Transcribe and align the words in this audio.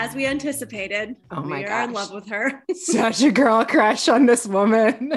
As 0.00 0.14
we 0.14 0.24
anticipated, 0.24 1.14
Oh 1.30 1.42
my 1.42 1.58
we 1.58 1.64
are 1.66 1.82
in 1.84 1.92
love 1.92 2.10
with 2.10 2.26
her. 2.30 2.64
Such 2.74 3.22
a 3.22 3.30
girl 3.30 3.66
crush 3.66 4.08
on 4.08 4.24
this 4.24 4.46
woman. 4.46 5.12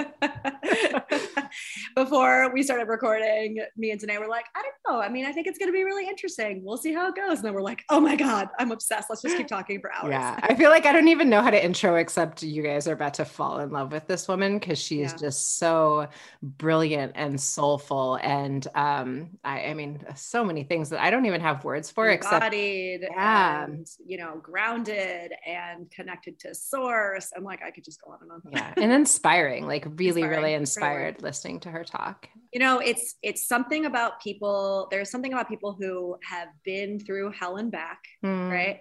Before 1.96 2.52
we 2.54 2.64
started 2.64 2.90
recording, 2.90 3.64
me 3.78 3.92
and 3.92 4.02
Danae 4.02 4.18
were 4.18 4.28
like, 4.28 4.44
I 4.54 4.62
don't 4.62 4.76
know. 4.88 5.02
I 5.02 5.10
mean, 5.10 5.26
I 5.26 5.32
think 5.32 5.48
it's 5.48 5.58
going 5.58 5.70
to 5.70 5.74
be 5.74 5.84
really 5.84 6.08
interesting. 6.08 6.62
We'll 6.64 6.78
see 6.78 6.94
how 6.94 7.08
it 7.10 7.16
goes. 7.16 7.38
And 7.40 7.46
then 7.46 7.54
we're 7.54 7.62
like, 7.62 7.84
oh 7.90 8.00
my 8.00 8.16
God, 8.16 8.50
I'm 8.60 8.72
obsessed. 8.72 9.10
Let's 9.10 9.22
just 9.22 9.38
keep 9.38 9.48
talking 9.48 9.80
for 9.82 9.92
hours. 9.94 10.12
Yeah, 10.12 10.40
I 10.42 10.56
feel 10.56 10.70
like 10.70 10.86
I 10.86 10.92
don't 10.92 11.08
even 11.08 11.30
know 11.30 11.42
how 11.42 11.50
to 11.50 11.64
intro 11.64 11.96
except 11.96 12.44
you 12.44 12.62
guys 12.64 12.88
are 12.88 12.94
about 12.94 13.16
to 13.16 13.26
fall 13.26 13.60
in 13.60 13.72
love 13.72 13.92
with 13.92 14.08
this 14.08 14.28
woman 14.28 14.60
because 14.60 14.80
she 14.80 15.02
is 15.02 15.12
Yeah. 15.14 15.28
just 15.28 15.58
so 15.58 16.08
brilliant 16.42 17.14
and 17.16 17.40
soulful. 17.40 18.16
And 18.22 18.66
um, 18.76 19.32
I, 19.44 19.66
I 19.68 19.74
mean, 19.74 20.04
so 20.16 20.44
many 20.44 20.64
things 20.64 20.90
that 20.90 21.02
I 21.02 21.10
don't 21.10 21.26
even 21.26 21.42
have 21.42 21.64
words 21.64 21.90
for 21.90 22.10
except 22.10 22.34
embodied 22.44 23.02
Yeah. 23.10 23.64
and, 23.66 23.88
you 24.06 24.18
know, 24.18 24.38
grounded 24.42 25.32
and 25.46 25.90
connected 25.92 26.40
to 26.40 26.54
source. 26.56 27.32
I'm 27.36 27.44
like, 27.44 27.62
I 27.66 27.72
could 27.72 27.86
just 27.86 28.02
go 28.04 28.12
on 28.12 28.20
and 28.22 28.32
on. 28.32 28.42
yeah, 28.52 28.74
and 28.78 28.92
inspiring, 28.92 29.66
like 29.66 29.86
really, 29.86 30.08
Inspiring, 30.24 30.30
really 30.30 30.42
really. 30.42 30.54
inspired 30.56 31.22
listening 31.22 31.60
to 31.62 31.70
her 31.72 31.84
talk. 31.84 32.28
you 32.54 32.60
know 32.60 32.80
it's 32.80 33.16
it's 33.24 33.48
something 33.48 33.86
about 33.86 34.22
people 34.22 34.73
there's 34.92 35.10
something 35.12 35.34
about 35.34 35.50
people 35.50 35.74
who 35.80 36.16
have 36.30 36.50
been 36.64 37.00
through 37.00 37.32
hell 37.40 37.56
and 37.58 37.72
back 37.72 38.00
Mm. 38.24 38.50
right 38.58 38.80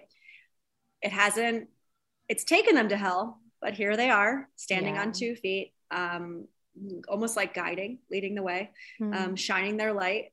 it 1.01 1.11
hasn't 1.11 1.69
it's 2.31 2.43
taken 2.55 2.73
them 2.75 2.89
to 2.89 2.97
hell 2.97 3.23
but 3.61 3.73
here 3.73 3.95
they 3.97 4.09
are 4.09 4.35
standing 4.55 4.95
Yeah. 4.95 5.01
on 5.03 5.11
two 5.11 5.35
feet 5.35 5.73
um 5.91 6.47
almost 7.07 7.35
like 7.35 7.53
guiding 7.53 7.99
leading 8.13 8.35
the 8.35 8.41
way 8.51 8.71
Mm. 9.01 9.13
um 9.17 9.35
shining 9.35 9.77
their 9.77 9.93
light 9.93 10.25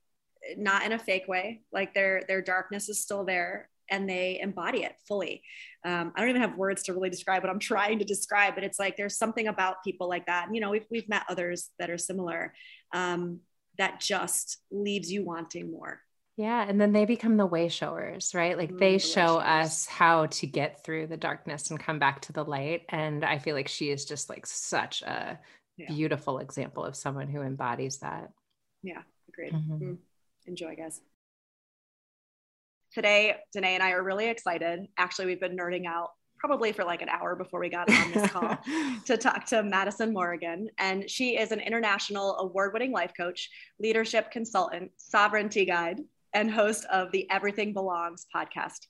not 0.56 0.84
in 0.86 0.92
a 0.92 0.98
fake 0.98 1.26
way 1.28 1.62
like 1.72 1.92
their 1.94 2.22
their 2.28 2.42
darkness 2.42 2.88
is 2.88 3.02
still 3.02 3.24
there 3.24 3.68
and 3.92 4.08
they 4.08 4.38
embody 4.40 4.80
it 4.88 4.94
fully 5.08 5.42
um, 5.84 6.12
i 6.14 6.20
don't 6.20 6.30
even 6.30 6.40
have 6.46 6.56
words 6.56 6.82
to 6.84 6.92
really 6.94 7.10
describe 7.10 7.42
what 7.42 7.50
i'm 7.52 7.58
trying 7.74 7.98
to 7.98 8.04
describe 8.14 8.54
but 8.54 8.64
it's 8.64 8.78
like 8.78 8.96
there's 8.96 9.18
something 9.18 9.48
about 9.48 9.82
people 9.84 10.08
like 10.14 10.26
that 10.26 10.42
and, 10.46 10.54
you 10.54 10.60
know 10.62 10.70
we've, 10.74 10.86
we've 10.94 11.08
met 11.14 11.24
others 11.28 11.70
that 11.78 11.90
are 11.90 11.98
similar 11.98 12.54
um, 12.94 13.40
that 13.80 13.98
just 14.00 14.58
leaves 14.70 15.10
you 15.10 15.24
wanting 15.24 15.70
more 15.72 16.00
Yeah, 16.36 16.64
and 16.66 16.80
then 16.80 16.92
they 16.92 17.04
become 17.04 17.36
the 17.36 17.44
way 17.46 17.68
showers, 17.68 18.34
right? 18.34 18.56
Like 18.56 18.70
Mm, 18.72 18.78
they 18.78 18.92
the 18.94 18.98
show 19.00 19.38
us 19.38 19.86
how 19.86 20.26
to 20.26 20.46
get 20.46 20.82
through 20.84 21.08
the 21.08 21.16
darkness 21.18 21.70
and 21.70 21.78
come 21.78 21.98
back 21.98 22.20
to 22.22 22.32
the 22.32 22.44
light. 22.44 22.82
And 22.88 23.24
I 23.24 23.38
feel 23.38 23.54
like 23.54 23.68
she 23.68 23.90
is 23.90 24.04
just 24.06 24.30
like 24.30 24.46
such 24.46 25.02
a 25.02 25.38
Yeah. 25.76 25.88
beautiful 25.88 26.38
example 26.38 26.84
of 26.84 26.94
someone 26.96 27.28
who 27.28 27.42
embodies 27.42 27.98
that. 27.98 28.30
yeah 28.82 29.02
agreed 29.28 29.52
Mhm. 29.52 29.80
Mm. 29.80 29.98
enjoy 30.46 30.74
guys 30.76 31.00
today 32.92 33.36
Danae 33.52 33.74
and 33.74 33.82
i 33.82 33.90
are 33.92 34.02
really 34.02 34.28
excited 34.28 34.86
actually 34.96 35.26
we've 35.26 35.40
been 35.40 35.56
nerding 35.56 35.86
out 35.86 36.10
probably 36.40 36.72
for 36.72 36.84
like 36.84 37.02
an 37.02 37.08
hour 37.10 37.36
before 37.36 37.60
we 37.60 37.68
got 37.68 37.88
on 37.90 38.10
this 38.10 38.30
call 38.32 38.58
to 39.04 39.16
talk 39.16 39.44
to 39.44 39.62
Madison 39.62 40.12
Morrigan. 40.12 40.68
And 40.78 41.08
she 41.08 41.36
is 41.38 41.52
an 41.52 41.60
international 41.60 42.36
award 42.38 42.72
winning 42.72 42.92
life 42.92 43.12
coach, 43.16 43.50
leadership 43.78 44.30
consultant, 44.30 44.90
sovereignty 44.96 45.66
guide, 45.66 46.00
and 46.32 46.50
host 46.50 46.86
of 46.86 47.12
the 47.12 47.30
Everything 47.30 47.74
Belongs 47.74 48.26
podcast. 48.34 48.86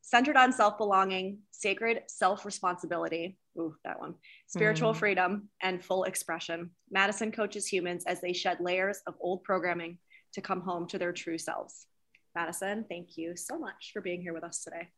Centered 0.00 0.36
on 0.36 0.52
self 0.52 0.78
belonging, 0.78 1.38
sacred 1.50 2.02
self 2.06 2.44
responsibility, 2.46 3.36
ooh, 3.58 3.74
that 3.84 3.98
one, 4.00 4.14
spiritual 4.46 4.92
Mm. 4.92 4.96
freedom, 4.96 5.48
and 5.60 5.84
full 5.84 6.04
expression. 6.04 6.70
Madison 6.90 7.32
coaches 7.32 7.66
humans 7.66 8.04
as 8.06 8.20
they 8.20 8.32
shed 8.32 8.58
layers 8.60 9.00
of 9.06 9.14
old 9.20 9.42
programming 9.44 9.98
to 10.34 10.40
come 10.40 10.60
home 10.60 10.86
to 10.88 10.98
their 10.98 11.12
true 11.12 11.38
selves. 11.38 11.86
Madison, 12.34 12.84
thank 12.88 13.16
you 13.16 13.36
so 13.36 13.58
much 13.58 13.90
for 13.92 14.00
being 14.00 14.22
here 14.22 14.32
with 14.32 14.44
us 14.44 14.64
today. 14.64 14.88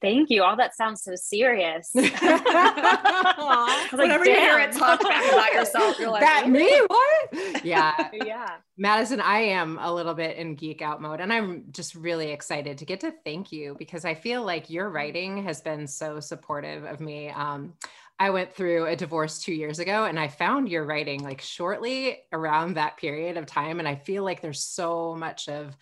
Thank 0.00 0.30
you. 0.30 0.42
All 0.42 0.56
that 0.56 0.76
sounds 0.76 1.02
so 1.02 1.14
serious. 1.16 1.90
I 1.96 3.88
like, 3.90 4.00
Whenever 4.00 4.24
you 4.24 4.36
hear 4.36 4.58
it 4.58 4.72
talk 4.72 5.00
back 5.02 5.32
about 5.32 5.52
yourself, 5.52 5.98
you're 5.98 6.10
like, 6.10 6.20
that 6.20 6.46
"Ooh." 6.46 6.50
me? 6.50 6.80
What? 6.86 7.64
Yeah. 7.64 8.08
yeah. 8.12 8.56
Madison, 8.76 9.20
I 9.20 9.38
am 9.38 9.78
a 9.80 9.92
little 9.92 10.14
bit 10.14 10.36
in 10.36 10.54
geek 10.54 10.82
out 10.82 11.00
mode, 11.00 11.20
and 11.20 11.32
I'm 11.32 11.64
just 11.70 11.94
really 11.94 12.30
excited 12.30 12.78
to 12.78 12.84
get 12.84 13.00
to 13.00 13.12
thank 13.24 13.50
you 13.50 13.74
because 13.78 14.04
I 14.04 14.14
feel 14.14 14.44
like 14.44 14.70
your 14.70 14.88
writing 14.90 15.42
has 15.44 15.60
been 15.60 15.86
so 15.86 16.20
supportive 16.20 16.84
of 16.84 17.00
me. 17.00 17.30
Um, 17.30 17.74
I 18.20 18.30
went 18.30 18.52
through 18.52 18.86
a 18.86 18.96
divorce 18.96 19.40
two 19.40 19.54
years 19.54 19.78
ago, 19.78 20.04
and 20.04 20.18
I 20.18 20.28
found 20.28 20.68
your 20.68 20.84
writing 20.84 21.22
like 21.22 21.40
shortly 21.40 22.18
around 22.32 22.74
that 22.74 22.96
period 22.98 23.36
of 23.36 23.46
time, 23.46 23.78
and 23.78 23.88
I 23.88 23.94
feel 23.94 24.22
like 24.24 24.42
there's 24.42 24.62
so 24.62 25.14
much 25.14 25.48
of 25.48 25.76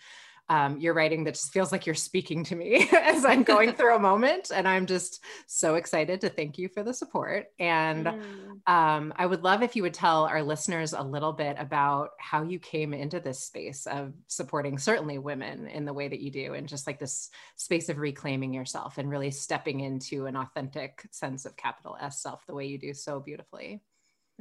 um, 0.49 0.79
your 0.79 0.93
writing 0.93 1.23
that 1.25 1.33
just 1.33 1.51
feels 1.51 1.71
like 1.71 1.85
you're 1.85 1.95
speaking 1.95 2.43
to 2.45 2.55
me 2.55 2.87
as 2.93 3.25
I'm 3.25 3.43
going 3.43 3.73
through 3.75 3.95
a 3.95 3.99
moment, 3.99 4.51
and 4.53 4.67
I'm 4.67 4.85
just 4.85 5.23
so 5.47 5.75
excited 5.75 6.21
to 6.21 6.29
thank 6.29 6.57
you 6.57 6.69
for 6.69 6.83
the 6.83 6.93
support 6.93 7.47
and. 7.59 8.05
Mm. 8.05 8.43
Um, 8.67 9.13
I 9.15 9.25
would 9.25 9.43
love 9.43 9.63
if 9.63 9.75
you 9.75 9.83
would 9.83 9.93
tell 9.93 10.25
our 10.25 10.43
listeners 10.43 10.91
a 10.93 11.01
little 11.01 11.31
bit 11.31 11.55
about 11.57 12.09
how 12.19 12.43
you 12.43 12.59
came 12.59 12.93
into 12.93 13.19
this 13.19 13.39
space 13.39 13.87
of 13.87 14.13
supporting 14.27 14.77
certainly 14.77 15.17
women 15.19 15.67
in 15.67 15.85
the 15.85 15.93
way 15.93 16.07
that 16.07 16.19
you 16.19 16.31
do, 16.31 16.53
and 16.53 16.67
just 16.67 16.85
like 16.85 16.99
this 16.99 17.29
space 17.55 17.87
of 17.89 17.97
reclaiming 17.97 18.53
yourself 18.53 18.97
and 18.97 19.09
really 19.09 19.31
stepping 19.31 19.79
into 19.81 20.25
an 20.25 20.35
authentic 20.35 21.07
sense 21.11 21.45
of 21.45 21.55
capital 21.55 21.97
S 22.01 22.21
self 22.21 22.45
the 22.45 22.53
way 22.53 22.65
you 22.65 22.77
do 22.77 22.93
so 22.93 23.19
beautifully. 23.19 23.81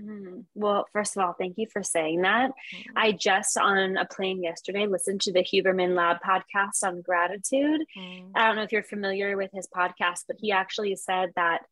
Mhm. 0.00 0.44
Well, 0.54 0.86
first 0.92 1.16
of 1.16 1.22
all, 1.22 1.32
thank 1.32 1.58
you 1.58 1.66
for 1.72 1.82
saying 1.82 2.22
that. 2.22 2.52
I 2.94 3.12
just 3.12 3.56
on 3.58 3.96
a 3.96 4.04
plane 4.04 4.42
yesterday 4.42 4.86
listened 4.86 5.22
to 5.22 5.32
the 5.32 5.40
Huberman 5.40 5.94
Lab 5.94 6.18
podcast 6.26 6.82
on 6.82 7.02
gratitude. 7.02 7.80
I 8.34 8.46
don't 8.46 8.56
know 8.56 8.62
if 8.62 8.72
you're 8.72 8.82
familiar 8.82 9.36
with 9.36 9.50
his 9.52 9.68
podcast, 9.74 10.24
but 10.26 10.36
he 10.38 10.52
actually 10.52 10.96
said 10.96 11.32
that 11.36 11.62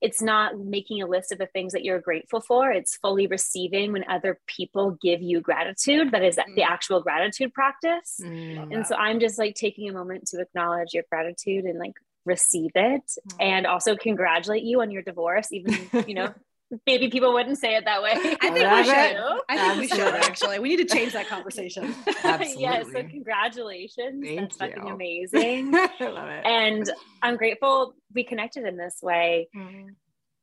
it's 0.00 0.22
not 0.22 0.56
making 0.58 1.02
a 1.02 1.06
list 1.06 1.32
of 1.32 1.38
the 1.38 1.46
things 1.46 1.72
that 1.72 1.82
you're 1.84 2.00
grateful 2.00 2.40
for, 2.40 2.70
it's 2.70 2.96
fully 2.96 3.26
receiving 3.26 3.92
when 3.92 4.04
other 4.08 4.38
people 4.46 4.96
give 5.02 5.20
you 5.20 5.40
gratitude. 5.40 6.12
That 6.12 6.22
is 6.22 6.38
the 6.54 6.62
actual 6.62 7.00
gratitude 7.00 7.52
practice. 7.52 8.20
Mm. 8.22 8.74
And 8.74 8.86
so 8.86 8.94
I'm 8.94 9.18
just 9.18 9.38
like 9.38 9.56
taking 9.56 9.88
a 9.88 9.92
moment 9.92 10.28
to 10.28 10.40
acknowledge 10.40 10.94
your 10.94 11.02
gratitude 11.10 11.64
and 11.64 11.80
like 11.80 11.94
receive 12.24 12.70
it 12.74 13.02
mm-hmm. 13.02 13.36
and 13.40 13.66
also 13.66 13.96
congratulate 13.96 14.62
you 14.62 14.82
on 14.82 14.90
your 14.90 15.02
divorce 15.02 15.48
even 15.50 15.74
you 16.06 16.14
know 16.14 16.32
maybe 16.86 17.08
people 17.08 17.32
wouldn't 17.32 17.58
say 17.58 17.76
it 17.76 17.84
that 17.84 18.02
way. 18.02 18.12
I 18.12 18.16
think 18.40 18.54
we 18.54 18.84
should. 18.84 19.40
I 19.48 19.56
think 19.56 19.80
we 19.80 19.88
should 19.88 20.14
actually. 20.24 20.58
We 20.58 20.70
need 20.70 20.88
to 20.88 20.94
change 20.94 21.12
that 21.12 21.28
conversation. 21.28 21.94
Absolutely. 22.24 22.62
yeah. 22.62 22.82
So 22.82 23.02
congratulations. 23.04 24.24
Thank 24.24 24.40
That's 24.40 24.60
you. 24.60 24.76
fucking 24.76 24.90
amazing. 24.90 25.74
I 25.74 25.90
love 26.00 26.28
it. 26.28 26.46
And 26.46 26.90
I'm 27.22 27.36
grateful 27.36 27.94
we 28.14 28.24
connected 28.24 28.64
in 28.64 28.76
this 28.76 28.98
way. 29.02 29.48
Mm-hmm. 29.56 29.88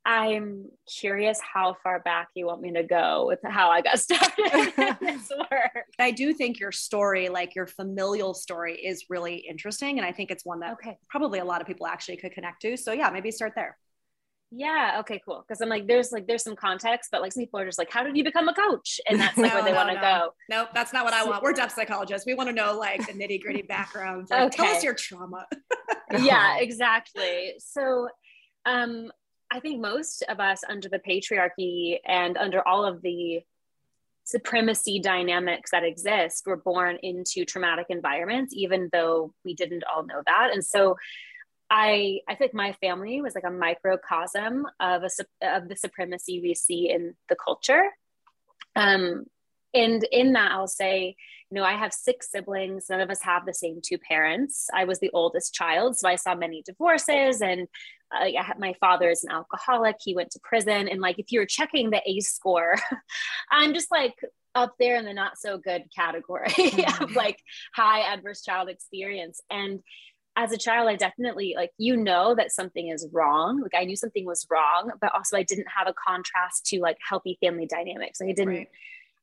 I'm 0.07 0.69
curious 0.87 1.39
how 1.41 1.77
far 1.81 1.99
back 1.99 2.27
you 2.35 2.45
want 2.45 2.61
me 2.61 2.71
to 2.73 2.83
go 2.83 3.25
with 3.25 3.39
how 3.43 3.71
I 3.71 3.81
got 3.81 3.99
started 3.99 4.71
in 4.77 4.97
this 5.01 5.31
work. 5.35 5.85
I 5.97 6.11
do 6.11 6.31
think 6.31 6.59
your 6.59 6.71
story, 6.71 7.27
like 7.27 7.55
your 7.55 7.65
familial 7.65 8.35
story, 8.35 8.75
is 8.75 9.05
really 9.09 9.37
interesting. 9.37 9.97
And 9.97 10.05
I 10.05 10.11
think 10.11 10.29
it's 10.29 10.45
one 10.45 10.59
that 10.59 10.73
okay. 10.73 10.99
probably 11.09 11.39
a 11.39 11.45
lot 11.45 11.59
of 11.59 11.65
people 11.65 11.87
actually 11.87 12.17
could 12.17 12.33
connect 12.33 12.61
to. 12.61 12.77
So 12.77 12.91
yeah, 12.91 13.09
maybe 13.09 13.31
start 13.31 13.53
there. 13.55 13.79
Yeah. 14.57 14.97
Okay. 15.01 15.21
Cool. 15.25 15.43
Because 15.45 15.59
I'm 15.59 15.67
like, 15.67 15.85
there's 15.85 16.13
like, 16.13 16.27
there's 16.27 16.43
some 16.43 16.55
context, 16.55 17.09
but 17.11 17.21
like 17.21 17.33
some 17.33 17.43
people 17.43 17.59
are 17.59 17.65
just 17.65 17.77
like, 17.77 17.91
how 17.91 18.03
did 18.03 18.15
you 18.15 18.23
become 18.23 18.47
a 18.47 18.53
coach? 18.53 19.01
And 19.09 19.19
that's 19.19 19.37
like 19.37 19.51
no, 19.51 19.55
where 19.55 19.63
they 19.65 19.71
no, 19.71 19.75
want 19.75 19.89
to 19.89 19.95
no. 19.95 20.01
go. 20.01 20.29
Nope, 20.49 20.69
that's 20.73 20.93
not 20.93 21.03
what 21.03 21.13
I 21.13 21.25
want. 21.25 21.43
We're 21.43 21.51
depth 21.51 21.73
psychologists. 21.73 22.25
We 22.25 22.35
want 22.35 22.47
to 22.47 22.55
know 22.55 22.77
like 22.77 23.05
the 23.05 23.11
nitty 23.11 23.41
gritty 23.41 23.63
background. 23.63 24.27
Like, 24.29 24.43
okay. 24.43 24.63
Tell 24.63 24.75
us 24.77 24.83
your 24.83 24.93
trauma. 24.93 25.45
yeah. 26.21 26.57
Exactly. 26.59 27.55
So, 27.59 28.07
um, 28.65 29.11
I 29.51 29.59
think 29.59 29.81
most 29.81 30.23
of 30.29 30.39
us 30.39 30.63
under 30.67 30.87
the 30.87 30.99
patriarchy 30.99 31.97
and 32.05 32.37
under 32.37 32.65
all 32.65 32.85
of 32.85 33.01
the 33.01 33.41
supremacy 34.23 34.99
dynamics 34.99 35.71
that 35.71 35.83
exist 35.83 36.43
were 36.45 36.57
born 36.57 36.97
into 37.03 37.45
traumatic 37.45 37.87
environments, 37.89 38.53
even 38.55 38.89
though 38.91 39.33
we 39.43 39.53
didn't 39.53 39.83
all 39.93 40.05
know 40.05 40.21
that. 40.25 40.49
And 40.53 40.65
so 40.65 40.95
I 41.69 42.21
I 42.27 42.35
think 42.35 42.53
my 42.53 42.73
family 42.73 43.21
was 43.21 43.35
like 43.35 43.43
a 43.45 43.51
microcosm 43.51 44.65
of 44.79 45.03
a 45.03 45.09
of 45.41 45.67
the 45.67 45.75
supremacy 45.75 46.41
we 46.41 46.53
see 46.53 46.89
in 46.89 47.15
the 47.29 47.35
culture. 47.35 47.89
Um, 48.75 49.25
and 49.73 50.05
in 50.11 50.33
that, 50.33 50.51
I'll 50.53 50.67
say, 50.67 51.15
you 51.51 51.55
know, 51.55 51.63
I 51.63 51.73
have 51.73 51.93
six 51.93 52.31
siblings. 52.31 52.85
None 52.89 53.01
of 53.01 53.09
us 53.09 53.21
have 53.23 53.45
the 53.45 53.53
same 53.53 53.81
two 53.83 53.97
parents. 53.97 54.67
I 54.73 54.85
was 54.85 54.99
the 54.99 55.11
oldest 55.13 55.53
child, 55.53 55.97
so 55.97 56.07
I 56.07 56.15
saw 56.15 56.33
many 56.33 56.63
divorces. 56.65 57.41
And 57.41 57.67
uh, 58.09 58.29
my 58.57 58.73
father 58.79 59.09
is 59.09 59.23
an 59.25 59.31
alcoholic. 59.31 59.97
He 59.99 60.15
went 60.15 60.31
to 60.31 60.39
prison. 60.41 60.87
And 60.87 61.01
like, 61.01 61.19
if 61.19 61.31
you're 61.31 61.45
checking 61.45 61.89
the 61.89 62.01
ACE 62.05 62.33
score, 62.33 62.75
I'm 63.51 63.73
just 63.73 63.91
like 63.91 64.15
up 64.55 64.75
there 64.79 64.95
in 64.95 65.03
the 65.03 65.13
not 65.13 65.37
so 65.37 65.57
good 65.57 65.83
category 65.93 66.47
mm-hmm. 66.47 67.03
of 67.03 67.15
like 67.15 67.39
high 67.75 68.13
adverse 68.13 68.41
child 68.41 68.69
experience. 68.69 69.41
And 69.49 69.81
as 70.35 70.51
a 70.51 70.57
child, 70.57 70.89
I 70.89 70.95
definitely 70.95 71.53
like, 71.55 71.71
you 71.77 71.95
know, 71.95 72.35
that 72.35 72.51
something 72.51 72.89
is 72.89 73.07
wrong. 73.11 73.61
Like 73.61 73.73
I 73.75 73.85
knew 73.85 73.95
something 73.95 74.25
was 74.25 74.45
wrong, 74.49 74.91
but 74.99 75.13
also 75.13 75.37
I 75.37 75.43
didn't 75.43 75.67
have 75.75 75.87
a 75.87 75.93
contrast 75.93 76.65
to 76.67 76.79
like 76.79 76.97
healthy 77.07 77.37
family 77.41 77.65
dynamics. 77.65 78.19
Like 78.19 78.31
I 78.31 78.33
didn't, 78.33 78.55
right. 78.55 78.69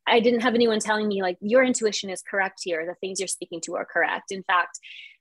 I 0.07 0.21
didn't 0.21 0.41
have 0.41 0.55
anyone 0.55 0.81
telling 0.81 1.09
me 1.09 1.23
like 1.23 1.37
your 1.41 1.63
intuition 1.63 2.09
is 2.09 2.23
correct 2.23 2.61
here. 2.65 2.87
The 2.87 2.95
things 2.95 3.21
you're 3.21 3.29
speaking 3.29 3.61
to 3.63 3.77
are 3.77 3.85
correct. 3.85 4.33
In 4.33 4.43
fact, 4.43 4.79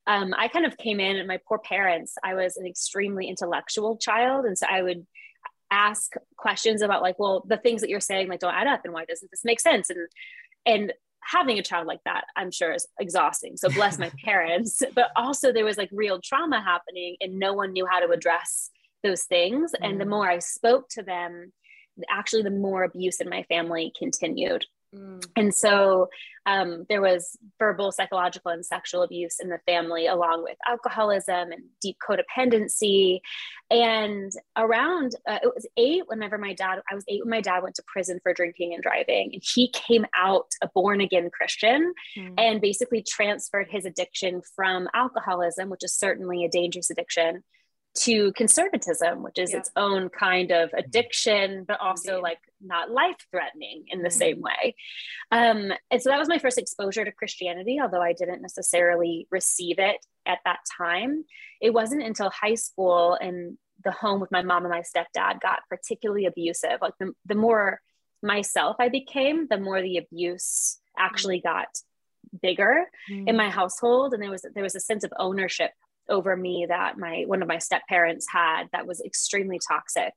um, 0.08 0.34
I 0.36 0.48
kind 0.48 0.66
of 0.66 0.78
came 0.78 1.00
in 1.00 1.18
and 1.18 1.28
my 1.28 1.40
poor 1.46 1.60
parents, 1.60 2.16
I 2.24 2.34
was 2.36 2.58
an 2.58 2.66
extremely 2.66 3.28
intellectual 3.28 3.98
child. 3.98 4.46
And 4.46 4.58
so 4.58 4.66
I 4.70 4.82
would 4.82 5.06
ask 5.70 6.14
questions 6.38 6.82
about 6.82 7.02
like, 7.02 7.20
well, 7.20 7.44
the 7.48 7.58
things 7.58 7.82
that 7.82 7.90
you're 7.90 8.00
saying 8.00 8.30
like 8.30 8.40
don't 8.40 8.54
add 8.54 8.68
up 8.68 8.82
and 8.86 8.94
why 8.94 9.06
doesn't 9.06 9.30
this 9.30 9.46
make 9.46 9.60
sense? 9.60 9.90
And, 9.90 10.08
and 10.66 10.94
having 11.24 11.60
a 11.60 11.64
child 11.64 11.88
like 11.88 12.00
that 12.06 12.26
i'm 12.36 12.52
sure 12.52 12.72
is 12.72 12.88
exhausting 13.00 13.56
so 13.58 13.70
bless 13.70 13.98
my 14.00 14.12
parents 14.26 14.82
but 14.96 15.10
also 15.16 15.52
there 15.52 15.66
was 15.66 15.78
like 15.78 15.90
real 15.92 16.20
trauma 16.22 16.62
happening 16.62 17.16
and 17.22 17.38
no 17.38 17.54
one 17.54 17.72
knew 17.72 17.86
how 17.86 18.00
to 18.00 18.12
address 18.12 18.70
those 19.04 19.24
things 19.24 19.72
mm. 19.72 19.88
and 19.88 20.00
the 20.00 20.06
mm. 20.06 20.10
more 20.10 20.30
i 20.30 20.40
spoke 20.40 20.88
to 20.90 21.04
them 21.04 21.52
actually 22.10 22.42
the 22.42 22.50
more 22.50 22.84
abuse 22.84 23.20
in 23.20 23.30
my 23.30 23.44
family 23.44 23.92
continued 23.98 24.66
Mm. 24.96 25.26
And 25.36 25.54
so 25.54 26.10
um, 26.46 26.86
there 26.90 27.02
was 27.02 27.38
verbal, 27.60 27.92
psychological, 27.92 28.52
and 28.52 28.66
sexual 28.66 29.04
abuse 29.04 29.40
in 29.40 29.50
the 29.50 29.60
family, 29.66 30.08
along 30.08 30.44
with 30.44 30.58
alcoholism 30.68 31.52
and 31.52 31.64
deep 31.82 31.98
codependency. 32.06 33.20
And 33.70 34.32
around, 34.58 35.16
uh, 35.28 35.40
it 35.44 35.52
was 35.54 35.68
eight 35.78 36.04
whenever 36.08 36.38
my 36.38 36.54
dad, 36.54 36.82
I 36.92 36.96
was 36.96 37.06
eight 37.08 37.22
when 37.24 37.30
my 37.30 37.42
dad 37.42 37.64
went 37.64 37.76
to 37.76 37.84
prison 37.88 38.20
for 38.24 38.34
drinking 38.34 38.74
and 38.74 38.84
driving. 38.84 39.32
And 39.34 39.44
he 39.46 39.70
came 39.70 40.06
out 40.16 40.52
a 40.62 40.70
born 40.74 41.00
again 41.00 41.30
Christian 41.30 41.94
mm. 42.18 42.34
and 42.38 42.60
basically 42.60 43.04
transferred 43.04 43.68
his 43.70 43.86
addiction 43.86 44.42
from 44.56 44.90
alcoholism, 44.94 45.70
which 45.70 45.84
is 45.84 45.94
certainly 45.94 46.44
a 46.44 46.50
dangerous 46.50 46.90
addiction, 46.90 47.44
to 47.94 48.32
conservatism, 48.34 49.22
which 49.22 49.38
is 49.38 49.52
yeah. 49.52 49.60
its 49.60 49.72
own 49.76 50.10
kind 50.10 50.52
of 50.52 50.70
addiction, 50.74 51.66
but 51.68 51.80
also 51.80 52.16
Indeed. 52.16 52.24
like 52.24 52.40
not 52.62 52.90
life 52.90 53.18
threatening 53.32 53.86
in 53.90 54.02
the 54.02 54.10
mm-hmm. 54.10 54.18
same 54.18 54.42
way. 54.42 54.76
Um, 55.32 55.72
and 55.90 56.02
so 56.02 56.10
that 56.10 56.20
was 56.20 56.30
my 56.30 56.38
first 56.38 56.58
exposure 56.58 57.04
to 57.04 57.12
Christianity, 57.12 57.80
although 57.82 58.02
I 58.02 58.14
didn't 58.14 58.42
necessarily 58.42 59.28
receive 59.30 59.80
it 59.80 59.98
at 60.26 60.40
that 60.46 60.60
time. 60.78 61.26
It 61.62 61.74
wasn't 61.74 62.04
until 62.04 62.30
high 62.30 62.56
school 62.56 63.18
and 63.20 63.58
the 63.84 63.92
home 63.92 64.22
with 64.22 64.32
my 64.32 64.44
mom 64.44 64.64
and 64.64 64.72
my 64.72 64.82
stepdad 64.82 65.42
got 65.42 65.60
particularly 65.70 66.26
abusive. 66.26 66.78
Like 66.82 66.94
the, 67.00 67.14
the 67.26 67.36
more 67.36 67.82
myself 68.24 68.78
I 68.80 68.90
became, 68.90 69.48
the 69.50 69.58
more 69.58 69.82
the 69.82 69.98
abuse 69.98 70.80
actually 70.98 71.40
mm-hmm. 71.40 71.58
got 71.58 71.68
bigger 72.42 72.86
mm-hmm. 73.12 73.28
in 73.28 73.36
my 73.36 73.50
household 73.50 74.14
and 74.14 74.24
there 74.24 74.30
was 74.30 74.46
there 74.54 74.64
was 74.64 74.76
a 74.76 74.80
sense 74.80 75.04
of 75.04 75.12
ownership 75.18 75.72
over 76.10 76.36
me 76.36 76.66
that 76.68 76.98
my 76.98 77.24
one 77.28 77.42
of 77.42 77.48
my 77.48 77.58
step 77.58 77.84
parents 77.88 78.28
had 78.30 78.66
that 78.72 78.88
was 78.88 79.02
extremely 79.02 79.60
toxic. 79.66 80.14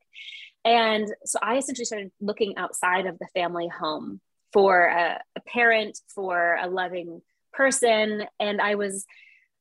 And 0.65 1.09
so 1.25 1.39
i 1.43 1.57
essentially 1.57 1.85
started 1.85 2.11
looking 2.21 2.57
outside 2.57 3.07
of 3.07 3.19
the 3.19 3.29
family 3.35 3.69
home 3.69 4.21
for 4.53 4.87
a, 4.87 5.21
a 5.37 5.41
parent 5.41 5.99
for 6.15 6.59
a 6.61 6.69
loving 6.69 7.23
person. 7.53 8.25
And 8.41 8.61
i 8.61 8.75
was 8.75 9.05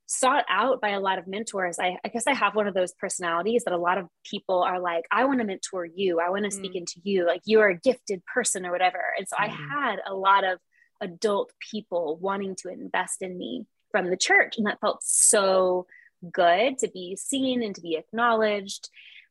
sought 0.06 0.46
out 0.50 0.82
by 0.82 0.90
a 0.90 1.00
lot 1.00 1.18
of 1.18 1.28
mentors. 1.28 1.80
I, 1.80 1.98
I, 2.04 2.10
guess 2.10 2.28
i 2.28 2.34
have 2.34 2.56
one 2.56 2.68
of 2.68 2.74
those 2.74 2.94
personalities 2.94 3.64
that 3.64 3.74
a 3.74 3.78
lot 3.78 3.98
of 3.98 4.08
people 4.24 4.62
are 4.62 4.80
like 4.80 5.06
i 5.12 5.26
want 5.26 5.40
to 5.40 5.46
mentor 5.46 5.86
you. 5.86 6.20
I 6.20 6.30
want 6.30 6.46
to 6.46 6.52
speak 6.52 6.74
mm. 6.74 6.78
into 6.78 7.00
you. 7.04 7.26
Like 7.26 7.42
you're 7.46 7.70
a 7.70 7.80
gifted 7.80 8.24
person 8.26 8.66
or 8.66 8.72
whatever. 8.72 9.02
And 9.18 9.28
so 9.28 9.36
mm. 9.36 9.44
i 9.44 9.48
had 9.48 9.98
a 10.08 10.14
lot 10.14 10.44
of 10.44 10.60
adult 11.02 11.52
people 11.72 12.18
wanting 12.22 12.56
to 12.56 12.70
invest 12.70 13.22
in 13.22 13.38
me 13.38 13.66
from 13.92 14.10
the 14.10 14.18
church. 14.18 14.56
And 14.58 14.66
that 14.66 14.80
felt 14.82 15.04
so 15.04 15.86
good 16.32 16.78
to 16.80 16.90
be 16.90 17.16
seen 17.16 17.64
and 17.64 17.76
to 17.76 17.82
be 17.82 17.96
acknowledged. 17.96 18.90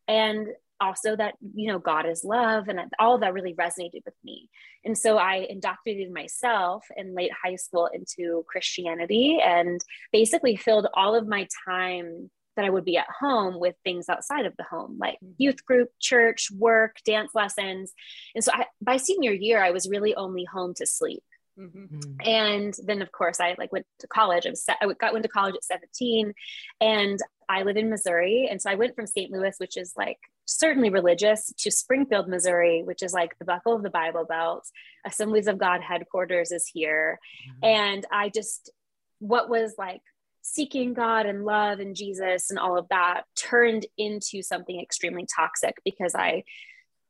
And 0.09 0.49
also 0.83 1.15
that 1.15 1.35
you 1.55 1.69
know 1.69 1.79
god 1.79 2.07
is 2.07 2.25
love 2.25 2.69
and 2.69 2.81
all 2.99 3.19
that 3.19 3.33
really 3.33 3.55
resonated 3.55 4.05
with 4.05 4.17
me. 4.25 4.51
And 4.85 4.99
so 4.99 5.17
i 5.17 5.47
indoctrinated 5.49 6.13
myself 6.13 6.85
in 6.97 7.15
late 7.15 7.31
high 7.45 7.57
school 7.57 7.87
into 7.87 8.45
christianity 8.49 9.39
and 9.43 9.81
basically 10.13 10.57
filled 10.57 10.89
all 10.95 11.15
of 11.15 11.29
my 11.29 11.47
time 11.67 12.31
that 12.57 12.65
i 12.65 12.71
would 12.71 12.85
be 12.85 12.99
at 12.99 13.07
home 13.21 13.61
with 13.61 13.77
things 13.85 14.09
outside 14.09 14.45
of 14.45 14.57
the 14.57 14.65
home 14.65 14.99
like 15.01 15.15
mm-hmm. 15.15 15.33
youth 15.39 15.65
group 15.65 15.89
church 16.01 16.49
work 16.59 16.97
dance 17.07 17.31
lessons. 17.35 17.93
And 18.35 18.43
so 18.43 18.51
I, 18.53 18.67
by 18.81 18.97
senior 18.97 19.33
year 19.33 19.63
i 19.63 19.71
was 19.71 19.89
really 19.89 20.15
only 20.17 20.45
home 20.45 20.75
to 20.75 20.87
sleep 20.87 21.23
Mm-hmm. 21.59 21.99
Mm. 21.99 22.29
And 22.29 22.75
then, 22.85 23.03
of 23.03 23.13
course, 23.13 23.41
I 23.41 23.55
like 23.59 23.73
went 23.73 23.87
to 24.01 24.07
college. 24.07 24.47
I, 24.47 24.51
was, 24.51 24.65
I 24.69 24.87
got 24.99 25.13
went 25.13 25.25
to 25.25 25.29
college 25.29 25.55
at 25.55 25.65
17, 25.65 26.33
and 26.81 27.19
I 27.49 27.63
live 27.63 27.77
in 27.77 27.91
Missouri. 27.91 28.49
And 28.51 28.61
so 28.61 28.71
I 28.71 28.75
went 28.75 28.95
from 28.95 29.07
St. 29.07 29.31
Louis, 29.31 29.55
which 29.59 29.77
is 29.77 29.93
like 29.97 30.19
certainly 30.47 30.91
religious, 30.91 31.53
to 31.59 31.71
Springfield, 31.71 32.29
Missouri, 32.29 32.83
which 32.85 33.03
is 33.03 33.13
like 33.13 33.39
the 33.39 33.45
buckle 33.45 33.75
of 33.75 33.83
the 33.83 33.91
Bible 33.91 34.25
Belt. 34.25 34.67
Assemblies 35.07 35.47
of 35.47 35.59
God 35.59 35.81
headquarters 35.83 36.53
is 36.53 36.67
here, 36.67 37.19
mm-hmm. 37.49 37.65
and 37.65 38.07
I 38.11 38.29
just 38.29 38.71
what 39.19 39.49
was 39.49 39.75
like 39.79 40.03
seeking 40.43 40.93
God 40.93 41.27
and 41.27 41.45
love 41.45 41.79
and 41.79 41.95
Jesus 41.95 42.51
and 42.51 42.59
all 42.59 42.77
of 42.77 42.89
that 42.89 43.23
turned 43.37 43.87
into 43.97 44.43
something 44.43 44.81
extremely 44.81 45.27
toxic 45.35 45.77
because 45.85 46.15
I, 46.17 46.43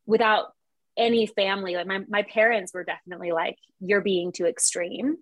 without 0.05 0.53
any 0.97 1.27
family 1.27 1.75
like 1.75 1.87
my, 1.87 2.01
my 2.09 2.23
parents 2.23 2.73
were 2.75 2.85
definitely 2.85 3.33
like 3.33 3.57
you're 3.81 4.01
being 4.01 4.33
too 4.33 4.47
extreme. 4.47 5.17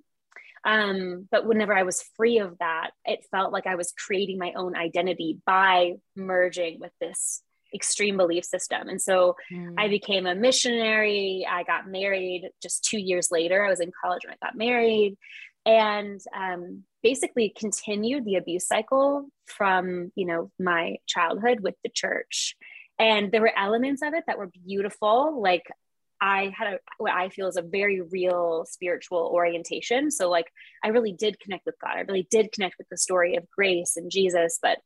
Um, 0.62 1.26
but 1.30 1.46
whenever 1.46 1.74
i 1.74 1.84
was 1.84 2.04
free 2.16 2.38
of 2.38 2.58
that 2.58 2.90
it 3.06 3.24
felt 3.30 3.50
like 3.50 3.66
i 3.66 3.76
was 3.76 3.92
creating 3.92 4.38
my 4.38 4.52
own 4.54 4.76
identity 4.76 5.38
by 5.46 5.94
merging 6.14 6.80
with 6.80 6.92
this 7.00 7.42
extreme 7.72 8.16
belief 8.16 8.44
system. 8.44 8.88
And 8.88 9.00
so 9.00 9.36
mm. 9.50 9.74
i 9.78 9.88
became 9.88 10.26
a 10.26 10.34
missionary. 10.34 11.46
I 11.48 11.62
got 11.62 11.88
married 11.88 12.50
just 12.62 12.84
two 12.84 12.98
years 12.98 13.30
later. 13.30 13.64
I 13.64 13.70
was 13.70 13.80
in 13.80 13.92
college 14.02 14.22
when 14.24 14.34
i 14.34 14.46
got 14.46 14.56
married 14.56 15.16
and 15.66 16.20
um, 16.34 16.84
basically 17.02 17.52
continued 17.56 18.24
the 18.24 18.36
abuse 18.36 18.66
cycle 18.66 19.26
from 19.46 20.12
you 20.14 20.26
know 20.26 20.50
my 20.58 20.96
childhood 21.06 21.60
with 21.60 21.74
the 21.84 21.90
church 21.90 22.56
and 23.00 23.32
there 23.32 23.40
were 23.40 23.58
elements 23.58 24.02
of 24.02 24.14
it 24.14 24.24
that 24.26 24.38
were 24.38 24.50
beautiful 24.64 25.40
like 25.40 25.64
i 26.20 26.52
had 26.56 26.74
a 26.74 26.78
what 26.98 27.12
i 27.12 27.28
feel 27.28 27.48
is 27.48 27.56
a 27.56 27.62
very 27.62 28.00
real 28.00 28.64
spiritual 28.68 29.30
orientation 29.32 30.10
so 30.10 30.30
like 30.30 30.46
i 30.84 30.88
really 30.88 31.12
did 31.12 31.40
connect 31.40 31.66
with 31.66 31.74
god 31.80 31.96
i 31.96 32.00
really 32.00 32.28
did 32.30 32.52
connect 32.52 32.76
with 32.78 32.88
the 32.90 32.96
story 32.96 33.36
of 33.36 33.50
grace 33.50 33.96
and 33.96 34.10
jesus 34.10 34.58
but 34.62 34.78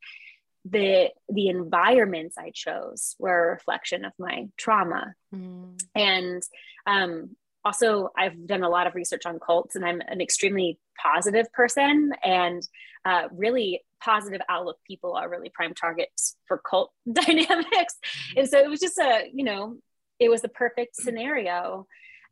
the 0.65 1.09
the 1.29 1.47
environments 1.47 2.37
I 2.37 2.51
chose 2.53 3.15
were 3.19 3.49
a 3.49 3.53
reflection 3.53 4.03
of 4.03 4.13
my 4.17 4.47
trauma. 4.57 5.13
Mm. 5.33 5.79
And 5.93 6.43
um, 6.87 7.35
also, 7.63 8.09
I've 8.17 8.47
done 8.47 8.63
a 8.63 8.69
lot 8.69 8.87
of 8.87 8.95
research 8.95 9.25
on 9.25 9.39
cults, 9.39 9.75
and 9.75 9.85
I'm 9.85 10.01
an 10.01 10.21
extremely 10.21 10.79
positive 11.01 11.51
person, 11.53 12.11
and 12.23 12.67
uh, 13.05 13.27
really 13.31 13.83
positive 14.05 14.41
outlook 14.47 14.77
people 14.85 15.13
are 15.13 15.27
really 15.27 15.49
prime 15.49 15.73
targets 15.73 16.37
for 16.47 16.59
cult 16.59 16.91
dynamics. 17.11 17.95
And 18.37 18.47
so 18.47 18.59
it 18.59 18.69
was 18.69 18.79
just 18.79 18.99
a, 18.99 19.23
you 19.33 19.43
know, 19.43 19.77
it 20.19 20.29
was 20.29 20.41
the 20.41 20.49
perfect 20.49 20.95
scenario. 20.95 21.87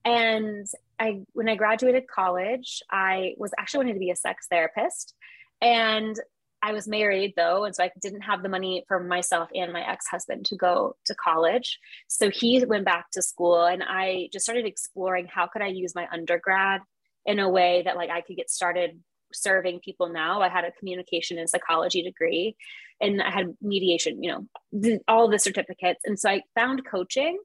And 0.05 0.67
I, 0.99 1.23
when 1.33 1.49
I 1.49 1.55
graduated 1.55 2.07
college, 2.07 2.83
I 2.91 3.33
was 3.37 3.51
actually 3.57 3.79
wanting 3.79 3.95
to 3.95 3.99
be 3.99 4.11
a 4.11 4.15
sex 4.15 4.45
therapist. 4.49 5.15
And 5.61 6.15
I 6.61 6.71
was 6.71 6.87
married 6.87 7.33
though, 7.35 7.65
and 7.65 7.75
so 7.75 7.83
I 7.83 7.91
didn't 8.01 8.21
have 8.21 8.41
the 8.41 8.47
money 8.47 8.85
for 8.87 8.97
myself 9.03 9.49
and 9.53 9.73
my 9.73 9.85
ex 9.85 10.07
husband 10.07 10.45
to 10.45 10.55
go 10.55 10.95
to 11.07 11.15
college. 11.15 11.77
So 12.07 12.29
he 12.29 12.63
went 12.65 12.85
back 12.85 13.11
to 13.11 13.21
school, 13.21 13.65
and 13.65 13.83
I 13.85 14.29
just 14.31 14.45
started 14.45 14.65
exploring 14.65 15.27
how 15.27 15.47
could 15.47 15.61
I 15.61 15.67
use 15.67 15.93
my 15.93 16.07
undergrad 16.09 16.79
in 17.25 17.39
a 17.39 17.49
way 17.49 17.81
that 17.83 17.97
like 17.97 18.09
I 18.09 18.21
could 18.21 18.37
get 18.37 18.49
started 18.49 18.97
serving 19.33 19.79
people 19.79 20.09
now. 20.09 20.41
I 20.41 20.49
had 20.49 20.65
a 20.65 20.71
communication 20.71 21.37
and 21.37 21.49
psychology 21.49 22.01
degree, 22.01 22.55
and 23.01 23.21
I 23.21 23.29
had 23.29 23.55
mediation, 23.61 24.23
you 24.23 24.31
know, 24.31 24.99
all 25.07 25.29
the 25.29 25.39
certificates, 25.39 26.01
and 26.05 26.19
so 26.19 26.29
I 26.29 26.41
found 26.55 26.85
coaching. 26.85 27.39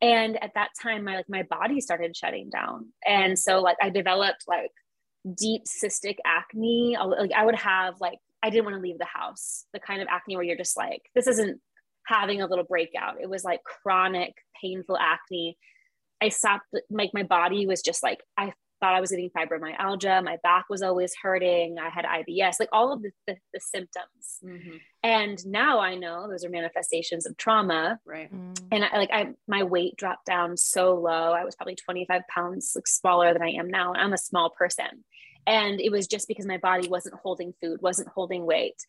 And 0.00 0.42
at 0.42 0.52
that 0.54 0.70
time, 0.80 1.04
my 1.04 1.16
like 1.16 1.28
my 1.28 1.44
body 1.44 1.80
started 1.80 2.16
shutting 2.16 2.50
down, 2.50 2.88
and 3.06 3.38
so 3.38 3.60
like 3.60 3.76
I 3.80 3.90
developed 3.90 4.44
like 4.46 4.72
deep 5.36 5.62
cystic 5.64 6.16
acne. 6.26 6.96
Like 6.98 7.32
I 7.32 7.44
would 7.44 7.54
have 7.54 8.00
like 8.00 8.18
I 8.44 8.50
didn't 8.50 8.66
want 8.66 8.76
to 8.76 8.82
leave 8.82 8.98
the 8.98 9.06
house. 9.06 9.64
The 9.72 9.80
kind 9.80 10.02
of 10.02 10.08
acne 10.10 10.36
where 10.36 10.44
you're 10.44 10.56
just 10.56 10.76
like, 10.76 11.00
this 11.14 11.26
isn't 11.26 11.60
having 12.06 12.42
a 12.42 12.46
little 12.46 12.64
breakout. 12.64 13.14
It 13.18 13.30
was 13.30 13.42
like 13.42 13.60
chronic, 13.64 14.34
painful 14.60 14.98
acne. 14.98 15.56
I 16.20 16.28
stopped, 16.28 16.66
like, 16.90 17.10
my 17.14 17.22
body 17.22 17.66
was 17.66 17.80
just 17.80 18.02
like, 18.02 18.20
I 18.36 18.52
thought 18.80 18.94
I 18.94 19.00
was 19.00 19.10
getting 19.10 19.30
fibromyalgia. 19.30 20.22
My 20.24 20.38
back 20.42 20.66
was 20.68 20.82
always 20.82 21.14
hurting. 21.20 21.78
I 21.78 21.88
had 21.88 22.04
IBS, 22.04 22.56
like 22.60 22.68
all 22.72 22.92
of 22.92 23.02
the, 23.02 23.10
the, 23.26 23.36
the 23.52 23.60
symptoms. 23.60 24.38
Mm-hmm. 24.44 24.76
And 25.02 25.46
now 25.46 25.80
I 25.80 25.94
know 25.94 26.28
those 26.28 26.44
are 26.44 26.50
manifestations 26.50 27.26
of 27.26 27.36
trauma. 27.36 28.00
Right. 28.06 28.32
Mm. 28.32 28.58
And 28.72 28.84
I, 28.84 28.96
like, 28.96 29.10
I, 29.12 29.34
my 29.46 29.62
weight 29.62 29.96
dropped 29.96 30.26
down 30.26 30.56
so 30.56 30.94
low. 30.94 31.32
I 31.32 31.44
was 31.44 31.54
probably 31.54 31.76
25 31.76 32.22
pounds 32.28 32.72
like 32.74 32.86
smaller 32.86 33.32
than 33.32 33.42
I 33.42 33.50
am 33.50 33.68
now. 33.68 33.92
And 33.92 34.02
I'm 34.02 34.12
a 34.12 34.18
small 34.18 34.50
person 34.50 35.04
and 35.46 35.80
it 35.80 35.90
was 35.90 36.06
just 36.06 36.28
because 36.28 36.46
my 36.46 36.58
body 36.58 36.88
wasn't 36.88 37.14
holding 37.22 37.52
food 37.60 37.80
wasn't 37.82 38.08
holding 38.08 38.46
weight 38.46 38.84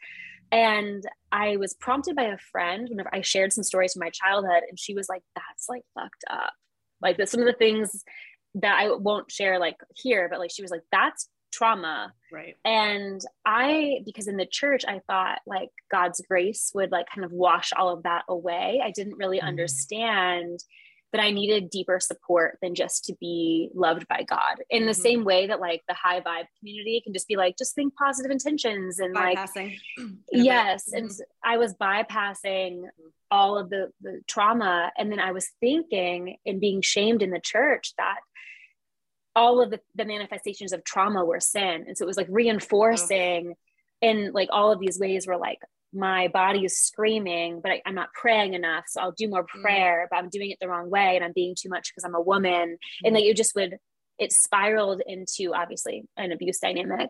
and 0.51 1.05
i 1.31 1.57
was 1.57 1.73
prompted 1.73 2.15
by 2.15 2.23
a 2.23 2.37
friend 2.37 2.87
whenever 2.89 3.13
i 3.13 3.21
shared 3.21 3.51
some 3.51 3.63
stories 3.63 3.93
from 3.93 4.01
my 4.01 4.09
childhood 4.09 4.63
and 4.69 4.79
she 4.79 4.93
was 4.93 5.09
like 5.09 5.23
that's 5.35 5.67
like 5.69 5.83
fucked 5.93 6.23
up 6.29 6.53
like 7.01 7.17
some 7.27 7.39
of 7.41 7.45
the 7.45 7.53
things 7.53 8.03
that 8.55 8.77
i 8.79 8.91
won't 8.91 9.31
share 9.31 9.59
like 9.59 9.77
here 9.95 10.27
but 10.29 10.39
like 10.39 10.51
she 10.51 10.61
was 10.61 10.71
like 10.71 10.83
that's 10.91 11.29
trauma 11.51 12.11
right 12.33 12.57
and 12.65 13.21
i 13.45 13.99
because 14.05 14.27
in 14.27 14.35
the 14.35 14.45
church 14.45 14.83
i 14.87 14.99
thought 15.07 15.39
like 15.45 15.69
god's 15.89 16.21
grace 16.27 16.71
would 16.75 16.91
like 16.91 17.05
kind 17.13 17.23
of 17.23 17.31
wash 17.31 17.71
all 17.77 17.89
of 17.89 18.03
that 18.03 18.23
away 18.27 18.81
i 18.83 18.91
didn't 18.91 19.17
really 19.17 19.37
mm-hmm. 19.37 19.47
understand 19.47 20.59
that 21.15 21.23
I 21.23 21.31
needed 21.31 21.69
deeper 21.69 21.99
support 22.01 22.57
than 22.61 22.75
just 22.75 23.05
to 23.05 23.15
be 23.21 23.69
loved 23.73 24.05
by 24.09 24.23
God. 24.23 24.57
In 24.69 24.85
the 24.85 24.91
mm-hmm. 24.91 25.01
same 25.01 25.23
way 25.23 25.47
that 25.47 25.61
like 25.61 25.81
the 25.87 25.93
high 25.93 26.19
vibe 26.19 26.47
community 26.59 26.99
can 27.01 27.13
just 27.13 27.27
be 27.29 27.37
like, 27.37 27.57
just 27.57 27.73
think 27.73 27.95
positive 27.95 28.31
intentions 28.31 28.99
and 28.99 29.15
bypassing. 29.15 29.77
like, 29.97 30.09
yes. 30.31 30.89
Mm-hmm. 30.89 31.05
And 31.05 31.11
I 31.41 31.57
was 31.57 31.73
bypassing 31.73 32.83
all 33.31 33.57
of 33.57 33.69
the, 33.69 33.91
the 34.01 34.21
trauma. 34.27 34.91
And 34.97 35.09
then 35.09 35.21
I 35.21 35.31
was 35.31 35.49
thinking 35.61 36.35
and 36.45 36.59
being 36.59 36.81
shamed 36.81 37.21
in 37.21 37.29
the 37.29 37.39
church 37.39 37.93
that 37.97 38.17
all 39.35 39.61
of 39.61 39.71
the, 39.71 39.79
the 39.95 40.05
manifestations 40.05 40.71
of 40.71 40.83
trauma 40.83 41.25
were 41.25 41.39
sin. 41.39 41.85
And 41.87 41.97
so 41.97 42.05
it 42.05 42.07
was 42.07 42.17
like 42.17 42.27
reinforcing 42.29 43.53
oh. 43.53 44.07
in 44.07 44.31
like 44.33 44.49
all 44.51 44.71
of 44.71 44.79
these 44.79 44.99
ways 44.99 45.27
where 45.27 45.37
like 45.37 45.59
my 45.93 46.27
body 46.27 46.65
is 46.65 46.77
screaming, 46.77 47.61
but 47.61 47.71
I, 47.71 47.81
am 47.85 47.95
not 47.95 48.13
praying 48.13 48.53
enough. 48.53 48.85
So 48.87 49.01
I'll 49.01 49.11
do 49.11 49.29
more 49.29 49.45
mm. 49.45 49.61
prayer, 49.61 50.05
mm. 50.05 50.07
but 50.09 50.17
I'm 50.17 50.29
doing 50.29 50.51
it 50.51 50.57
the 50.59 50.67
wrong 50.67 50.89
way 50.89 51.15
and 51.15 51.23
I'm 51.23 51.33
being 51.33 51.55
too 51.57 51.69
much 51.69 51.91
because 51.91 52.03
I'm 52.03 52.15
a 52.15 52.21
woman. 52.21 52.77
Mm. 52.77 52.77
And 53.05 53.15
like 53.15 53.25
it 53.25 53.37
just 53.37 53.55
would, 53.55 53.77
it 54.17 54.31
spiraled 54.31 55.01
into 55.05 55.53
obviously 55.53 56.03
an 56.17 56.31
abuse 56.31 56.59
dynamic. 56.59 57.09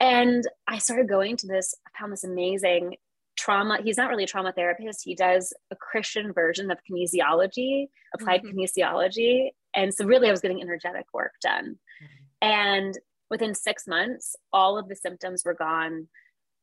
And 0.00 0.44
I 0.66 0.78
started 0.78 1.08
going 1.08 1.36
to 1.38 1.46
this, 1.46 1.74
I 1.86 1.98
found 1.98 2.12
this 2.12 2.24
amazing 2.24 2.96
trauma. 3.36 3.78
He's 3.82 3.96
not 3.96 4.10
really 4.10 4.24
a 4.24 4.26
trauma 4.28 4.52
therapist. 4.52 5.02
He 5.04 5.14
does 5.14 5.52
a 5.70 5.76
Christian 5.76 6.32
version 6.32 6.70
of 6.70 6.78
kinesiology, 6.90 7.88
applied 8.14 8.42
mm-hmm. 8.42 8.58
kinesiology. 8.58 9.50
And 9.74 9.92
so 9.92 10.04
really 10.04 10.28
I 10.28 10.30
was 10.30 10.40
getting 10.40 10.60
energetic 10.60 11.06
work 11.12 11.32
done. 11.42 11.76
Mm-hmm. 12.02 12.48
And 12.48 12.98
within 13.30 13.54
six 13.54 13.86
months, 13.86 14.36
all 14.52 14.78
of 14.78 14.88
the 14.88 14.96
symptoms 14.96 15.44
were 15.44 15.54
gone 15.54 16.08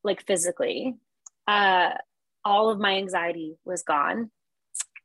like 0.04 0.26
physically 0.26 0.96
uh, 1.50 1.90
all 2.46 2.70
of 2.70 2.80
my 2.80 2.96
anxiety 2.96 3.58
was 3.66 3.82
gone. 3.82 4.30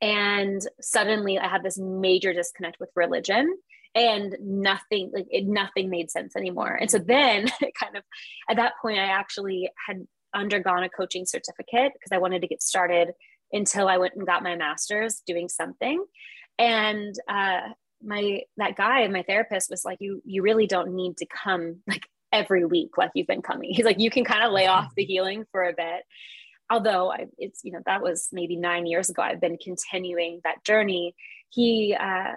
And 0.02 0.60
suddenly 0.80 1.38
I 1.38 1.48
had 1.48 1.62
this 1.62 1.78
major 1.78 2.34
disconnect 2.34 2.78
with 2.78 2.90
religion 2.94 3.56
and 3.94 4.36
nothing 4.40 5.10
like 5.14 5.26
it, 5.30 5.46
nothing 5.46 5.88
made 5.88 6.10
sense 6.10 6.36
anymore. 6.36 6.76
And 6.78 6.90
so 6.90 6.98
then 6.98 7.46
kind 7.80 7.96
of 7.96 8.02
at 8.50 8.56
that 8.56 8.74
point 8.82 8.98
I 8.98 9.04
actually 9.04 9.70
had 9.86 10.06
undergone 10.34 10.82
a 10.82 10.90
coaching 10.90 11.24
certificate 11.24 11.92
because 11.94 12.12
I 12.12 12.18
wanted 12.18 12.42
to 12.42 12.48
get 12.48 12.62
started 12.62 13.12
until 13.52 13.88
I 13.88 13.96
went 13.96 14.14
and 14.14 14.26
got 14.26 14.42
my 14.42 14.56
master's 14.56 15.22
doing 15.26 15.48
something. 15.48 16.04
And 16.58 17.14
uh, 17.28 17.60
my 18.04 18.42
that 18.56 18.76
guy, 18.76 19.06
my 19.08 19.22
therapist 19.22 19.70
was 19.70 19.84
like, 19.84 19.98
you 20.00 20.22
you 20.24 20.42
really 20.42 20.66
don't 20.66 20.94
need 20.94 21.16
to 21.18 21.26
come 21.26 21.76
like 21.86 22.06
every 22.34 22.64
week 22.64 22.98
like 22.98 23.12
you've 23.14 23.26
been 23.26 23.42
coming. 23.42 23.70
He's 23.74 23.84
like, 23.84 24.00
you 24.00 24.10
can 24.10 24.24
kind 24.24 24.44
of 24.44 24.52
lay 24.52 24.66
off 24.66 24.94
the 24.94 25.04
healing 25.04 25.44
for 25.50 25.62
a 25.62 25.72
bit. 25.72 26.02
Although 26.70 27.12
I, 27.12 27.26
it's, 27.38 27.60
you 27.62 27.72
know, 27.72 27.80
that 27.86 28.02
was 28.02 28.28
maybe 28.32 28.56
nine 28.56 28.86
years 28.86 29.10
ago, 29.10 29.22
I've 29.22 29.40
been 29.40 29.58
continuing 29.58 30.40
that 30.44 30.64
journey. 30.64 31.14
He 31.50 31.94
uh, 31.98 32.32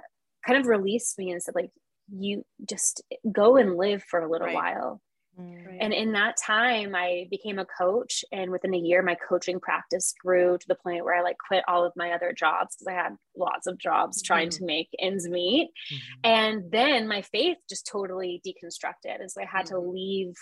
kind 0.45 0.59
of 0.59 0.67
released 0.67 1.17
me 1.17 1.31
and 1.31 1.41
said, 1.41 1.55
like, 1.55 1.71
you 2.13 2.45
just 2.67 3.01
go 3.31 3.55
and 3.55 3.77
live 3.77 4.03
for 4.03 4.19
a 4.19 4.29
little 4.29 4.47
right. 4.47 4.55
while. 4.55 5.01
Right. 5.37 5.77
And 5.79 5.93
in 5.93 6.13
that 6.13 6.35
time, 6.37 6.95
I 6.95 7.27
became 7.29 7.59
a 7.59 7.65
coach. 7.65 8.25
And 8.31 8.51
within 8.51 8.73
a 8.73 8.79
year, 8.79 9.03
my 9.03 9.15
coaching 9.15 9.59
practice 9.59 10.13
grew 10.23 10.57
to 10.57 10.67
the 10.67 10.75
point 10.75 11.05
where 11.05 11.15
I 11.15 11.21
like 11.21 11.37
quit 11.37 11.63
all 11.67 11.85
of 11.85 11.93
my 11.95 12.11
other 12.11 12.33
jobs 12.33 12.75
because 12.75 12.87
I 12.87 12.93
had 12.93 13.15
lots 13.37 13.67
of 13.67 13.77
jobs 13.77 14.21
trying 14.21 14.49
mm-hmm. 14.49 14.65
to 14.65 14.65
make 14.65 14.89
ends 14.99 15.27
meet. 15.27 15.69
Mm-hmm. 15.93 16.19
And 16.23 16.71
then 16.71 17.07
my 17.07 17.21
faith 17.21 17.57
just 17.69 17.85
totally 17.85 18.41
deconstructed. 18.45 19.19
And 19.19 19.29
so 19.29 19.41
I 19.41 19.45
had 19.45 19.65
mm-hmm. 19.65 19.75
to 19.75 19.81
leave 19.81 20.33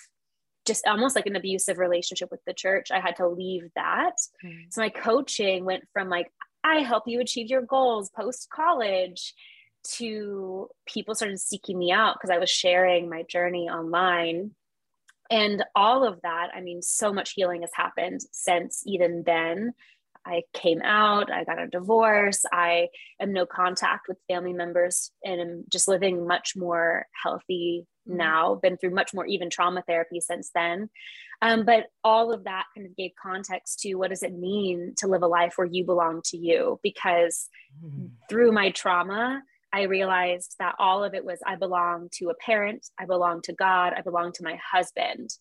just 0.65 0.87
almost 0.87 1.15
like 1.15 1.27
an 1.27 1.35
abusive 1.35 1.77
relationship 1.77 2.29
with 2.31 2.41
the 2.47 2.53
church. 2.53 2.87
I 2.91 2.99
had 2.99 3.17
to 3.17 3.27
leave 3.27 3.63
that. 3.75 4.13
So 4.71 4.81
my 4.81 4.89
coaching 4.89 5.63
went 5.63 5.83
from 5.93 6.09
like, 6.09 6.31
I 6.63 6.77
help 6.77 7.03
you 7.05 7.21
achieve 7.21 7.49
your 7.49 7.61
goals 7.61 8.09
post 8.09 8.47
college 8.51 9.33
to 9.97 10.67
people 10.87 11.13
started 11.13 11.39
seeking 11.39 11.77
me 11.77 11.91
out 11.91 12.15
because 12.15 12.33
I 12.33 12.39
was 12.39 12.49
sharing 12.49 13.09
my 13.09 13.23
journey 13.29 13.69
online 13.69 14.51
and 15.29 15.63
all 15.75 16.05
of 16.05 16.21
that 16.21 16.49
i 16.55 16.61
mean 16.61 16.81
so 16.81 17.11
much 17.13 17.33
healing 17.35 17.61
has 17.61 17.71
happened 17.73 18.21
since 18.31 18.83
even 18.85 19.23
then 19.25 19.73
i 20.25 20.41
came 20.53 20.81
out 20.81 21.31
i 21.31 21.43
got 21.43 21.61
a 21.61 21.67
divorce 21.67 22.43
i 22.51 22.87
am 23.19 23.33
no 23.33 23.45
contact 23.45 24.07
with 24.07 24.17
family 24.27 24.53
members 24.53 25.11
and 25.23 25.41
am 25.41 25.63
just 25.69 25.87
living 25.87 26.27
much 26.27 26.53
more 26.55 27.05
healthy 27.23 27.85
mm-hmm. 28.07 28.17
now 28.17 28.55
been 28.55 28.77
through 28.77 28.93
much 28.93 29.13
more 29.13 29.25
even 29.25 29.49
trauma 29.49 29.83
therapy 29.87 30.19
since 30.19 30.51
then 30.53 30.89
um, 31.41 31.65
but 31.65 31.87
all 32.03 32.31
of 32.31 32.45
that 32.45 32.63
kind 32.73 32.87
of 32.87 32.95
gave 32.95 33.11
context 33.21 33.79
to 33.79 33.95
what 33.95 34.09
does 34.09 34.23
it 34.23 34.33
mean 34.33 34.93
to 34.97 35.07
live 35.07 35.21
a 35.21 35.27
life 35.27 35.53
where 35.57 35.67
you 35.67 35.83
belong 35.83 36.21
to 36.25 36.37
you 36.37 36.79
because 36.81 37.49
mm-hmm. 37.83 38.05
through 38.29 38.51
my 38.51 38.71
trauma 38.71 39.41
I 39.75 39.83
realized 39.83 40.55
that 40.59 40.75
all 40.79 41.03
of 41.03 41.13
it 41.13 41.25
was 41.25 41.39
I 41.45 41.57
belong 41.57 42.07
to 42.13 42.29
a 42.29 42.33
parent, 42.33 42.89
I 42.97 43.05
belong 43.05 43.41
to 43.41 43.53
God, 43.53 43.91
I 43.93 44.01
belong 44.01 44.31
to 44.35 44.43
my 44.43 44.57
husband, 44.71 45.31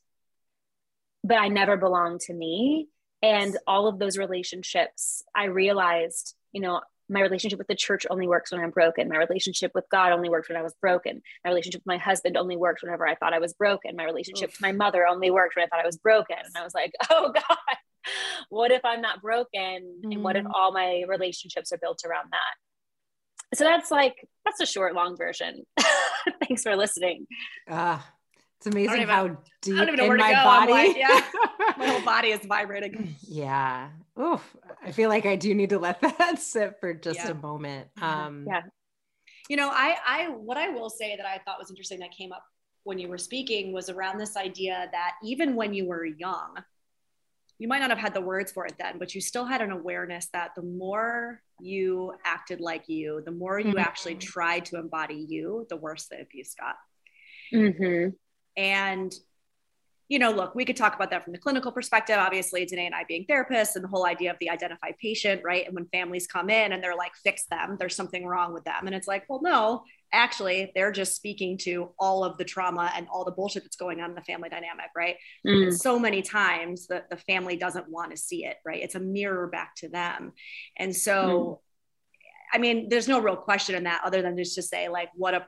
but 1.22 1.38
I 1.38 1.46
never 1.46 1.76
belonged 1.76 2.22
to 2.22 2.34
me. 2.34 2.88
And 3.22 3.56
all 3.64 3.86
of 3.86 4.00
those 4.00 4.18
relationships, 4.18 5.22
I 5.36 5.44
realized, 5.44 6.34
you 6.50 6.60
know, 6.60 6.80
my 7.08 7.20
relationship 7.20 7.60
with 7.60 7.68
the 7.68 7.76
church 7.76 8.06
only 8.10 8.26
works 8.26 8.50
when 8.50 8.60
I'm 8.60 8.70
broken. 8.70 9.08
My 9.08 9.18
relationship 9.18 9.70
with 9.72 9.84
God 9.88 10.10
only 10.10 10.28
worked 10.28 10.48
when 10.48 10.58
I 10.58 10.62
was 10.62 10.74
broken. 10.80 11.22
My 11.44 11.50
relationship 11.50 11.82
with 11.82 11.86
my 11.86 11.98
husband 11.98 12.36
only 12.36 12.56
worked 12.56 12.82
whenever 12.82 13.06
I 13.06 13.14
thought 13.14 13.34
I 13.34 13.38
was 13.38 13.52
broken. 13.52 13.94
My 13.94 14.04
relationship 14.04 14.48
Oof. 14.48 14.56
to 14.56 14.62
my 14.62 14.72
mother 14.72 15.06
only 15.06 15.30
worked 15.30 15.54
when 15.54 15.64
I 15.64 15.68
thought 15.68 15.84
I 15.84 15.86
was 15.86 15.96
broken. 15.96 16.38
And 16.44 16.56
I 16.56 16.64
was 16.64 16.74
like, 16.74 16.92
oh 17.10 17.30
God, 17.32 17.76
what 18.48 18.72
if 18.72 18.84
I'm 18.84 19.00
not 19.00 19.22
broken? 19.22 20.00
Mm. 20.04 20.12
And 20.12 20.24
what 20.24 20.34
if 20.34 20.44
mm. 20.44 20.50
all 20.52 20.72
my 20.72 21.04
relationships 21.06 21.72
are 21.72 21.78
built 21.78 22.00
around 22.04 22.30
that? 22.32 22.54
So 23.54 23.64
that's 23.64 23.90
like 23.90 24.14
that's 24.44 24.60
a 24.60 24.66
short 24.66 24.94
long 24.94 25.16
version 25.16 25.64
thanks 26.46 26.62
for 26.62 26.76
listening 26.76 27.26
ah 27.70 28.04
It's 28.58 28.66
amazing 28.66 29.02
even- 29.02 29.08
how 29.08 29.28
deep 29.62 29.74
I 29.76 29.84
don't 29.84 29.94
even 29.94 30.06
know 30.06 30.12
in 30.12 30.18
my 30.18 30.32
go. 30.32 30.44
Body. 30.44 30.72
like, 30.72 30.96
yeah, 30.96 31.20
my 31.78 31.86
whole 31.92 32.04
body 32.04 32.28
is 32.28 32.40
vibrating. 32.46 33.14
yeah. 33.26 33.88
Oof. 34.20 34.56
I 34.82 34.92
feel 34.92 35.08
like 35.08 35.24
I 35.26 35.36
do 35.36 35.54
need 35.54 35.70
to 35.70 35.78
let 35.78 36.00
that 36.18 36.38
sit 36.38 36.76
for 36.80 36.92
just 36.94 37.18
Yeah. 37.18 37.30
a 37.30 37.34
moment. 37.34 37.88
Um, 38.00 38.44
Yeah. 38.46 38.62
You 39.48 39.56
know, 39.56 39.70
I, 39.70 39.96
I, 40.06 40.28
what 40.30 40.56
I 40.56 40.68
will 40.70 40.88
say 40.90 41.16
that 41.16 41.26
I 41.26 41.38
thought 41.44 41.58
was 41.58 41.68
interesting 41.70 41.98
that 42.00 42.10
came 42.12 42.32
up 42.32 42.44
when 42.84 42.98
you 42.98 43.08
were 43.08 43.18
speaking 43.18 43.72
was 43.72 43.88
around 43.90 44.18
this 44.18 44.36
idea 44.36 44.88
that 44.92 45.12
even 45.22 45.54
when 45.56 45.72
you 45.74 45.86
were 45.86 46.04
young, 46.04 46.56
you 47.58 47.68
might 47.68 47.78
not 47.78 47.90
have 47.90 47.98
had 47.98 48.14
the 48.14 48.20
words 48.20 48.50
for 48.50 48.66
it 48.66 48.74
then, 48.78 48.98
but 48.98 49.14
you 49.14 49.20
still 49.20 49.44
had 49.44 49.60
an 49.60 49.70
awareness 49.70 50.28
that 50.32 50.50
the 50.56 50.62
more 50.62 51.40
you 51.60 52.12
acted 52.24 52.60
like 52.60 52.88
you, 52.88 53.22
the 53.24 53.30
more 53.30 53.60
you 53.60 53.78
actually 53.78 54.16
tried 54.16 54.64
to 54.66 54.78
embody 54.78 55.24
you, 55.28 55.66
the 55.70 55.76
worse 55.76 56.06
the 56.06 56.20
abuse 56.20 56.54
got. 56.54 56.76
hmm 57.52 58.08
And, 58.56 59.14
you 60.08 60.18
know, 60.18 60.32
look, 60.32 60.54
we 60.54 60.64
could 60.64 60.76
talk 60.76 60.96
about 60.96 61.10
that 61.10 61.22
from 61.22 61.32
the 61.32 61.38
clinical 61.38 61.70
perspective. 61.70 62.16
Obviously, 62.18 62.66
Danae 62.66 62.86
and 62.86 62.94
I 62.94 63.04
being 63.04 63.24
therapists 63.24 63.76
and 63.76 63.84
the 63.84 63.88
whole 63.88 64.04
idea 64.04 64.32
of 64.32 64.36
the 64.40 64.50
identified 64.50 64.96
patient, 65.00 65.42
right? 65.44 65.64
And 65.64 65.74
when 65.74 65.86
families 65.86 66.26
come 66.26 66.50
in 66.50 66.72
and 66.72 66.82
they're 66.82 66.96
like, 66.96 67.14
fix 67.22 67.46
them, 67.46 67.76
there's 67.78 67.96
something 67.96 68.26
wrong 68.26 68.52
with 68.52 68.64
them. 68.64 68.86
And 68.86 68.94
it's 68.94 69.08
like, 69.08 69.24
well, 69.28 69.40
no, 69.42 69.84
actually, 70.14 70.72
they're 70.74 70.92
just 70.92 71.16
speaking 71.16 71.58
to 71.58 71.90
all 71.98 72.24
of 72.24 72.38
the 72.38 72.44
trauma 72.44 72.92
and 72.96 73.06
all 73.12 73.24
the 73.24 73.32
bullshit 73.32 73.62
that's 73.64 73.76
going 73.76 74.00
on 74.00 74.10
in 74.10 74.14
the 74.14 74.22
family 74.22 74.48
dynamic, 74.48 74.86
right? 74.96 75.16
Mm. 75.46 75.76
So 75.76 75.98
many 75.98 76.22
times 76.22 76.86
the, 76.86 77.04
the 77.10 77.16
family 77.16 77.56
doesn't 77.56 77.88
want 77.88 78.12
to 78.12 78.16
see 78.16 78.44
it, 78.44 78.56
right? 78.64 78.82
It's 78.82 78.94
a 78.94 79.00
mirror 79.00 79.48
back 79.48 79.74
to 79.76 79.88
them. 79.88 80.32
And 80.76 80.94
so, 80.94 81.60
I 82.52 82.58
mean, 82.58 82.88
there's 82.88 83.08
no 83.08 83.20
real 83.20 83.36
question 83.36 83.74
in 83.74 83.84
that 83.84 84.02
other 84.04 84.22
than 84.22 84.36
just 84.36 84.54
to 84.54 84.62
say, 84.62 84.88
like, 84.88 85.10
what 85.16 85.34
a 85.34 85.46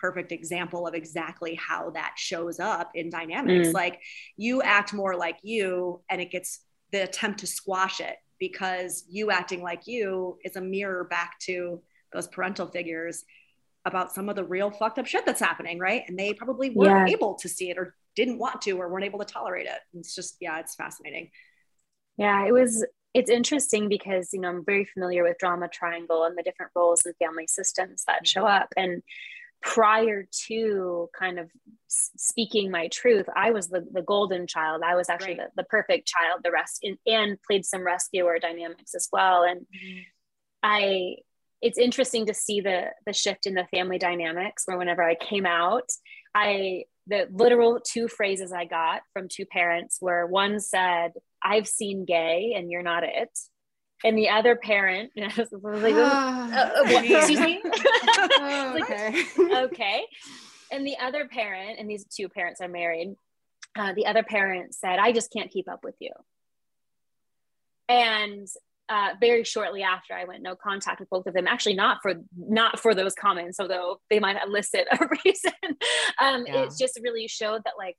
perfect 0.00 0.32
example 0.32 0.86
of 0.86 0.94
exactly 0.94 1.54
how 1.54 1.90
that 1.90 2.14
shows 2.16 2.60
up 2.60 2.90
in 2.94 3.10
dynamics. 3.10 3.68
Mm. 3.68 3.74
Like, 3.74 4.00
you 4.36 4.62
act 4.62 4.92
more 4.92 5.16
like 5.16 5.38
you, 5.42 6.02
and 6.08 6.20
it 6.20 6.30
gets 6.30 6.60
the 6.92 7.02
attempt 7.02 7.40
to 7.40 7.46
squash 7.46 8.00
it 8.00 8.16
because 8.38 9.04
you 9.08 9.30
acting 9.30 9.62
like 9.62 9.86
you 9.86 10.38
is 10.44 10.56
a 10.56 10.60
mirror 10.60 11.04
back 11.04 11.38
to 11.40 11.82
those 12.12 12.28
parental 12.28 12.66
figures 12.66 13.24
about 13.86 14.12
some 14.12 14.28
of 14.28 14.36
the 14.36 14.44
real 14.44 14.70
fucked 14.70 14.98
up 14.98 15.06
shit 15.06 15.24
that's 15.24 15.40
happening, 15.40 15.78
right? 15.78 16.02
And 16.06 16.18
they 16.18 16.34
probably 16.34 16.70
weren't 16.70 17.08
Yeah. 17.08 17.14
able 17.14 17.34
to 17.36 17.48
see 17.48 17.70
it 17.70 17.78
or 17.78 17.94
didn't 18.16 18.38
want 18.38 18.60
to 18.62 18.72
or 18.72 18.88
weren't 18.88 19.04
able 19.04 19.20
to 19.20 19.24
tolerate 19.24 19.66
it. 19.66 19.78
It's 19.94 20.14
just, 20.14 20.36
yeah, 20.40 20.58
it's 20.58 20.74
fascinating. 20.74 21.30
Yeah, 22.18 22.46
it 22.46 22.52
was. 22.52 22.84
It's 23.14 23.30
interesting 23.30 23.88
because 23.88 24.32
you 24.34 24.40
know 24.40 24.48
I'm 24.48 24.64
very 24.64 24.84
familiar 24.84 25.22
with 25.22 25.38
drama 25.38 25.68
triangle 25.68 26.24
and 26.24 26.36
the 26.36 26.42
different 26.42 26.72
roles 26.74 27.06
and 27.06 27.14
family 27.16 27.46
systems 27.46 28.04
that 28.06 28.16
mm-hmm. 28.16 28.24
show 28.24 28.46
up. 28.46 28.68
And 28.76 29.02
prior 29.62 30.26
to 30.48 31.08
kind 31.18 31.38
of 31.38 31.50
speaking 31.88 32.70
my 32.70 32.88
truth, 32.88 33.26
I 33.34 33.50
was 33.52 33.68
the 33.68 33.86
the 33.90 34.02
golden 34.02 34.46
child. 34.46 34.82
I 34.84 34.94
was 34.96 35.08
actually 35.08 35.38
Right. 35.38 35.48
the, 35.54 35.62
the 35.62 35.68
perfect 35.68 36.06
child. 36.08 36.40
The 36.42 36.50
rest 36.50 36.80
and, 36.82 36.98
and 37.06 37.38
played 37.42 37.64
some 37.64 37.84
rescuer 37.84 38.38
dynamics 38.38 38.94
as 38.94 39.08
well. 39.12 39.44
And 39.44 39.60
mm-hmm. 39.60 40.00
I, 40.62 41.16
it's 41.66 41.78
interesting 41.78 42.26
to 42.26 42.34
see 42.34 42.60
the 42.60 42.86
the 43.06 43.12
shift 43.12 43.46
in 43.46 43.54
the 43.54 43.66
family 43.74 43.98
dynamics. 43.98 44.62
Where 44.66 44.78
whenever 44.78 45.02
I 45.02 45.14
came 45.14 45.46
out, 45.46 45.88
I 46.34 46.84
the 47.06 47.28
literal 47.30 47.80
two 47.80 48.08
phrases 48.08 48.52
I 48.52 48.64
got 48.64 49.02
from 49.12 49.28
two 49.28 49.46
parents 49.46 49.98
were 50.00 50.26
one 50.26 50.60
said, 50.60 51.12
I've 51.42 51.68
seen 51.68 52.04
gay 52.04 52.54
and 52.56 52.70
you're 52.70 52.82
not 52.82 53.04
it. 53.04 53.30
And 54.04 54.18
the 54.18 54.30
other 54.30 54.56
parent 54.56 55.12
was 55.16 55.52
like, 55.52 55.94
"Uh, 55.94 56.50
uh. 56.56 56.82
Excuse 56.86 57.40
me? 57.40 57.62
oh, 57.64 58.78
okay. 58.82 59.24
okay. 59.38 60.06
And 60.72 60.84
the 60.84 60.96
other 61.00 61.28
parent, 61.28 61.78
and 61.78 61.88
these 61.88 62.04
two 62.04 62.28
parents 62.28 62.60
are 62.60 62.68
married, 62.68 63.14
uh, 63.78 63.92
the 63.94 64.06
other 64.06 64.24
parent 64.24 64.74
said, 64.74 64.98
I 64.98 65.12
just 65.12 65.32
can't 65.32 65.50
keep 65.50 65.68
up 65.68 65.84
with 65.84 65.94
you. 66.00 66.10
And 67.88 68.48
uh, 68.88 69.10
very 69.20 69.44
shortly 69.44 69.82
after 69.82 70.14
I 70.14 70.24
went 70.24 70.42
no 70.42 70.54
contact 70.54 71.00
with 71.00 71.10
both 71.10 71.26
of 71.26 71.34
them, 71.34 71.46
actually 71.46 71.74
not 71.74 71.98
for 72.02 72.14
not 72.36 72.78
for 72.78 72.94
those 72.94 73.14
comments, 73.14 73.58
although 73.58 74.00
they 74.10 74.20
might 74.20 74.36
elicit 74.46 74.86
a 74.92 75.08
reason. 75.24 75.52
um, 76.20 76.44
Yeah. 76.46 76.62
It's 76.62 76.78
just 76.78 77.00
really 77.02 77.28
showed 77.28 77.62
that 77.64 77.74
like 77.78 77.96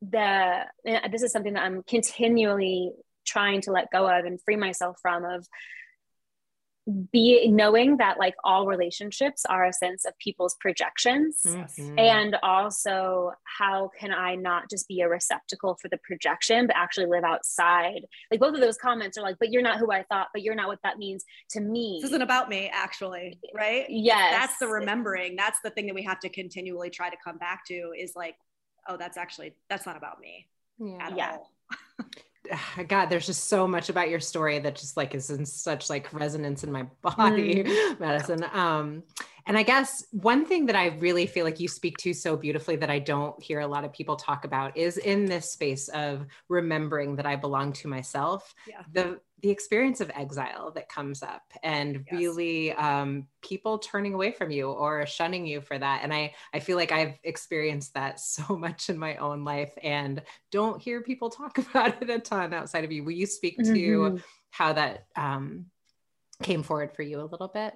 the 0.00 0.64
this 1.10 1.22
is 1.22 1.32
something 1.32 1.54
that 1.54 1.62
I'm 1.62 1.82
continually 1.82 2.92
trying 3.26 3.60
to 3.62 3.72
let 3.72 3.90
go 3.92 4.08
of 4.08 4.24
and 4.24 4.40
free 4.42 4.56
myself 4.56 4.96
from 5.02 5.24
of 5.24 5.46
be 7.12 7.48
knowing 7.48 7.98
that 7.98 8.18
like 8.18 8.34
all 8.44 8.66
relationships 8.66 9.44
are 9.46 9.66
a 9.66 9.72
sense 9.72 10.04
of 10.06 10.16
people's 10.18 10.56
projections 10.60 11.42
Mhm. 11.44 11.98
and 11.98 12.36
also 12.42 13.32
how 13.58 13.90
can 13.98 14.10
i 14.12 14.34
not 14.34 14.70
just 14.70 14.88
be 14.88 15.02
a 15.02 15.08
receptacle 15.08 15.76
for 15.82 15.88
the 15.88 15.98
projection 15.98 16.66
but 16.66 16.76
actually 16.76 17.04
live 17.06 17.24
outside 17.24 18.06
like 18.30 18.40
both 18.40 18.54
of 18.54 18.60
those 18.60 18.78
comments 18.78 19.18
are 19.18 19.22
like 19.22 19.36
but 19.38 19.50
you're 19.50 19.60
not 19.62 19.78
who 19.78 19.92
i 19.92 20.02
thought 20.04 20.28
but 20.32 20.42
you're 20.42 20.54
not 20.54 20.68
what 20.68 20.78
that 20.82 20.96
means 20.98 21.24
to 21.50 21.60
me 21.60 21.98
This 22.00 22.10
isn't 22.10 22.22
about 22.22 22.48
me, 22.48 22.70
actually, 22.72 23.38
right? 23.54 23.84
yes 23.88 24.32
That's 24.32 24.58
the 24.58 24.68
remembering. 24.68 25.36
That's 25.36 25.60
the 25.60 25.70
thing 25.70 25.86
that 25.86 25.94
we 25.94 26.02
have 26.04 26.20
to 26.20 26.28
continually 26.28 26.88
try 26.90 27.10
to 27.10 27.16
come 27.22 27.36
back 27.38 27.64
to 27.66 27.92
is 27.98 28.12
like, 28.16 28.36
oh, 28.88 28.96
that's 28.96 29.16
actually, 29.16 29.54
that's 29.68 29.84
not 29.86 29.96
about 29.96 30.20
me 30.20 30.48
Yeah. 30.78 31.06
at 31.06 31.16
Yeah. 31.16 31.30
all. 31.32 31.52
God, 32.88 33.06
there's 33.06 33.26
just 33.26 33.44
so 33.44 33.66
much 33.66 33.88
about 33.88 34.08
your 34.08 34.20
story 34.20 34.58
that 34.58 34.76
just 34.76 34.96
like 34.96 35.14
is 35.14 35.30
in 35.30 35.44
such 35.44 35.90
like 35.90 36.12
resonance 36.12 36.64
in 36.64 36.72
my 36.72 36.82
body, 37.02 37.64
Madison. 37.98 38.44
Um, 38.52 39.02
and 39.46 39.56
I 39.56 39.62
guess 39.62 40.04
one 40.10 40.44
thing 40.44 40.66
that 40.66 40.76
I 40.76 40.88
really 40.98 41.26
feel 41.26 41.46
like 41.46 41.58
you 41.58 41.68
speak 41.68 41.96
to 41.98 42.12
so 42.12 42.36
beautifully 42.36 42.76
that 42.76 42.90
I 42.90 42.98
don't 42.98 43.42
hear 43.42 43.60
a 43.60 43.66
lot 43.66 43.82
of 43.82 43.92
people 43.94 44.14
talk 44.14 44.44
about 44.44 44.76
is 44.76 44.98
in 44.98 45.24
this 45.24 45.50
space 45.50 45.88
of 45.88 46.26
remembering 46.48 47.16
that 47.16 47.24
I 47.24 47.34
belong 47.36 47.72
to 47.74 47.88
myself. 47.88 48.54
Yeah. 48.66 48.82
The 48.92 49.20
the 49.40 49.50
experience 49.50 50.00
of 50.00 50.10
exile 50.14 50.72
that 50.72 50.88
comes 50.88 51.22
up 51.22 51.42
and 51.62 52.04
Yes. 52.10 52.12
really 52.12 52.72
um, 52.72 53.26
people 53.40 53.78
turning 53.78 54.14
away 54.14 54.32
from 54.32 54.50
you 54.50 54.70
or 54.70 55.06
shunning 55.06 55.46
you 55.46 55.60
for 55.60 55.78
that. 55.78 56.00
And 56.02 56.12
I 56.12 56.34
I 56.52 56.58
feel 56.60 56.76
like 56.76 56.90
I've 56.90 57.14
experienced 57.22 57.94
that 57.94 58.18
so 58.36 58.56
much 58.56 58.90
in 58.90 58.98
my 58.98 59.16
own 59.16 59.44
life 59.44 59.72
and 59.82 60.22
don't 60.50 60.80
hear 60.82 61.02
people 61.02 61.30
talk 61.30 61.58
about 61.70 62.02
it 62.02 62.10
a 62.10 62.18
ton 62.18 62.52
outside 62.52 62.84
of 62.84 62.92
you. 62.92 63.04
Will 63.04 63.12
you 63.12 63.26
speak 63.26 63.56
to 63.58 64.12
Mhm. 64.12 64.22
how 64.50 64.72
that 64.72 65.06
um, 65.16 65.66
came 66.42 66.62
forward 66.62 66.92
for 66.94 67.02
you 67.02 67.20
a 67.20 67.22
little 67.22 67.48
bit? 67.48 67.74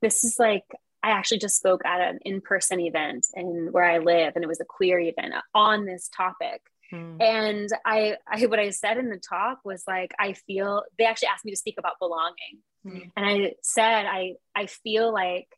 this 0.00 0.22
is 0.24 0.38
like 0.38 0.64
I 1.02 1.10
actually 1.10 1.38
just 1.38 1.56
spoke 1.56 1.84
at 1.84 2.00
an 2.00 2.18
in-person 2.24 2.80
event 2.80 3.26
and 3.34 3.72
where 3.72 3.84
I 3.84 3.98
live, 3.98 4.32
and 4.34 4.44
it 4.44 4.48
was 4.48 4.60
a 4.60 4.64
queer 4.64 4.98
event 4.98 5.32
on 5.54 5.86
this 5.86 6.08
topic. 6.08 6.60
Hmm. 6.90 7.20
And 7.20 7.68
I, 7.84 8.16
I, 8.26 8.46
what 8.46 8.58
I 8.58 8.70
said 8.70 8.96
in 8.96 9.10
the 9.10 9.18
talk 9.18 9.58
was 9.64 9.84
like, 9.86 10.12
I 10.18 10.32
feel 10.32 10.82
they 10.98 11.04
actually 11.04 11.28
asked 11.28 11.44
me 11.44 11.52
to 11.52 11.56
speak 11.56 11.76
about 11.78 11.98
belonging, 12.00 12.62
Mm. 12.86 13.10
and 13.16 13.26
I 13.26 13.54
said, 13.60 14.06
I, 14.06 14.34
I 14.54 14.66
feel 14.66 15.12
like 15.12 15.48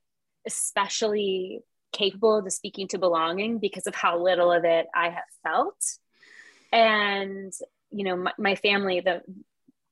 especially 0.47 1.61
capable 1.93 2.38
of 2.38 2.51
speaking 2.51 2.88
to 2.88 2.99
belonging 2.99 3.59
because 3.59 3.87
of 3.87 3.95
how 3.95 4.19
little 4.19 4.51
of 4.51 4.64
it 4.64 4.87
I 4.95 5.11
have 5.11 5.25
felt, 5.45 5.85
and 6.73 7.53
you 7.90 8.05
know, 8.05 8.16
my, 8.16 8.33
my 8.38 8.55
family, 8.55 9.01
the 9.01 9.23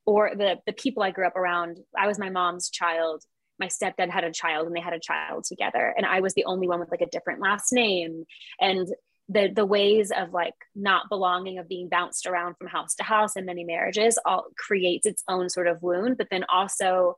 or 0.05 0.31
the 0.35 0.57
the 0.65 0.73
people 0.73 1.03
I 1.03 1.11
grew 1.11 1.27
up 1.27 1.35
around, 1.35 1.77
I 1.97 2.07
was 2.07 2.17
my 2.17 2.29
mom's 2.29 2.69
child. 2.69 3.23
My 3.59 3.67
stepdad 3.67 4.09
had 4.09 4.23
a 4.23 4.31
child 4.31 4.67
and 4.67 4.75
they 4.75 4.79
had 4.79 4.93
a 4.93 4.99
child 4.99 5.43
together. 5.43 5.93
And 5.97 6.05
i 6.05 6.21
was 6.21 6.33
the 6.33 6.45
only 6.45 6.67
one 6.67 6.79
with 6.79 6.91
like 6.91 7.01
a 7.01 7.09
different 7.09 7.41
last 7.41 7.73
name. 7.73 8.23
And 8.61 8.87
the 9.29 9.49
the 9.55 9.65
ways 9.65 10.11
of 10.15 10.33
like 10.33 10.55
not 10.75 11.09
belonging 11.09 11.57
of 11.59 11.69
being 11.69 11.87
bounced 11.87 12.25
around 12.25 12.55
from 12.57 12.67
house 12.67 12.95
to 12.95 13.03
house 13.03 13.35
in 13.35 13.45
many 13.45 13.63
marriages 13.63 14.19
all 14.25 14.47
creates 14.57 15.05
its 15.05 15.23
own 15.27 15.49
sort 15.49 15.67
of 15.67 15.81
wound 15.81 16.17
but 16.17 16.27
then 16.29 16.43
also 16.49 17.15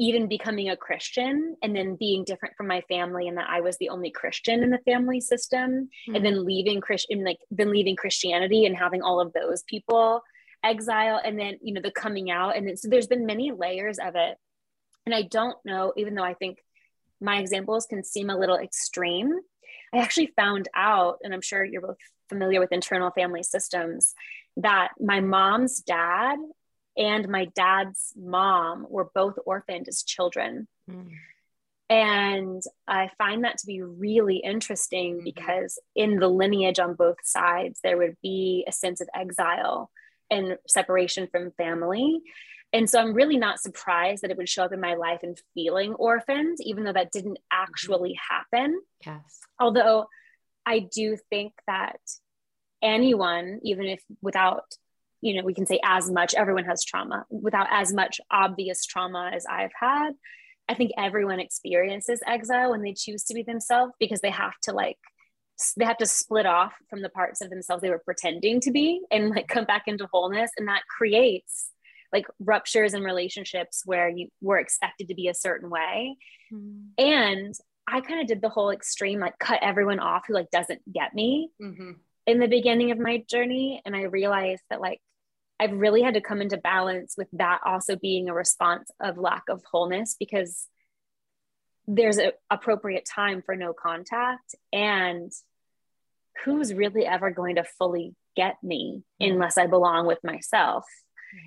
even 0.00 0.28
becoming 0.28 0.68
a 0.68 0.76
christian 0.76 1.56
and 1.62 1.74
then 1.76 1.96
being 1.96 2.24
different 2.24 2.54
from 2.56 2.66
my 2.66 2.80
family 2.82 3.28
and 3.28 3.36
that 3.36 3.48
i 3.50 3.60
was 3.60 3.76
the 3.78 3.90
only 3.90 4.10
christian 4.10 4.62
in 4.62 4.70
the 4.70 4.78
family 4.78 5.20
system 5.20 5.88
and 6.06 6.16
hmm. 6.16 6.22
then 6.22 6.44
leaving 6.44 6.80
christian 6.80 7.24
like 7.24 7.38
then 7.50 7.70
leaving 7.70 7.96
christianity 7.96 8.64
and 8.64 8.76
having 8.76 9.02
all 9.02 9.20
of 9.20 9.32
those 9.32 9.62
people 9.64 10.22
exile 10.64 11.20
and 11.24 11.38
then 11.38 11.56
you 11.62 11.72
know 11.72 11.80
the 11.80 11.90
coming 11.90 12.30
out 12.30 12.56
and 12.56 12.66
then, 12.66 12.76
so 12.76 12.88
there's 12.88 13.06
been 13.06 13.26
many 13.26 13.52
layers 13.52 13.98
of 13.98 14.14
it. 14.16 14.36
And 15.06 15.14
I 15.14 15.22
don't 15.22 15.56
know, 15.64 15.92
even 15.96 16.14
though 16.14 16.24
I 16.24 16.34
think 16.34 16.58
my 17.20 17.38
examples 17.38 17.86
can 17.86 18.04
seem 18.04 18.30
a 18.30 18.36
little 18.36 18.58
extreme, 18.58 19.32
I 19.94 19.98
actually 19.98 20.32
found 20.36 20.68
out, 20.74 21.18
and 21.22 21.32
I'm 21.32 21.42
sure 21.42 21.64
you're 21.64 21.82
both 21.82 21.96
familiar 22.28 22.60
with 22.60 22.72
internal 22.72 23.10
family 23.10 23.42
systems, 23.42 24.14
that 24.56 24.90
my 25.00 25.20
mom's 25.20 25.80
dad 25.80 26.38
and 26.96 27.28
my 27.28 27.46
dad's 27.54 28.12
mom 28.16 28.86
were 28.88 29.08
both 29.14 29.36
orphaned 29.46 29.86
as 29.88 30.02
children. 30.02 30.66
Mm. 30.90 31.10
And 31.90 32.62
I 32.86 33.08
find 33.16 33.44
that 33.44 33.58
to 33.58 33.66
be 33.66 33.80
really 33.80 34.38
interesting 34.38 35.22
because 35.24 35.78
in 35.96 36.18
the 36.18 36.28
lineage 36.28 36.78
on 36.78 36.94
both 36.94 37.16
sides, 37.24 37.80
there 37.82 37.96
would 37.96 38.16
be 38.22 38.66
a 38.68 38.72
sense 38.72 39.00
of 39.00 39.08
exile 39.14 39.90
and 40.30 40.58
separation 40.66 41.28
from 41.30 41.52
family. 41.52 42.20
And 42.72 42.88
so 42.88 43.00
I'm 43.00 43.14
really 43.14 43.38
not 43.38 43.60
surprised 43.60 44.22
that 44.22 44.30
it 44.30 44.36
would 44.36 44.48
show 44.48 44.64
up 44.64 44.72
in 44.72 44.80
my 44.80 44.94
life 44.94 45.20
and 45.22 45.40
feeling 45.54 45.94
orphaned, 45.94 46.58
even 46.60 46.84
though 46.84 46.92
that 46.92 47.12
didn't 47.12 47.38
mm-hmm. 47.38 47.62
actually 47.62 48.18
happen. 48.28 48.80
Yes. 49.04 49.40
Although 49.58 50.06
I 50.66 50.80
do 50.80 51.16
think 51.30 51.54
that 51.66 51.98
anyone, 52.82 53.60
even 53.64 53.86
if 53.86 54.02
without, 54.20 54.64
you 55.22 55.34
know, 55.34 55.44
we 55.44 55.54
can 55.54 55.66
say 55.66 55.80
as 55.82 56.10
much, 56.10 56.34
everyone 56.34 56.64
has 56.64 56.84
trauma, 56.84 57.24
without 57.30 57.68
as 57.70 57.92
much 57.92 58.20
obvious 58.30 58.84
trauma 58.84 59.30
as 59.34 59.46
I've 59.46 59.72
had, 59.78 60.12
I 60.68 60.74
think 60.74 60.92
everyone 60.98 61.40
experiences 61.40 62.20
exile 62.26 62.70
when 62.70 62.82
they 62.82 62.92
choose 62.92 63.24
to 63.24 63.34
be 63.34 63.42
themselves 63.42 63.94
because 63.98 64.20
they 64.20 64.30
have 64.30 64.52
to 64.64 64.72
like 64.72 64.98
they 65.76 65.84
have 65.84 65.96
to 65.96 66.06
split 66.06 66.46
off 66.46 66.74
from 66.88 67.02
the 67.02 67.08
parts 67.08 67.40
of 67.40 67.50
themselves 67.50 67.82
they 67.82 67.90
were 67.90 68.02
pretending 68.04 68.60
to 68.60 68.70
be 68.70 69.00
and 69.10 69.30
like 69.30 69.48
come 69.48 69.64
back 69.64 69.84
into 69.86 70.06
wholeness 70.12 70.50
and 70.56 70.68
that 70.68 70.82
creates 70.96 71.70
like 72.12 72.26
ruptures 72.40 72.94
in 72.94 73.02
relationships 73.02 73.82
where 73.84 74.08
you 74.08 74.28
were 74.40 74.58
expected 74.58 75.08
to 75.08 75.14
be 75.14 75.28
a 75.28 75.34
certain 75.34 75.70
way 75.70 76.16
mm-hmm. 76.52 77.02
and 77.02 77.54
i 77.86 78.00
kind 78.00 78.20
of 78.20 78.26
did 78.26 78.40
the 78.40 78.48
whole 78.48 78.70
extreme 78.70 79.20
like 79.20 79.38
cut 79.38 79.58
everyone 79.62 80.00
off 80.00 80.24
who 80.26 80.34
like 80.34 80.50
doesn't 80.50 80.80
get 80.92 81.14
me 81.14 81.50
mm-hmm. 81.62 81.92
in 82.26 82.38
the 82.38 82.48
beginning 82.48 82.90
of 82.90 82.98
my 82.98 83.22
journey 83.28 83.82
and 83.84 83.94
i 83.94 84.02
realized 84.02 84.62
that 84.70 84.80
like 84.80 85.00
i've 85.60 85.72
really 85.72 86.02
had 86.02 86.14
to 86.14 86.20
come 86.20 86.40
into 86.40 86.56
balance 86.56 87.14
with 87.16 87.28
that 87.32 87.60
also 87.64 87.96
being 87.96 88.28
a 88.28 88.34
response 88.34 88.90
of 89.00 89.18
lack 89.18 89.44
of 89.48 89.62
wholeness 89.70 90.16
because 90.18 90.66
there's 91.88 92.18
an 92.18 92.32
appropriate 92.50 93.06
time 93.06 93.42
for 93.44 93.56
no 93.56 93.72
contact 93.72 94.54
and 94.72 95.32
who's 96.44 96.72
really 96.72 97.06
ever 97.06 97.30
going 97.30 97.56
to 97.56 97.64
fully 97.64 98.14
get 98.36 98.56
me 98.62 99.02
unless 99.18 99.58
I 99.58 99.66
belong 99.66 100.06
with 100.06 100.18
myself. 100.22 100.84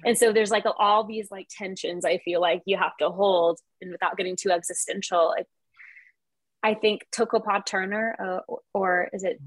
And 0.06 0.18
so 0.18 0.32
there's 0.32 0.52
like 0.52 0.66
all 0.78 1.04
these 1.04 1.32
like 1.32 1.48
tensions 1.50 2.06
I 2.06 2.18
feel 2.20 2.42
like 2.42 2.62
you 2.66 2.78
have 2.78 2.96
to 2.98 3.10
hold 3.10 3.60
and 3.82 3.92
without 3.92 4.18
getting 4.18 4.36
too 4.36 4.52
existential. 4.52 5.36
I, 5.38 6.70
I 6.70 6.74
think 6.76 7.08
Toko-pa 7.12 7.62
Turner, 7.66 8.16
uh, 8.20 8.40
or, 8.48 8.60
or 8.74 9.10
is 9.14 9.24
it 9.24 9.40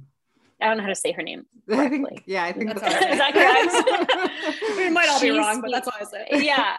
I 0.60 0.68
don't 0.68 0.78
know 0.78 0.84
how 0.84 0.88
to 0.88 0.94
say 0.94 1.12
her 1.12 1.22
name. 1.22 1.44
I 1.70 1.88
think, 1.88 2.22
yeah, 2.26 2.44
I 2.44 2.52
think 2.52 2.68
that's, 2.68 2.80
that's 2.80 3.06
Is 3.06 3.18
that 3.18 3.32
correct? 3.34 4.60
we 4.76 4.88
might 4.90 5.08
all 5.08 5.20
be 5.20 5.30
wrong, 5.30 5.60
but 5.60 5.70
that's 5.70 5.86
what 5.86 6.00
I 6.00 6.04
say. 6.04 6.26
yeah. 6.44 6.78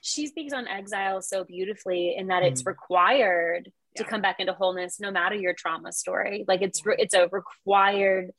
She 0.00 0.26
speaks 0.26 0.52
on 0.52 0.66
exile 0.66 1.22
so 1.22 1.44
beautifully 1.44 2.14
in 2.16 2.26
that 2.28 2.42
mm. 2.42 2.48
it's 2.48 2.66
required 2.66 3.70
yeah. 3.94 4.02
to 4.02 4.08
come 4.08 4.20
back 4.20 4.36
into 4.38 4.52
wholeness 4.52 5.00
no 5.00 5.10
matter 5.10 5.34
your 5.34 5.54
trauma 5.54 5.92
story. 5.92 6.44
Like 6.48 6.62
it's 6.62 6.82
it's 6.84 7.14
a 7.14 7.28
required 7.28 8.32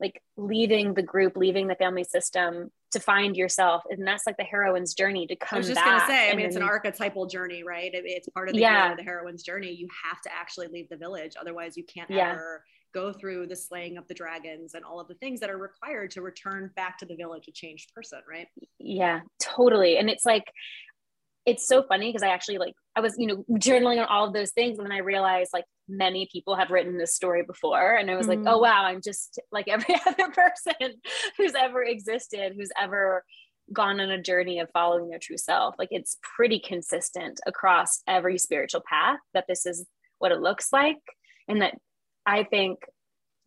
like 0.00 0.20
leaving 0.36 0.94
the 0.94 1.02
group, 1.02 1.36
leaving 1.36 1.68
the 1.68 1.76
family 1.76 2.04
system 2.04 2.70
to 2.94 3.00
find 3.00 3.36
yourself. 3.36 3.84
And 3.90 4.06
that's 4.06 4.26
like 4.26 4.36
the 4.36 4.44
heroine's 4.44 4.94
journey 4.94 5.26
to 5.26 5.36
come 5.36 5.56
I 5.56 5.58
was 5.58 5.68
just 5.68 5.84
going 5.84 6.00
to 6.00 6.06
say, 6.06 6.30
I 6.30 6.34
mean, 6.34 6.46
it's 6.46 6.56
an 6.56 6.62
archetypal 6.62 7.26
journey, 7.26 7.62
right? 7.62 7.90
It's 7.92 8.28
part 8.30 8.48
of 8.48 8.54
the, 8.54 8.60
yeah. 8.60 8.86
hero, 8.86 8.96
the 8.96 9.02
heroine's 9.02 9.42
journey. 9.42 9.72
You 9.72 9.88
have 10.04 10.20
to 10.22 10.30
actually 10.34 10.68
leave 10.68 10.88
the 10.88 10.96
village. 10.96 11.34
Otherwise 11.40 11.76
you 11.76 11.84
can't 11.84 12.10
yeah. 12.10 12.32
ever 12.32 12.64
go 12.94 13.12
through 13.12 13.48
the 13.48 13.56
slaying 13.56 13.98
of 13.98 14.06
the 14.08 14.14
dragons 14.14 14.74
and 14.74 14.84
all 14.84 15.00
of 15.00 15.08
the 15.08 15.14
things 15.14 15.40
that 15.40 15.50
are 15.50 15.58
required 15.58 16.10
to 16.12 16.22
return 16.22 16.70
back 16.76 16.96
to 16.98 17.04
the 17.04 17.16
village 17.16 17.46
a 17.48 17.52
changed 17.52 17.92
person, 17.94 18.20
right? 18.28 18.46
Yeah, 18.78 19.20
totally. 19.40 19.98
And 19.98 20.08
it's 20.08 20.24
like, 20.24 20.44
it's 21.46 21.66
so 21.66 21.82
funny 21.82 22.08
because 22.08 22.22
I 22.22 22.32
actually 22.32 22.58
like, 22.58 22.74
I 22.96 23.00
was, 23.00 23.16
you 23.18 23.26
know, 23.26 23.44
journaling 23.58 23.98
on 23.98 24.06
all 24.06 24.26
of 24.26 24.32
those 24.32 24.52
things. 24.52 24.78
And 24.78 24.86
then 24.86 24.92
I 24.92 24.98
realized 24.98 25.50
like 25.52 25.64
many 25.88 26.28
people 26.32 26.56
have 26.56 26.70
written 26.70 26.96
this 26.96 27.14
story 27.14 27.42
before. 27.42 27.94
And 27.94 28.10
I 28.10 28.16
was 28.16 28.26
mm-hmm. 28.26 28.44
like, 28.44 28.54
oh, 28.54 28.58
wow, 28.58 28.84
I'm 28.84 29.02
just 29.02 29.38
like 29.52 29.68
every 29.68 29.94
other 30.06 30.30
person 30.30 30.94
who's 31.36 31.52
ever 31.54 31.82
existed, 31.82 32.54
who's 32.56 32.70
ever 32.80 33.24
gone 33.72 34.00
on 34.00 34.10
a 34.10 34.20
journey 34.20 34.58
of 34.58 34.70
following 34.72 35.08
their 35.08 35.18
true 35.18 35.38
self. 35.38 35.74
Like 35.78 35.88
it's 35.90 36.16
pretty 36.36 36.60
consistent 36.60 37.40
across 37.46 38.02
every 38.06 38.38
spiritual 38.38 38.82
path 38.88 39.18
that 39.34 39.44
this 39.48 39.66
is 39.66 39.86
what 40.18 40.32
it 40.32 40.40
looks 40.40 40.72
like. 40.72 40.98
And 41.48 41.60
that 41.60 41.76
I 42.24 42.44
think 42.44 42.78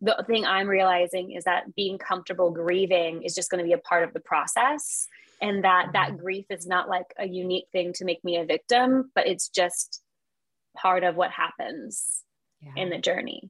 the 0.02 0.24
thing 0.28 0.46
I'm 0.46 0.68
realizing 0.68 1.32
is 1.32 1.46
that 1.46 1.76
being 1.76 1.98
comfortable 1.98 2.52
grieving 2.52 3.24
is 3.24 3.34
just 3.34 3.50
going 3.50 3.64
to 3.64 3.68
be 3.68 3.74
a 3.74 3.80
part 3.80 4.04
of 4.04 4.14
the 4.14 4.20
process. 4.20 5.08
And 5.42 5.64
that 5.64 5.90
that 5.94 6.10
mm-hmm. 6.10 6.24
grief 6.24 6.46
is 6.50 6.66
not 6.66 6.90
like 6.90 7.14
a 7.18 7.28
unique 7.28 7.68
thing 7.72 7.94
to 7.94 8.06
make 8.06 8.24
me 8.24 8.38
a 8.38 8.46
victim, 8.46 9.12
but 9.14 9.28
it's 9.28 9.50
just 9.50 10.02
part 10.76 11.04
of 11.04 11.16
what 11.16 11.32
happens 11.32 12.24
yeah. 12.62 12.72
in 12.76 12.90
the 12.90 12.98
journey. 12.98 13.50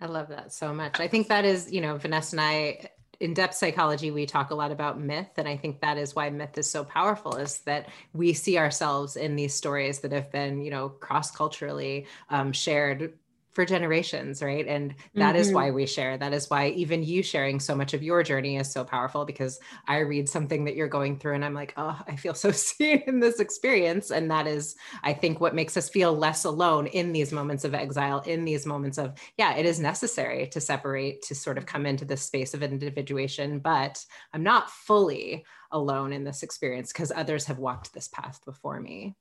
I 0.00 0.06
love 0.06 0.28
that 0.28 0.52
so 0.52 0.72
much. 0.72 0.98
I 0.98 1.08
think 1.08 1.28
that 1.28 1.44
is, 1.44 1.70
you 1.70 1.80
know, 1.80 1.96
Vanessa 1.98 2.36
and 2.36 2.40
I 2.40 2.90
in 3.20 3.34
depth 3.34 3.54
psychology 3.54 4.10
we 4.10 4.24
talk 4.24 4.50
a 4.50 4.54
lot 4.54 4.72
about 4.72 4.98
myth 4.98 5.28
and 5.36 5.46
i 5.46 5.56
think 5.56 5.80
that 5.80 5.98
is 5.98 6.16
why 6.16 6.30
myth 6.30 6.56
is 6.56 6.68
so 6.68 6.82
powerful 6.82 7.36
is 7.36 7.58
that 7.60 7.86
we 8.14 8.32
see 8.32 8.56
ourselves 8.56 9.16
in 9.16 9.36
these 9.36 9.54
stories 9.54 10.00
that 10.00 10.10
have 10.10 10.32
been 10.32 10.62
you 10.62 10.70
know 10.70 10.88
cross 10.88 11.30
culturally 11.30 12.06
um, 12.30 12.50
shared 12.52 13.12
for 13.52 13.64
generations, 13.64 14.42
right? 14.42 14.66
And 14.66 14.94
that 15.14 15.34
mm-hmm. 15.34 15.40
is 15.40 15.52
why 15.52 15.70
we 15.70 15.86
share. 15.86 16.16
That 16.16 16.32
is 16.32 16.48
why 16.48 16.68
even 16.68 17.02
you 17.02 17.22
sharing 17.22 17.58
so 17.58 17.74
much 17.74 17.94
of 17.94 18.02
your 18.02 18.22
journey 18.22 18.56
is 18.56 18.70
so 18.70 18.84
powerful 18.84 19.24
because 19.24 19.58
I 19.88 19.98
read 19.98 20.28
something 20.28 20.64
that 20.64 20.76
you're 20.76 20.88
going 20.88 21.18
through 21.18 21.34
and 21.34 21.44
I'm 21.44 21.54
like, 21.54 21.74
oh, 21.76 22.00
I 22.06 22.16
feel 22.16 22.34
so 22.34 22.50
seen 22.52 23.02
in 23.06 23.18
this 23.18 23.40
experience. 23.40 24.10
And 24.10 24.30
that 24.30 24.46
is, 24.46 24.76
I 25.02 25.12
think, 25.12 25.40
what 25.40 25.54
makes 25.54 25.76
us 25.76 25.88
feel 25.88 26.16
less 26.16 26.44
alone 26.44 26.86
in 26.88 27.12
these 27.12 27.32
moments 27.32 27.64
of 27.64 27.74
exile, 27.74 28.20
in 28.20 28.44
these 28.44 28.66
moments 28.66 28.98
of, 28.98 29.14
yeah, 29.36 29.56
it 29.56 29.66
is 29.66 29.80
necessary 29.80 30.46
to 30.48 30.60
separate, 30.60 31.22
to 31.22 31.34
sort 31.34 31.58
of 31.58 31.66
come 31.66 31.86
into 31.86 32.04
this 32.04 32.22
space 32.22 32.54
of 32.54 32.62
individuation, 32.62 33.58
but 33.58 34.04
I'm 34.32 34.44
not 34.44 34.70
fully 34.70 35.44
alone 35.72 36.12
in 36.12 36.24
this 36.24 36.42
experience 36.42 36.92
because 36.92 37.12
others 37.14 37.46
have 37.46 37.58
walked 37.58 37.92
this 37.92 38.08
path 38.08 38.40
before 38.44 38.80
me. 38.80 39.16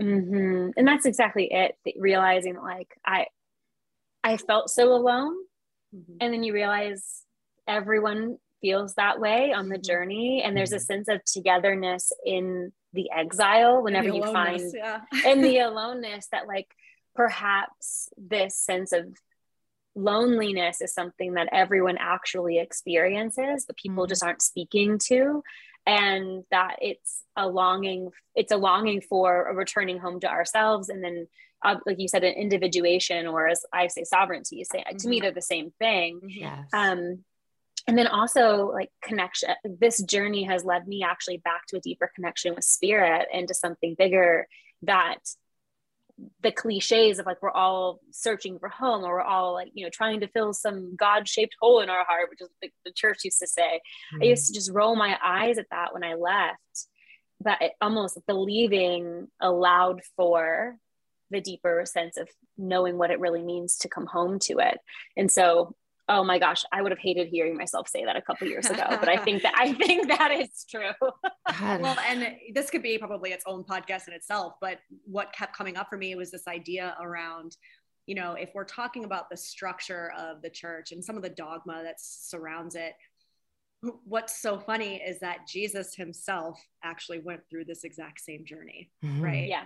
Mm-hmm. 0.00 0.70
And 0.76 0.86
that's 0.86 1.06
exactly 1.06 1.48
it. 1.50 1.76
Realizing 1.98 2.56
like 2.56 2.98
I, 3.04 3.26
I 4.26 4.36
felt 4.36 4.70
so 4.70 4.92
alone. 4.92 5.36
Mm-hmm. 5.94 6.16
And 6.20 6.34
then 6.34 6.42
you 6.42 6.52
realize 6.52 7.22
everyone 7.68 8.38
feels 8.60 8.94
that 8.94 9.20
way 9.20 9.52
on 9.52 9.68
the 9.68 9.76
mm-hmm. 9.76 9.82
journey. 9.82 10.42
And 10.44 10.56
there's 10.56 10.72
a 10.72 10.76
mm-hmm. 10.76 11.04
sense 11.04 11.08
of 11.08 11.24
togetherness 11.24 12.12
in 12.24 12.72
the 12.92 13.08
exile 13.16 13.82
whenever 13.82 14.10
the 14.10 14.16
you 14.16 14.24
find 14.24 14.72
yeah. 14.74 15.02
in 15.24 15.42
the 15.42 15.58
aloneness 15.68 16.26
that 16.32 16.48
like 16.48 16.66
perhaps 17.14 18.08
this 18.16 18.58
sense 18.58 18.92
of 18.92 19.04
loneliness 19.94 20.80
is 20.80 20.92
something 20.92 21.34
that 21.34 21.48
everyone 21.52 21.96
actually 21.98 22.58
experiences 22.58 23.64
but 23.66 23.76
people 23.76 24.04
mm-hmm. 24.04 24.10
just 24.10 24.22
aren't 24.22 24.42
speaking 24.42 24.98
to 24.98 25.42
and 25.86 26.44
that 26.50 26.76
it's 26.82 27.22
a 27.34 27.48
longing 27.48 28.10
it's 28.34 28.52
a 28.52 28.58
longing 28.58 29.00
for 29.00 29.48
a 29.48 29.54
returning 29.54 29.98
home 29.98 30.20
to 30.20 30.28
ourselves 30.28 30.90
and 30.90 31.02
then 31.02 31.26
like 31.86 31.98
you 31.98 32.08
said, 32.08 32.24
an 32.24 32.34
individuation, 32.34 33.26
or 33.26 33.48
as 33.48 33.64
I 33.72 33.88
say, 33.88 34.04
sovereignty. 34.04 34.64
Say 34.64 34.78
mm-hmm. 34.78 34.96
to 34.96 35.08
me, 35.08 35.16
mm-hmm. 35.16 35.22
they're 35.22 35.32
the 35.32 35.42
same 35.42 35.72
thing. 35.78 36.20
Yes. 36.24 36.68
Um, 36.72 37.24
and 37.88 37.96
then 37.96 38.06
also 38.08 38.70
like 38.72 38.90
connection. 39.02 39.50
This 39.64 40.02
journey 40.02 40.44
has 40.44 40.64
led 40.64 40.88
me 40.88 41.04
actually 41.04 41.38
back 41.38 41.66
to 41.68 41.76
a 41.76 41.80
deeper 41.80 42.10
connection 42.14 42.54
with 42.54 42.64
spirit 42.64 43.28
and 43.32 43.46
to 43.48 43.54
something 43.54 43.94
bigger 43.96 44.46
that 44.82 45.18
the 46.42 46.50
cliches 46.50 47.18
of 47.18 47.26
like 47.26 47.42
we're 47.42 47.50
all 47.50 48.00
searching 48.10 48.58
for 48.58 48.68
home 48.68 49.04
or 49.04 49.14
we're 49.14 49.20
all 49.20 49.52
like 49.52 49.70
you 49.74 49.84
know 49.84 49.90
trying 49.90 50.20
to 50.20 50.28
fill 50.28 50.54
some 50.54 50.96
god-shaped 50.96 51.54
hole 51.60 51.80
in 51.80 51.90
our 51.90 52.04
heart 52.06 52.30
which 52.30 52.40
is 52.40 52.48
what 52.48 52.70
the 52.86 52.92
church 52.92 53.18
used 53.24 53.38
to 53.38 53.46
say 53.46 53.80
mm-hmm. 54.14 54.22
i 54.22 54.24
used 54.24 54.46
to 54.46 54.54
just 54.54 54.72
roll 54.72 54.96
my 54.96 55.18
eyes 55.22 55.58
at 55.58 55.66
that 55.70 55.92
when 55.92 56.02
i 56.02 56.14
left 56.14 56.86
but 57.40 57.58
almost 57.82 58.18
believing 58.26 59.28
allowed 59.42 60.00
for 60.16 60.76
the 61.30 61.40
deeper 61.40 61.82
sense 61.84 62.16
of 62.16 62.28
knowing 62.56 62.98
what 62.98 63.10
it 63.10 63.20
really 63.20 63.42
means 63.42 63.76
to 63.78 63.88
come 63.88 64.06
home 64.06 64.38
to 64.40 64.58
it. 64.58 64.78
And 65.16 65.30
so, 65.30 65.74
oh 66.08 66.22
my 66.22 66.38
gosh, 66.38 66.64
I 66.72 66.82
would 66.82 66.92
have 66.92 67.00
hated 67.00 67.28
hearing 67.28 67.56
myself 67.56 67.88
say 67.88 68.04
that 68.04 68.16
a 68.16 68.22
couple 68.22 68.46
years 68.46 68.66
ago, 68.66 68.84
but 68.88 69.08
I 69.08 69.16
think 69.16 69.42
that 69.42 69.54
I 69.56 69.72
think 69.86 70.08
that 70.08 70.30
is 70.30 70.64
true. 70.70 70.92
well, 71.60 71.96
and 72.08 72.36
this 72.54 72.70
could 72.70 72.82
be 72.82 72.96
probably 72.98 73.30
its 73.30 73.44
own 73.46 73.64
podcast 73.64 74.06
in 74.06 74.14
itself, 74.14 74.54
but 74.60 74.78
what 75.04 75.32
kept 75.32 75.56
coming 75.56 75.76
up 75.76 75.88
for 75.90 75.96
me 75.96 76.14
was 76.14 76.30
this 76.30 76.46
idea 76.46 76.96
around 77.00 77.56
you 78.06 78.14
know, 78.14 78.34
if 78.34 78.50
we're 78.54 78.62
talking 78.62 79.04
about 79.04 79.28
the 79.30 79.36
structure 79.36 80.12
of 80.16 80.40
the 80.40 80.48
church 80.48 80.92
and 80.92 81.04
some 81.04 81.16
of 81.16 81.24
the 81.24 81.28
dogma 81.28 81.82
that 81.82 81.96
surrounds 81.98 82.76
it, 82.76 82.92
what's 84.04 84.40
so 84.40 84.60
funny 84.60 85.02
is 85.04 85.18
that 85.18 85.38
Jesus 85.48 85.92
himself 85.96 86.64
actually 86.84 87.18
went 87.18 87.40
through 87.50 87.64
this 87.64 87.82
exact 87.82 88.20
same 88.20 88.44
journey, 88.44 88.90
mm-hmm. 89.04 89.20
right? 89.20 89.48
Yeah 89.48 89.64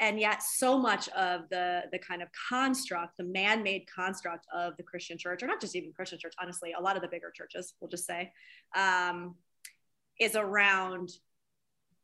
and 0.00 0.18
yet 0.18 0.42
so 0.42 0.78
much 0.78 1.08
of 1.10 1.48
the 1.50 1.82
the 1.92 1.98
kind 1.98 2.22
of 2.22 2.28
construct 2.48 3.16
the 3.16 3.24
man-made 3.24 3.86
construct 3.92 4.46
of 4.52 4.76
the 4.76 4.82
christian 4.82 5.16
church 5.16 5.42
or 5.42 5.46
not 5.46 5.60
just 5.60 5.76
even 5.76 5.92
christian 5.92 6.18
church 6.18 6.34
honestly 6.40 6.72
a 6.76 6.80
lot 6.80 6.96
of 6.96 7.02
the 7.02 7.08
bigger 7.08 7.30
churches 7.30 7.74
we'll 7.80 7.90
just 7.90 8.06
say 8.06 8.32
um, 8.76 9.34
is 10.20 10.36
around 10.36 11.10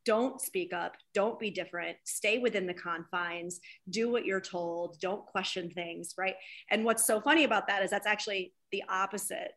don't 0.07 0.41
speak 0.41 0.73
up 0.73 0.97
don't 1.15 1.39
be 1.39 1.51
different 1.51 1.97
stay 2.05 2.39
within 2.39 2.67
the 2.67 2.75
confines 2.75 3.61
do 3.91 4.11
what 4.11 4.25
you're 4.25 4.41
told 4.41 4.99
don't 5.01 5.27
question 5.27 5.71
things 5.71 6.15
right 6.17 6.37
and 6.71 6.85
what's 6.85 7.07
so 7.07 7.21
funny 7.21 7.45
about 7.45 7.67
that 7.67 7.83
is 7.83 7.91
that's 7.91 8.07
actually 8.07 8.53
the 8.73 8.83
opposite 8.89 9.53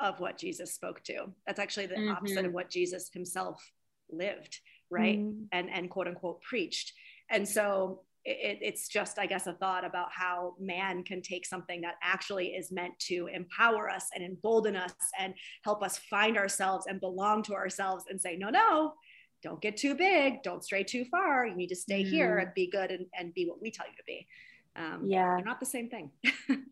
of 0.00 0.20
what 0.20 0.36
jesus 0.36 0.74
spoke 0.74 1.02
to 1.02 1.26
that's 1.46 1.58
actually 1.58 1.86
the 1.86 1.94
mm-hmm. 1.94 2.12
opposite 2.12 2.44
of 2.44 2.52
what 2.52 2.70
jesus 2.70 3.10
himself 3.12 3.72
lived 4.10 4.60
right 4.90 5.18
mm-hmm. 5.18 5.44
and 5.52 5.70
and 5.70 5.90
quote 5.90 6.06
unquote 6.06 6.40
preached 6.42 6.92
and 7.30 7.48
so 7.48 8.02
it, 8.24 8.58
it's 8.60 8.88
just, 8.88 9.18
I 9.18 9.26
guess, 9.26 9.46
a 9.46 9.54
thought 9.54 9.84
about 9.84 10.08
how 10.12 10.54
man 10.60 11.02
can 11.02 11.22
take 11.22 11.46
something 11.46 11.80
that 11.80 11.94
actually 12.02 12.48
is 12.48 12.70
meant 12.70 12.98
to 13.00 13.28
empower 13.32 13.88
us 13.88 14.08
and 14.14 14.22
embolden 14.22 14.76
us 14.76 14.92
and 15.18 15.34
help 15.64 15.82
us 15.82 15.98
find 16.10 16.36
ourselves 16.36 16.86
and 16.86 17.00
belong 17.00 17.42
to 17.44 17.54
ourselves 17.54 18.04
and 18.10 18.20
say, 18.20 18.36
no, 18.36 18.50
no, 18.50 18.94
don't 19.42 19.60
get 19.60 19.76
too 19.76 19.94
big, 19.94 20.42
don't 20.42 20.64
stray 20.64 20.84
too 20.84 21.04
far. 21.10 21.46
You 21.46 21.56
need 21.56 21.68
to 21.68 21.76
stay 21.76 22.02
mm. 22.02 22.08
here 22.08 22.38
and 22.38 22.52
be 22.54 22.68
good 22.68 22.90
and, 22.90 23.06
and 23.18 23.32
be 23.34 23.46
what 23.46 23.62
we 23.62 23.70
tell 23.70 23.86
you 23.86 23.96
to 23.96 24.02
be. 24.06 24.26
Um, 24.76 25.02
yeah, 25.06 25.36
they're 25.36 25.44
not 25.44 25.60
the 25.60 25.66
same 25.66 25.88
thing. 25.88 26.10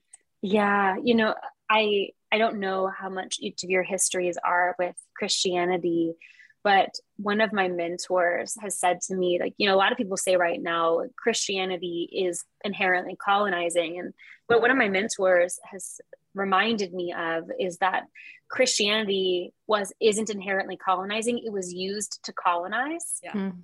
yeah, 0.42 0.96
you 1.02 1.14
know, 1.14 1.34
I 1.70 2.10
I 2.30 2.38
don't 2.38 2.60
know 2.60 2.88
how 2.88 3.08
much 3.08 3.36
each 3.40 3.64
of 3.64 3.70
your 3.70 3.82
histories 3.82 4.36
are 4.44 4.76
with 4.78 4.94
Christianity, 5.16 6.14
but 6.66 6.98
one 7.16 7.40
of 7.40 7.52
my 7.52 7.68
mentors 7.68 8.56
has 8.60 8.76
said 8.76 9.00
to 9.02 9.14
me, 9.14 9.38
like, 9.40 9.54
you 9.56 9.68
know, 9.68 9.74
a 9.76 9.78
lot 9.78 9.92
of 9.92 9.98
people 9.98 10.16
say 10.16 10.34
right 10.34 10.60
now 10.60 11.02
Christianity 11.16 12.08
is 12.12 12.44
inherently 12.64 13.14
colonizing, 13.14 14.00
and 14.00 14.12
what 14.48 14.60
one 14.60 14.72
of 14.72 14.76
my 14.76 14.88
mentors 14.88 15.60
has 15.62 16.00
reminded 16.34 16.92
me 16.92 17.14
of 17.16 17.52
is 17.60 17.78
that 17.78 18.08
Christianity 18.48 19.54
was 19.68 19.92
isn't 20.00 20.28
inherently 20.28 20.76
colonizing; 20.76 21.38
it 21.38 21.52
was 21.52 21.72
used 21.72 22.18
to 22.24 22.32
colonize. 22.32 23.20
Yeah, 23.22 23.34
mm. 23.34 23.56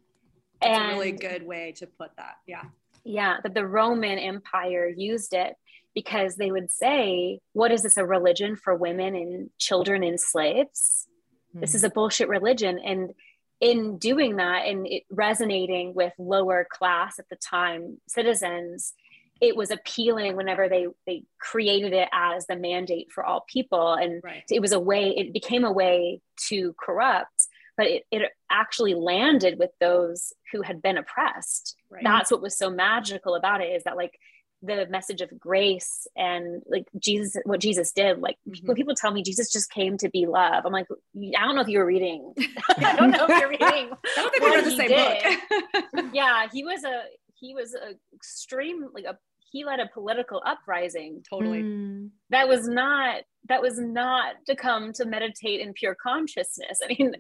that's 0.61 0.79
and, 0.79 0.93
a 0.93 0.95
really 0.95 1.11
good 1.11 1.45
way 1.45 1.75
to 1.79 1.89
put 1.89 2.13
that. 2.19 2.37
Yeah, 2.47 2.67
yeah, 3.03 3.39
that 3.43 3.53
the 3.53 3.67
Roman 3.67 4.21
Empire 4.21 4.87
used 4.87 5.35
it 5.35 5.57
because 5.93 6.37
they 6.37 6.53
would 6.53 6.71
say, 6.71 7.41
"What 7.53 7.73
is 7.73 7.83
this? 7.83 7.97
A 7.97 8.07
religion 8.07 8.55
for 8.55 8.77
women 8.77 9.17
and 9.17 9.51
children 9.59 10.05
and 10.05 10.21
slaves? 10.21 11.09
This 11.55 11.73
hmm. 11.73 11.77
is 11.77 11.85
a 11.85 11.91
bullshit 11.91 12.29
religion." 12.29 12.79
And 12.79 13.15
in 13.63 13.97
doing 13.97 14.37
that 14.37 14.67
and 14.67 14.87
it 14.89 15.05
resonating 15.09 15.95
with 15.95 16.13
lower 16.19 16.67
class 16.69 17.21
at 17.21 17.29
the 17.31 17.37
time 17.37 17.99
citizens 18.09 18.93
it 19.41 19.57
was 19.57 19.71
appealing 19.71 20.37
whenever 20.37 20.69
they 20.69 20.87
they 21.07 21.23
created 21.39 21.93
it 21.93 22.09
as 22.13 22.47
the 22.47 22.57
mandate 22.57 23.11
for 23.13 23.25
all 23.25 23.45
people 23.49 23.95
and 23.95 24.21
right. 24.25 24.43
it 24.51 24.61
was 24.61 24.73
a 24.73 24.81
way 24.81 25.15
it 25.17 25.33
became 25.33 25.65
a 25.65 25.73
way 25.73 26.21
to 26.37 26.75
corrupt 26.75 27.47
but 27.77 27.87
it, 27.87 28.03
it 28.11 28.33
actually 28.51 28.95
landed 28.95 29.59
with 29.59 29.71
those 29.81 30.33
who 30.51 30.63
had 30.63 30.83
been 30.83 30.99
oppressed 30.99 31.77
right. 31.89 32.03
that's 32.03 32.33
what 32.33 32.43
was 32.43 32.59
so 32.59 32.69
magical 32.69 33.37
about 33.37 33.61
it 33.61 33.69
is 33.69 33.85
that 33.85 33.97
like 33.97 34.19
the 34.63 34.87
message 34.89 35.21
of 35.21 35.39
grace 35.39 36.07
and 36.17 36.63
like 36.67 36.87
Jesus, 36.99 37.43
what 37.45 37.61
Jesus 37.61 37.93
did. 37.93 38.21
Like 38.21 38.37
mm-hmm. 38.49 38.67
when 38.67 38.77
people 38.77 38.95
tell 38.95 39.13
me 39.13 39.23
Jesus 39.23 39.51
just 39.51 39.71
came 39.71 39.97
to 39.99 40.09
be 40.09 40.27
love, 40.27 40.65
I'm 40.65 40.73
like, 40.73 40.87
I 40.91 41.45
don't 41.45 41.55
know 41.55 41.63
if 41.63 41.69
you 41.69 41.79
were 41.79 41.87
reading. 41.87 42.33
I 42.79 42.97
don't 42.97 43.11
know 43.11 43.27
if 43.29 43.41
you're 43.41 43.51
reading. 43.51 43.91
I 44.17 44.23
don't 44.23 44.31
think 44.33 44.45
we 44.45 44.51
read 44.51 44.65
the 44.65 44.71
same 44.71 44.89
did. 44.89 45.93
book. 46.03 46.05
yeah, 46.15 46.47
he 46.53 46.65
was 46.65 46.85
a 46.85 47.03
he 47.35 47.55
was 47.55 47.75
a 47.75 47.95
extreme 48.15 48.87
like 48.95 49.05
a 49.05 49.19
he 49.51 49.65
led 49.65 49.81
a 49.81 49.89
political 49.93 50.43
uprising 50.47 51.23
totally 51.29 51.63
mm. 51.63 52.09
that 52.31 52.49
was 52.49 52.67
not 52.67 53.23
that 53.49 53.61
was 53.61 53.79
not 53.79 54.35
to 54.47 54.57
come 54.57 54.93
to 54.95 55.05
meditate 55.05 55.61
in 55.61 55.75
pure 55.75 55.95
consciousness 56.03 56.79
i 56.83 56.89
mean 56.89 57.13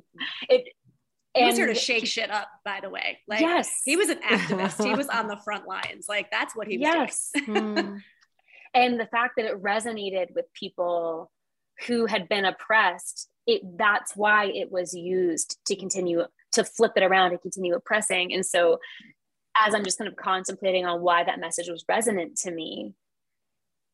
it 0.48 0.64
he 1.34 1.44
was 1.44 1.56
here 1.56 1.66
to 1.66 1.74
shake 1.74 2.06
shit 2.06 2.30
up, 2.30 2.48
by 2.64 2.80
the 2.80 2.90
way. 2.90 3.18
Like, 3.26 3.40
yes, 3.40 3.70
he 3.84 3.96
was 3.96 4.08
an 4.08 4.18
activist. 4.18 4.84
he 4.84 4.94
was 4.94 5.08
on 5.08 5.26
the 5.28 5.38
front 5.38 5.66
lines. 5.66 6.06
Like, 6.08 6.30
that's 6.30 6.54
what 6.54 6.66
he 6.66 6.78
was 6.78 6.82
yes. 6.82 7.30
doing. 7.34 7.56
mm. 7.74 8.02
And 8.74 8.98
the 8.98 9.06
fact 9.06 9.34
that 9.36 9.46
it 9.46 9.62
resonated 9.62 10.34
with 10.34 10.46
people 10.54 11.30
who 11.86 12.06
had 12.06 12.28
been 12.28 12.44
oppressed, 12.44 13.28
it 13.46 13.62
that's 13.76 14.16
why 14.16 14.46
it 14.46 14.70
was 14.70 14.94
used 14.94 15.58
to 15.66 15.76
continue 15.76 16.24
to 16.52 16.64
flip 16.64 16.92
it 16.96 17.02
around 17.02 17.32
and 17.32 17.40
continue 17.40 17.74
oppressing. 17.74 18.32
And 18.32 18.44
so 18.44 18.78
as 19.60 19.74
I'm 19.74 19.84
just 19.84 19.98
kind 19.98 20.08
of 20.08 20.16
contemplating 20.16 20.86
on 20.86 21.02
why 21.02 21.24
that 21.24 21.40
message 21.40 21.68
was 21.68 21.84
resonant 21.88 22.36
to 22.38 22.50
me, 22.50 22.92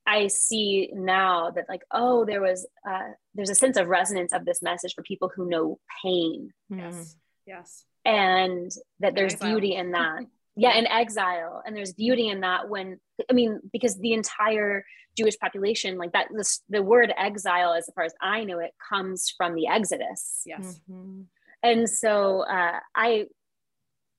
I 0.07 0.29
see 0.29 0.91
now 0.95 1.51
that 1.51 1.69
like, 1.69 1.83
oh, 1.91 2.25
there 2.25 2.41
was 2.41 2.67
uh, 2.89 3.11
there's 3.35 3.51
a 3.51 3.55
sense 3.55 3.77
of 3.77 3.89
resonance 3.89 4.33
of 4.33 4.45
this 4.45 4.63
message 4.63 4.95
for 4.95 5.03
people 5.03 5.31
who 5.35 5.49
know 5.49 5.79
pain. 6.03 6.53
Yes. 6.71 7.17
Yes. 7.49 7.85
And 8.05 8.71
that 9.01 9.15
there's 9.15 9.35
beauty 9.35 9.75
in 9.75 9.93
that. 9.93 10.21
yeah, 10.57 10.77
in 10.77 10.87
exile. 10.87 11.63
And 11.65 11.75
there's 11.75 11.93
beauty 11.93 12.29
in 12.29 12.41
that 12.41 12.69
when 12.69 12.99
I 13.31 13.33
mean, 13.33 13.61
because 13.73 13.99
the 13.99 14.13
entire 14.13 14.85
Jewish 15.17 15.39
population, 15.39 15.99
like 15.99 16.13
that, 16.13 16.29
the, 16.31 16.59
the 16.69 16.83
word 16.83 17.13
exile, 17.17 17.73
as 17.73 17.89
far 17.95 18.05
as 18.05 18.15
I 18.21 18.45
know 18.45 18.59
it, 18.59 18.73
comes 18.89 19.33
from 19.37 19.55
the 19.55 19.67
Exodus. 19.67 20.43
Yes. 20.47 20.81
Mm-hmm. 20.91 21.23
And 21.63 21.89
so 21.89 22.41
uh, 22.43 22.79
I 22.95 23.27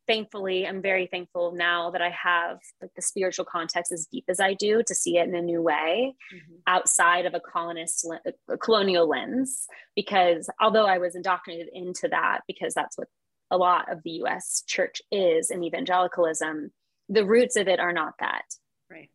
thankfully 0.10 0.66
i'm 0.66 0.82
very 0.82 1.06
thankful 1.06 1.52
now 1.52 1.92
that 1.92 2.02
i 2.02 2.10
have 2.10 2.58
like 2.82 2.90
the 2.96 3.02
spiritual 3.02 3.46
context 3.46 3.92
as 3.92 4.08
deep 4.12 4.24
as 4.28 4.40
i 4.40 4.56
do 4.56 4.82
to 4.82 4.96
see 4.96 5.18
it 5.18 5.28
in 5.28 5.36
a 5.36 5.42
new 5.42 5.62
way 5.62 6.16
mm-hmm. 6.34 6.56
outside 6.66 7.28
of 7.28 7.36
a 7.36 7.40
colonist 7.40 8.08
a 8.50 8.58
colonial 8.58 9.08
lens 9.08 9.68
because 9.96 10.50
although 10.60 10.88
i 10.88 10.98
was 10.98 11.16
indoctrinated 11.16 11.68
into 11.74 12.08
that 12.08 12.40
because 12.48 12.74
that's 12.74 12.98
what 12.98 13.08
a 13.52 13.58
lot 13.58 13.92
of 13.92 14.04
the 14.04 14.12
us 14.12 14.64
church 14.68 15.02
is 15.12 15.52
in 15.52 15.64
evangelicalism 15.64 16.72
the 17.10 17.26
roots 17.26 17.56
of 17.56 17.68
it 17.68 17.80
are 17.80 17.94
not 17.94 18.14
that 18.20 18.46
right 18.90 19.10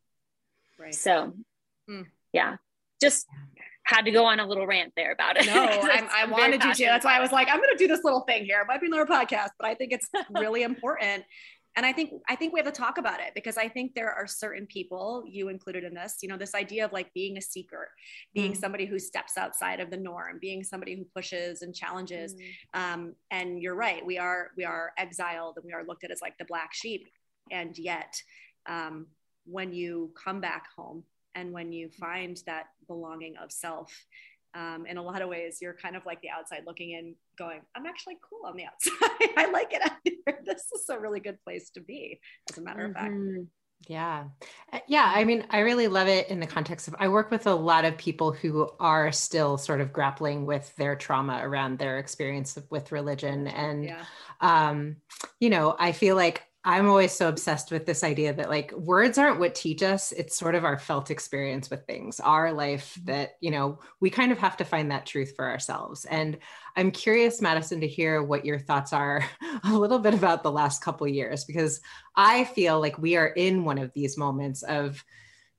right 0.78 0.94
so 0.94 1.34
mm. 1.88 2.06
yeah 2.32 2.56
just 3.00 3.26
had 3.84 4.02
to 4.02 4.10
go 4.10 4.24
on 4.24 4.40
a 4.40 4.46
little 4.46 4.66
rant 4.66 4.92
there 4.96 5.12
about 5.12 5.36
it. 5.36 5.46
No, 5.46 5.52
I, 5.62 6.08
I 6.22 6.24
wanted 6.26 6.64
you 6.64 6.74
to. 6.74 6.84
That's 6.86 7.04
why 7.04 7.16
I 7.16 7.20
was 7.20 7.32
like, 7.32 7.48
I'm 7.48 7.58
going 7.58 7.76
to 7.76 7.78
do 7.78 7.86
this 7.86 8.02
little 8.02 8.22
thing 8.22 8.44
here. 8.44 8.60
It 8.60 8.66
might 8.66 8.80
be 8.80 8.86
another 8.86 9.04
podcast, 9.04 9.50
but 9.58 9.68
I 9.68 9.74
think 9.74 9.92
it's 9.92 10.08
really 10.30 10.62
important. 10.62 11.24
And 11.76 11.84
I 11.84 11.92
think 11.92 12.12
I 12.28 12.36
think 12.36 12.52
we 12.52 12.60
have 12.60 12.72
to 12.72 12.80
talk 12.80 12.98
about 12.98 13.20
it 13.20 13.32
because 13.34 13.56
I 13.56 13.68
think 13.68 13.94
there 13.94 14.12
are 14.12 14.26
certain 14.26 14.66
people, 14.66 15.24
you 15.26 15.48
included 15.48 15.82
in 15.84 15.94
this, 15.94 16.18
you 16.22 16.28
know, 16.28 16.36
this 16.36 16.54
idea 16.54 16.84
of 16.84 16.92
like 16.92 17.12
being 17.14 17.36
a 17.36 17.42
seeker, 17.42 17.88
being 18.32 18.52
mm. 18.52 18.56
somebody 18.56 18.86
who 18.86 18.98
steps 18.98 19.36
outside 19.36 19.80
of 19.80 19.90
the 19.90 19.96
norm, 19.96 20.38
being 20.40 20.62
somebody 20.62 20.94
who 20.94 21.04
pushes 21.04 21.62
and 21.62 21.74
challenges. 21.74 22.34
Mm. 22.34 22.80
Um, 22.80 23.14
and 23.30 23.60
you're 23.60 23.74
right, 23.74 24.04
we 24.06 24.18
are 24.18 24.50
we 24.56 24.64
are 24.64 24.92
exiled 24.98 25.56
and 25.56 25.64
we 25.64 25.72
are 25.72 25.84
looked 25.84 26.04
at 26.04 26.10
as 26.12 26.22
like 26.22 26.38
the 26.38 26.44
black 26.44 26.72
sheep. 26.72 27.08
And 27.50 27.76
yet, 27.76 28.14
um, 28.66 29.06
when 29.44 29.72
you 29.72 30.12
come 30.22 30.40
back 30.40 30.66
home 30.76 31.04
and 31.34 31.52
when 31.52 31.72
you 31.72 31.90
find 31.90 32.40
that 32.46 32.66
belonging 32.86 33.36
of 33.36 33.50
self 33.50 33.92
um, 34.54 34.86
in 34.86 34.96
a 34.96 35.02
lot 35.02 35.22
of 35.22 35.28
ways 35.28 35.58
you're 35.60 35.74
kind 35.74 35.96
of 35.96 36.04
like 36.06 36.20
the 36.20 36.30
outside 36.30 36.62
looking 36.66 36.90
in 36.92 37.14
going 37.38 37.60
i'm 37.74 37.86
actually 37.86 38.16
cool 38.28 38.46
on 38.46 38.56
the 38.56 38.64
outside 38.64 39.30
i 39.36 39.50
like 39.50 39.72
it 39.72 39.82
out 39.84 39.92
here 40.04 40.38
this 40.44 40.64
is 40.74 40.88
a 40.88 40.98
really 40.98 41.20
good 41.20 41.38
place 41.44 41.70
to 41.70 41.80
be 41.80 42.20
as 42.50 42.58
a 42.58 42.60
matter 42.60 42.80
mm-hmm. 42.80 42.90
of 42.90 42.96
fact 42.96 43.14
mm-hmm. 43.14 43.42
yeah 43.88 44.24
uh, 44.72 44.78
yeah 44.88 45.12
i 45.14 45.24
mean 45.24 45.44
i 45.50 45.60
really 45.60 45.88
love 45.88 46.08
it 46.08 46.28
in 46.28 46.40
the 46.40 46.46
context 46.46 46.88
of 46.88 46.94
i 46.98 47.08
work 47.08 47.30
with 47.30 47.46
a 47.46 47.54
lot 47.54 47.84
of 47.84 47.96
people 47.98 48.32
who 48.32 48.68
are 48.80 49.10
still 49.12 49.58
sort 49.58 49.80
of 49.80 49.92
grappling 49.92 50.46
with 50.46 50.74
their 50.76 50.96
trauma 50.96 51.40
around 51.42 51.78
their 51.78 51.98
experience 51.98 52.58
with 52.70 52.92
religion 52.92 53.46
and 53.48 53.84
yeah. 53.84 54.04
um, 54.40 54.96
you 55.40 55.50
know 55.50 55.74
i 55.78 55.92
feel 55.92 56.16
like 56.16 56.44
I'm 56.66 56.88
always 56.88 57.12
so 57.12 57.28
obsessed 57.28 57.70
with 57.70 57.84
this 57.84 58.02
idea 58.02 58.32
that 58.32 58.48
like 58.48 58.72
words 58.72 59.18
aren't 59.18 59.38
what 59.38 59.54
teach 59.54 59.82
us. 59.82 60.12
It's 60.12 60.38
sort 60.38 60.54
of 60.54 60.64
our 60.64 60.78
felt 60.78 61.10
experience 61.10 61.68
with 61.68 61.84
things, 61.84 62.20
our 62.20 62.54
life 62.54 62.94
mm-hmm. 62.98 63.12
that, 63.12 63.32
you 63.40 63.50
know, 63.50 63.80
we 64.00 64.08
kind 64.08 64.32
of 64.32 64.38
have 64.38 64.56
to 64.56 64.64
find 64.64 64.90
that 64.90 65.04
truth 65.04 65.34
for 65.36 65.46
ourselves. 65.46 66.06
And 66.06 66.38
I'm 66.74 66.90
curious, 66.90 67.42
Madison, 67.42 67.82
to 67.82 67.86
hear 67.86 68.22
what 68.22 68.46
your 68.46 68.58
thoughts 68.58 68.94
are 68.94 69.22
a 69.64 69.76
little 69.76 69.98
bit 69.98 70.14
about 70.14 70.42
the 70.42 70.50
last 70.50 70.82
couple 70.82 71.06
years, 71.06 71.44
because 71.44 71.82
I 72.16 72.44
feel 72.44 72.80
like 72.80 72.98
we 72.98 73.16
are 73.16 73.28
in 73.28 73.64
one 73.64 73.76
of 73.76 73.92
these 73.92 74.16
moments 74.16 74.62
of 74.62 75.04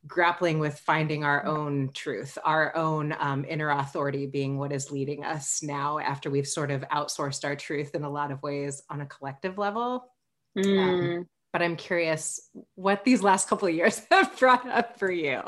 grappling 0.08 0.58
with 0.58 0.80
finding 0.80 1.24
our 1.24 1.46
mm-hmm. 1.46 1.56
own 1.56 1.90
truth, 1.94 2.36
our 2.44 2.76
own 2.76 3.16
um, 3.20 3.46
inner 3.48 3.70
authority 3.70 4.26
being 4.26 4.58
what 4.58 4.72
is 4.72 4.90
leading 4.90 5.24
us 5.24 5.62
now 5.62 6.00
after 6.00 6.32
we've 6.32 6.48
sort 6.48 6.72
of 6.72 6.82
outsourced 6.92 7.46
our 7.46 7.56
truth 7.56 7.94
in 7.94 8.04
a 8.04 8.10
lot 8.10 8.32
of 8.32 8.42
ways 8.42 8.82
on 8.90 9.02
a 9.02 9.06
collective 9.06 9.60
level 9.60 10.12
Mm. 10.58 10.80
Um, 10.80 11.28
but 11.54 11.62
I'm 11.62 11.76
curious 11.78 12.50
what 12.76 13.04
these 13.04 13.24
last 13.24 13.48
couple 13.48 13.68
of 13.68 13.74
years 13.74 14.02
have 14.12 14.38
brought 14.38 14.68
up 14.68 15.00
for 15.00 15.10
you. 15.10 15.42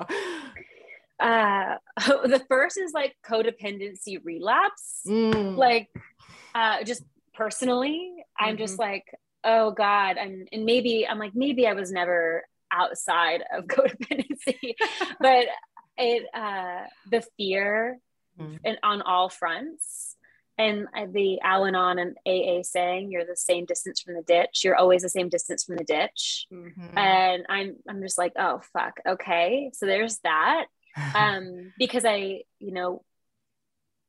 Uh, 1.19 1.75
the 1.97 2.43
first 2.47 2.77
is 2.77 2.93
like 2.93 3.15
codependency 3.25 4.19
relapse. 4.23 5.01
Mm. 5.05 5.57
Like, 5.57 5.89
uh, 6.55 6.83
just 6.83 7.03
personally, 7.33 8.23
I'm 8.39 8.55
mm-hmm. 8.55 8.57
just 8.57 8.79
like, 8.79 9.05
oh 9.43 9.71
God, 9.71 10.17
I'm, 10.17 10.45
and 10.51 10.65
maybe 10.65 11.07
I'm 11.07 11.19
like, 11.19 11.35
maybe 11.35 11.67
I 11.67 11.73
was 11.73 11.91
never 11.91 12.45
outside 12.71 13.43
of 13.55 13.65
codependency, 13.67 14.75
but 15.19 15.47
it, 15.97 16.23
uh, 16.33 16.83
the 17.09 17.25
fear 17.37 17.97
mm. 18.39 18.59
and 18.63 18.77
on 18.83 19.01
all 19.01 19.29
fronts 19.29 20.06
and 20.57 20.87
the 21.13 21.39
Al-Anon 21.41 21.99
and 21.99 22.17
AA 22.25 22.63
saying 22.63 23.11
you're 23.11 23.25
the 23.25 23.35
same 23.35 23.65
distance 23.65 24.01
from 24.01 24.15
the 24.15 24.23
ditch. 24.23 24.61
You're 24.63 24.75
always 24.75 25.03
the 25.03 25.09
same 25.09 25.29
distance 25.29 25.63
from 25.63 25.75
the 25.75 25.83
ditch. 25.83 26.47
Mm-hmm. 26.51 26.97
And 26.97 27.45
I'm 27.47 27.75
I'm 27.87 28.01
just 28.01 28.17
like, 28.17 28.33
oh 28.37 28.61
fuck, 28.73 28.99
okay. 29.07 29.71
So 29.73 29.85
there's 29.85 30.17
that. 30.23 30.65
um, 31.13 31.73
because 31.77 32.05
I, 32.05 32.41
you 32.59 32.71
know, 32.71 33.03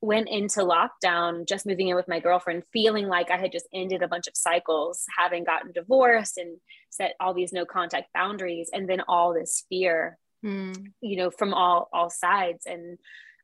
went 0.00 0.28
into 0.28 0.61
lockdown 0.61 1.46
just 1.46 1.66
moving 1.66 1.88
in 1.88 1.96
with 1.96 2.06
my 2.08 2.20
girlfriend 2.20 2.62
feeling 2.72 3.08
like 3.08 3.32
i 3.32 3.37
had 3.37 3.50
just 3.50 3.66
ended 3.74 4.00
a 4.00 4.06
bunch 4.08 4.28
of 4.28 4.37
cycles 4.37 5.04
having 5.16 5.42
gotten 5.42 5.72
divorced 5.72 6.38
and 6.38 6.56
set 6.88 7.14
all 7.18 7.34
these 7.34 7.52
no 7.52 7.64
contact 7.64 8.06
boundaries 8.14 8.70
and 8.72 8.88
then 8.88 9.02
all 9.08 9.34
this 9.34 9.64
fear 9.68 10.16
mm. 10.44 10.87
you 11.00 11.16
know 11.16 11.30
from 11.30 11.52
all 11.52 11.88
all 11.92 12.11
sides 12.11 12.64
and 12.64 12.96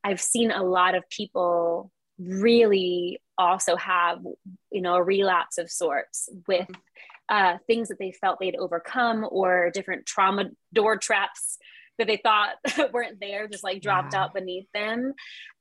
i've 0.05 0.21
seen 0.21 0.53
a 0.53 0.63
lot 0.63 0.95
of 0.95 1.09
people 1.11 1.91
really 2.19 3.21
also 3.37 3.77
have 3.77 4.19
you 4.71 4.81
know 4.81 4.95
a 4.95 5.03
relapse 5.03 5.59
of 5.59 5.71
sorts 5.71 6.29
with 6.47 6.69
uh, 7.29 7.57
things 7.67 7.89
that 7.89 7.99
they 7.99 8.13
felt 8.13 8.39
they'd 8.39 8.57
overcome 8.57 9.27
or 9.31 9.71
different 9.73 10.05
trauma 10.05 10.51
door 10.73 10.99
traps 10.99 11.59
that 11.99 12.07
they 12.07 12.17
thought 12.19 12.57
weren't 12.93 13.21
there 13.21 13.49
just 13.49 13.65
like 13.65 13.81
dropped 13.81 14.15
out 14.15 14.35
beneath 14.35 14.67
them. 14.75 15.15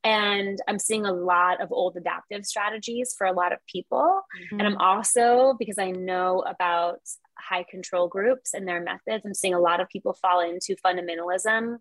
And 0.03 0.59
i'm 0.67 0.79
seeing 0.79 1.05
a 1.05 1.13
lot 1.13 1.61
of 1.61 1.71
old 1.71 1.95
adaptive 1.95 2.45
strategies 2.45 3.15
for 3.17 3.25
a 3.25 3.33
lot 3.33 3.53
of 3.53 3.59
people. 3.67 4.21
Mm-hmm. 4.37 4.59
and 4.59 4.67
i'm 4.67 4.77
also 4.77 5.55
because 5.57 5.77
i 5.77 5.91
know 5.91 6.43
about 6.45 6.99
high 7.37 7.65
control 7.69 8.07
groups 8.07 8.53
and 8.53 8.67
their 8.67 8.81
methods 8.81 9.25
i'm 9.25 9.33
seeing 9.33 9.53
a 9.53 9.59
lot 9.59 9.79
of 9.79 9.89
people 9.89 10.13
fall 10.13 10.41
into 10.41 10.75
fundamentalism 10.85 11.77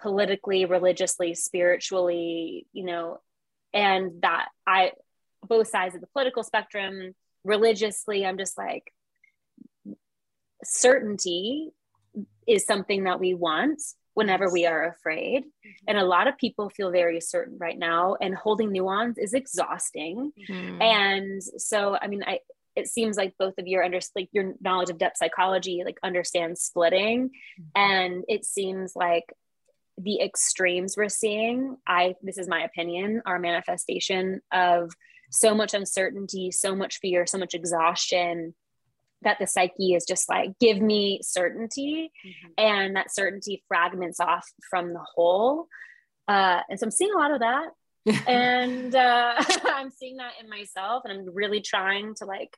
politically 0.00 0.64
religiously 0.64 1.34
spiritually 1.34 2.66
you 2.72 2.84
know 2.84 3.20
and 3.74 4.22
that 4.22 4.48
i 4.66 4.92
both 5.46 5.68
sides 5.68 5.94
of 5.94 6.00
the 6.00 6.06
political 6.08 6.42
spectrum 6.42 7.14
religiously 7.44 8.24
i'm 8.24 8.38
just 8.38 8.56
like 8.56 8.92
certainty 10.64 11.70
is 12.46 12.64
something 12.64 13.04
that 13.04 13.20
we 13.20 13.34
want 13.34 13.80
whenever 14.14 14.50
we 14.50 14.64
are 14.64 14.88
afraid. 14.88 15.42
Mm-hmm. 15.42 15.84
And 15.88 15.98
a 15.98 16.04
lot 16.04 16.28
of 16.28 16.38
people 16.38 16.70
feel 16.70 16.90
very 16.90 17.20
certain 17.20 17.58
right 17.58 17.78
now, 17.78 18.16
and 18.20 18.34
holding 18.34 18.72
nuance 18.72 19.18
is 19.18 19.34
exhausting. 19.34 20.32
Mm-hmm. 20.48 20.82
And 20.82 21.42
so, 21.42 21.98
I 22.00 22.06
mean, 22.06 22.22
I, 22.26 22.38
it 22.76 22.88
seems 22.88 23.16
like 23.16 23.34
both 23.38 23.54
of 23.58 23.66
your 23.66 23.84
under 23.84 24.00
like 24.16 24.28
your 24.32 24.54
knowledge 24.60 24.90
of 24.90 24.98
depth 24.98 25.18
psychology 25.18 25.82
like 25.84 25.98
understands 26.02 26.60
splitting 26.60 27.28
mm-hmm. 27.28 27.62
and 27.76 28.24
it 28.28 28.44
seems 28.44 28.96
like 28.96 29.32
the 29.98 30.20
extremes 30.20 30.96
we're 30.96 31.08
seeing 31.08 31.76
i 31.86 32.14
this 32.22 32.38
is 32.38 32.48
my 32.48 32.62
opinion 32.62 33.22
are 33.26 33.38
manifestation 33.38 34.40
of 34.52 34.90
so 35.30 35.54
much 35.54 35.74
uncertainty 35.74 36.50
so 36.50 36.74
much 36.74 36.98
fear 36.98 37.26
so 37.26 37.38
much 37.38 37.54
exhaustion 37.54 38.54
that 39.22 39.38
the 39.38 39.46
psyche 39.46 39.94
is 39.94 40.04
just 40.04 40.28
like 40.28 40.50
give 40.60 40.80
me 40.80 41.20
certainty 41.22 42.10
mm-hmm. 42.26 42.52
and 42.58 42.96
that 42.96 43.14
certainty 43.14 43.62
fragments 43.68 44.20
off 44.20 44.46
from 44.68 44.92
the 44.92 45.04
whole 45.14 45.68
uh, 46.28 46.60
and 46.68 46.78
so 46.78 46.86
i'm 46.86 46.90
seeing 46.90 47.12
a 47.12 47.18
lot 47.18 47.30
of 47.30 47.40
that 47.40 47.68
and 48.28 48.94
uh, 48.94 49.34
i'm 49.64 49.90
seeing 49.90 50.16
that 50.16 50.32
in 50.42 50.48
myself 50.48 51.04
and 51.04 51.12
i'm 51.12 51.34
really 51.34 51.60
trying 51.60 52.14
to 52.14 52.24
like 52.26 52.56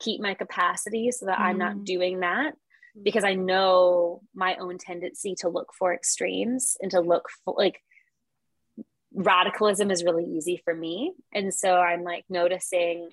keep 0.00 0.20
my 0.20 0.34
capacity 0.34 1.10
so 1.10 1.26
that 1.26 1.34
mm-hmm. 1.34 1.42
i'm 1.42 1.58
not 1.58 1.72
mm-hmm. 1.72 1.84
doing 1.84 2.20
that. 2.20 2.54
Because 3.02 3.24
i 3.24 3.34
know 3.34 4.22
my 4.34 4.56
own 4.56 4.78
tendency 4.78 5.34
to 5.34 5.48
look 5.48 5.72
for 5.78 5.92
extremes 5.92 6.76
and 6.80 6.90
to 6.90 7.00
look 7.00 7.28
for 7.44 7.54
like 7.56 7.80
radicalism 9.12 9.90
is 9.90 10.04
really 10.04 10.24
easy 10.24 10.60
for 10.64 10.74
me 10.74 11.12
and 11.32 11.52
so 11.52 11.76
i'm 11.76 12.02
like 12.02 12.24
noticing 12.28 13.10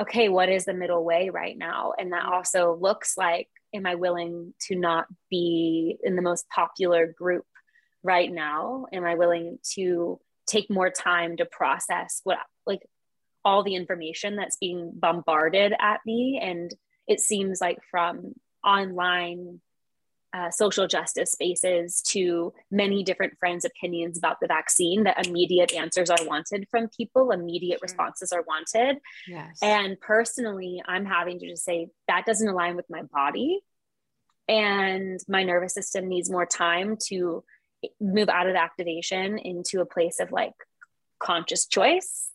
okay, 0.00 0.28
what 0.28 0.48
is 0.48 0.64
the 0.64 0.74
middle 0.74 1.04
way 1.04 1.30
right 1.30 1.56
now? 1.56 1.92
And 1.98 2.12
that 2.12 2.22
mm-hmm. 2.22 2.32
also 2.32 2.78
looks 2.80 3.16
like, 3.16 3.48
am 3.74 3.86
I 3.86 3.94
willing 3.94 4.54
to 4.68 4.76
not 4.76 5.06
be 5.30 5.98
in 6.02 6.16
the 6.16 6.22
most 6.22 6.48
popular 6.48 7.06
group 7.06 7.44
right 8.02 8.30
now? 8.30 8.86
Am 8.92 9.04
I 9.04 9.14
willing 9.14 9.58
to 9.74 10.20
take 10.46 10.70
more 10.70 10.90
time 10.90 11.36
to 11.36 11.44
process 11.44 12.20
what, 12.24 12.38
like, 12.66 12.80
all 13.44 13.62
the 13.62 13.74
information 13.74 14.36
that's 14.36 14.56
being 14.56 14.92
bombarded 14.94 15.74
at 15.78 16.00
me? 16.06 16.40
And 16.42 16.72
it 17.06 17.20
seems 17.20 17.60
like 17.60 17.78
from 17.90 18.34
online 18.64 19.60
uh, 20.34 20.50
social 20.50 20.86
justice 20.86 21.32
spaces 21.32 22.00
to 22.00 22.54
many 22.70 23.02
different 23.02 23.38
friends' 23.38 23.66
opinions 23.66 24.16
about 24.16 24.40
the 24.40 24.46
vaccine 24.46 25.04
that 25.04 25.26
immediate 25.26 25.74
answers 25.74 26.08
are 26.08 26.24
wanted 26.26 26.66
from 26.70 26.88
people, 26.88 27.32
immediate 27.32 27.78
sure. 27.78 27.82
responses 27.82 28.32
are 28.32 28.42
wanted. 28.42 28.98
Yes. 29.28 29.58
And 29.60 30.00
personally, 30.00 30.82
I'm 30.86 31.04
having 31.04 31.38
to 31.40 31.48
just 31.48 31.64
say 31.64 31.88
that 32.08 32.24
doesn't 32.24 32.48
align 32.48 32.76
with 32.76 32.86
my 32.88 33.02
body. 33.02 33.60
And 34.48 35.20
my 35.28 35.42
nervous 35.44 35.74
system 35.74 36.08
needs 36.08 36.30
more 36.30 36.46
time 36.46 36.96
to 37.08 37.44
move 38.00 38.28
out 38.28 38.48
of 38.48 38.56
activation 38.56 39.38
into 39.38 39.80
a 39.80 39.86
place 39.86 40.18
of 40.18 40.32
like 40.32 40.54
conscious 41.18 41.66
choice. 41.66 42.30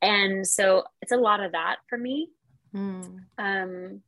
And 0.00 0.46
so 0.46 0.84
it's 1.02 1.12
a 1.12 1.16
lot 1.16 1.40
of 1.40 1.52
that 1.52 1.76
for 1.88 1.98
me. 1.98 2.28
Mm. 2.74 3.24
Um, 3.38 4.02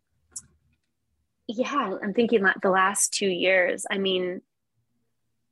yeah, 1.48 1.96
I'm 2.02 2.14
thinking 2.14 2.42
like 2.42 2.60
the 2.62 2.70
last 2.70 3.12
two 3.12 3.28
years. 3.28 3.84
I 3.90 3.98
mean, 3.98 4.42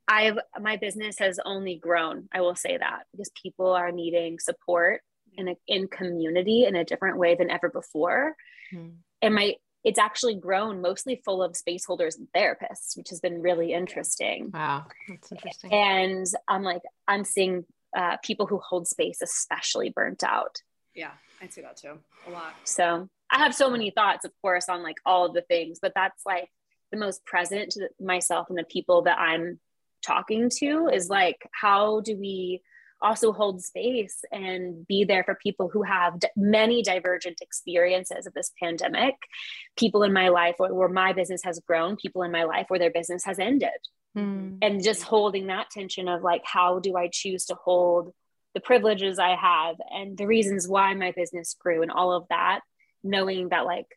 I've 0.07 0.39
my 0.59 0.77
business 0.77 1.19
has 1.19 1.39
only 1.45 1.75
grown. 1.75 2.27
I 2.33 2.41
will 2.41 2.55
say 2.55 2.77
that 2.77 3.03
because 3.11 3.31
people 3.41 3.71
are 3.71 3.91
needing 3.91 4.39
support 4.39 5.01
in 5.33 5.49
a, 5.49 5.55
in 5.67 5.87
community 5.87 6.65
in 6.65 6.75
a 6.75 6.83
different 6.83 7.17
way 7.17 7.35
than 7.35 7.49
ever 7.49 7.69
before, 7.69 8.35
mm. 8.73 8.93
and 9.21 9.35
my 9.35 9.55
it's 9.83 9.99
actually 9.99 10.35
grown 10.35 10.81
mostly 10.81 11.21
full 11.25 11.41
of 11.41 11.55
space 11.55 11.85
holders 11.85 12.15
and 12.15 12.27
therapists, 12.35 12.95
which 12.95 13.09
has 13.09 13.19
been 13.19 13.41
really 13.41 13.73
interesting. 13.73 14.51
Wow, 14.53 14.85
that's 15.07 15.31
interesting. 15.31 15.73
And 15.73 16.27
I'm 16.47 16.63
like, 16.63 16.83
I'm 17.07 17.23
seeing 17.23 17.65
uh, 17.95 18.17
people 18.23 18.45
who 18.45 18.59
hold 18.59 18.87
space 18.87 19.21
especially 19.21 19.89
burnt 19.89 20.23
out. 20.23 20.61
Yeah, 20.93 21.11
I 21.41 21.47
see 21.47 21.61
that 21.61 21.77
too 21.77 21.97
a 22.27 22.29
lot. 22.31 22.53
So 22.63 23.09
I 23.31 23.39
have 23.39 23.55
so 23.55 23.69
many 23.69 23.91
thoughts, 23.91 24.25
of 24.25 24.31
course, 24.41 24.67
on 24.69 24.83
like 24.83 24.97
all 25.05 25.25
of 25.25 25.33
the 25.33 25.41
things, 25.41 25.79
but 25.81 25.93
that's 25.95 26.23
like 26.25 26.49
the 26.91 26.97
most 26.97 27.25
present 27.25 27.71
to 27.71 27.89
myself 27.99 28.47
and 28.49 28.57
the 28.57 28.63
people 28.63 29.03
that 29.03 29.17
I'm 29.17 29.59
talking 30.05 30.49
to 30.57 30.89
is 30.93 31.09
like, 31.09 31.37
how 31.53 32.01
do 32.01 32.17
we 32.17 32.61
also 33.01 33.31
hold 33.31 33.63
space 33.63 34.19
and 34.31 34.85
be 34.85 35.03
there 35.05 35.23
for 35.23 35.35
people 35.35 35.69
who 35.69 35.81
have 35.81 36.19
d- 36.19 36.27
many 36.35 36.83
divergent 36.83 37.39
experiences 37.41 38.27
of 38.27 38.33
this 38.33 38.51
pandemic? 38.61 39.15
People 39.77 40.03
in 40.03 40.13
my 40.13 40.27
life 40.27 40.55
where, 40.57 40.73
where, 40.73 40.89
my 40.89 41.13
business 41.13 41.41
has 41.43 41.59
grown, 41.65 41.95
people 41.95 42.23
in 42.23 42.31
my 42.31 42.43
life 42.43 42.65
where 42.67 42.79
their 42.79 42.91
business 42.91 43.23
has 43.23 43.39
ended. 43.39 43.69
Mm. 44.15 44.57
And 44.61 44.83
just 44.83 45.03
holding 45.03 45.47
that 45.47 45.69
tension 45.71 46.07
of 46.07 46.21
like, 46.21 46.41
how 46.43 46.79
do 46.79 46.97
I 46.97 47.09
choose 47.11 47.45
to 47.45 47.55
hold 47.55 48.11
the 48.53 48.59
privileges 48.59 49.17
I 49.17 49.35
have 49.35 49.77
and 49.89 50.17
the 50.17 50.27
reasons 50.27 50.67
why 50.67 50.93
my 50.93 51.13
business 51.15 51.55
grew 51.57 51.81
and 51.81 51.91
all 51.91 52.11
of 52.11 52.25
that 52.29 52.59
knowing 53.03 53.49
that 53.49 53.65
like 53.65 53.87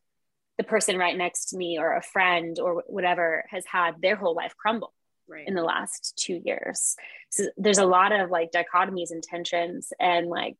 the 0.58 0.64
person 0.64 0.96
right 0.96 1.16
next 1.16 1.46
to 1.46 1.56
me 1.56 1.78
or 1.78 1.96
a 1.96 2.02
friend 2.02 2.58
or 2.60 2.84
whatever 2.86 3.44
has 3.50 3.64
had 3.66 4.00
their 4.00 4.16
whole 4.16 4.34
life 4.34 4.54
crumble 4.56 4.92
right. 5.28 5.46
in 5.46 5.54
the 5.54 5.62
last 5.62 6.14
two 6.16 6.40
years. 6.44 6.94
So 7.30 7.46
there's 7.56 7.78
a 7.78 7.86
lot 7.86 8.12
of 8.12 8.30
like 8.30 8.52
dichotomies 8.52 9.10
and 9.10 9.22
tensions 9.22 9.92
and 9.98 10.28
like 10.28 10.56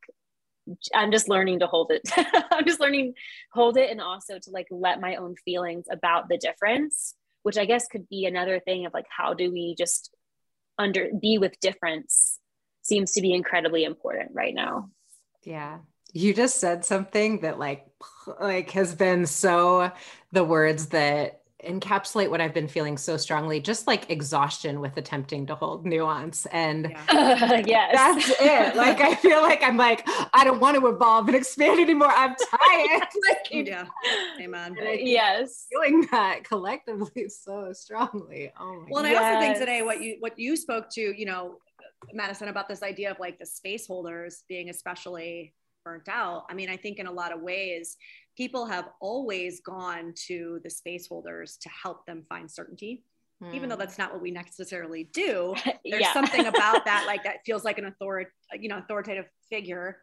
I'm 0.94 1.12
just 1.12 1.28
learning 1.28 1.60
to 1.60 1.66
hold 1.66 1.92
it. 1.92 2.02
I'm 2.50 2.64
just 2.66 2.80
learning 2.80 3.14
hold 3.52 3.76
it 3.76 3.90
and 3.90 4.00
also 4.00 4.38
to 4.38 4.50
like 4.50 4.66
let 4.70 5.00
my 5.00 5.16
own 5.16 5.36
feelings 5.44 5.84
about 5.90 6.28
the 6.28 6.38
difference, 6.38 7.14
which 7.42 7.58
I 7.58 7.66
guess 7.66 7.86
could 7.86 8.08
be 8.08 8.24
another 8.24 8.60
thing 8.60 8.86
of 8.86 8.94
like 8.94 9.06
how 9.08 9.34
do 9.34 9.52
we 9.52 9.74
just 9.76 10.10
under 10.78 11.10
be 11.20 11.38
with 11.38 11.60
difference 11.60 12.38
seems 12.82 13.12
to 13.12 13.20
be 13.20 13.32
incredibly 13.32 13.84
important 13.84 14.30
right 14.34 14.54
now. 14.54 14.88
Yeah 15.44 15.78
you 16.14 16.32
just 16.32 16.60
said 16.60 16.84
something 16.84 17.40
that 17.40 17.58
like 17.58 17.86
like 18.40 18.70
has 18.70 18.94
been 18.94 19.26
so 19.26 19.90
the 20.32 20.44
words 20.44 20.86
that 20.86 21.42
encapsulate 21.66 22.30
what 22.30 22.40
I've 22.40 22.54
been 22.54 22.68
feeling 22.68 22.96
so 22.96 23.16
strongly, 23.16 23.58
just 23.58 23.86
like 23.86 24.10
exhaustion 24.10 24.80
with 24.80 24.96
attempting 24.96 25.46
to 25.46 25.54
hold 25.54 25.86
nuance. 25.86 26.46
And 26.46 26.94
yeah. 27.10 27.62
yes. 27.66 27.94
that's 27.94 28.40
it. 28.40 28.76
Like, 28.76 29.00
I 29.00 29.14
feel 29.14 29.40
like 29.40 29.62
I'm 29.62 29.76
like, 29.76 30.06
I 30.34 30.44
don't 30.44 30.60
want 30.60 30.78
to 30.78 30.86
evolve 30.86 31.26
and 31.28 31.36
expand 31.36 31.80
anymore. 31.80 32.10
I'm 32.10 32.34
tired. 32.34 33.02
like, 33.28 33.66
yeah. 33.66 33.86
Amen. 34.40 34.76
Yes. 34.78 35.66
Feeling 35.72 36.06
that 36.10 36.44
collectively 36.44 37.28
so 37.28 37.72
strongly. 37.72 38.52
Oh 38.60 38.80
my 38.80 38.86
Well, 38.90 39.04
and 39.04 39.16
I 39.16 39.32
also 39.32 39.40
think 39.40 39.58
today 39.58 39.82
what 39.82 40.02
you, 40.02 40.16
what 40.20 40.38
you 40.38 40.56
spoke 40.56 40.90
to, 40.90 41.00
you 41.00 41.24
know, 41.24 41.58
Madison 42.12 42.48
about 42.48 42.68
this 42.68 42.82
idea 42.82 43.10
of 43.10 43.18
like 43.18 43.38
the 43.38 43.46
space 43.46 43.86
holders 43.86 44.44
being 44.48 44.68
especially 44.68 45.54
burnt 45.84 46.08
out. 46.08 46.44
I 46.48 46.54
mean, 46.54 46.70
I 46.70 46.76
think 46.76 46.98
in 46.98 47.06
a 47.06 47.12
lot 47.12 47.32
of 47.32 47.40
ways, 47.40 47.96
people 48.36 48.66
have 48.66 48.88
always 49.00 49.60
gone 49.60 50.14
to 50.26 50.60
the 50.64 50.70
space 50.70 51.06
holders 51.08 51.58
to 51.62 51.68
help 51.68 52.06
them 52.06 52.24
find 52.28 52.50
certainty. 52.50 53.04
Mm. 53.42 53.54
Even 53.54 53.68
though 53.68 53.74
hmm. 53.74 53.80
that's 53.80 53.98
not 53.98 54.12
what 54.12 54.22
we 54.22 54.30
necessarily 54.30 55.10
do, 55.12 55.54
there's 55.84 56.02
yeah. 56.02 56.12
something 56.12 56.46
about 56.46 56.84
that, 56.84 57.04
like 57.06 57.24
that 57.24 57.38
feels 57.44 57.64
like 57.64 57.78
an 57.78 57.86
authority, 57.86 58.30
you 58.58 58.68
know, 58.68 58.78
authoritative 58.78 59.26
figure. 59.50 59.98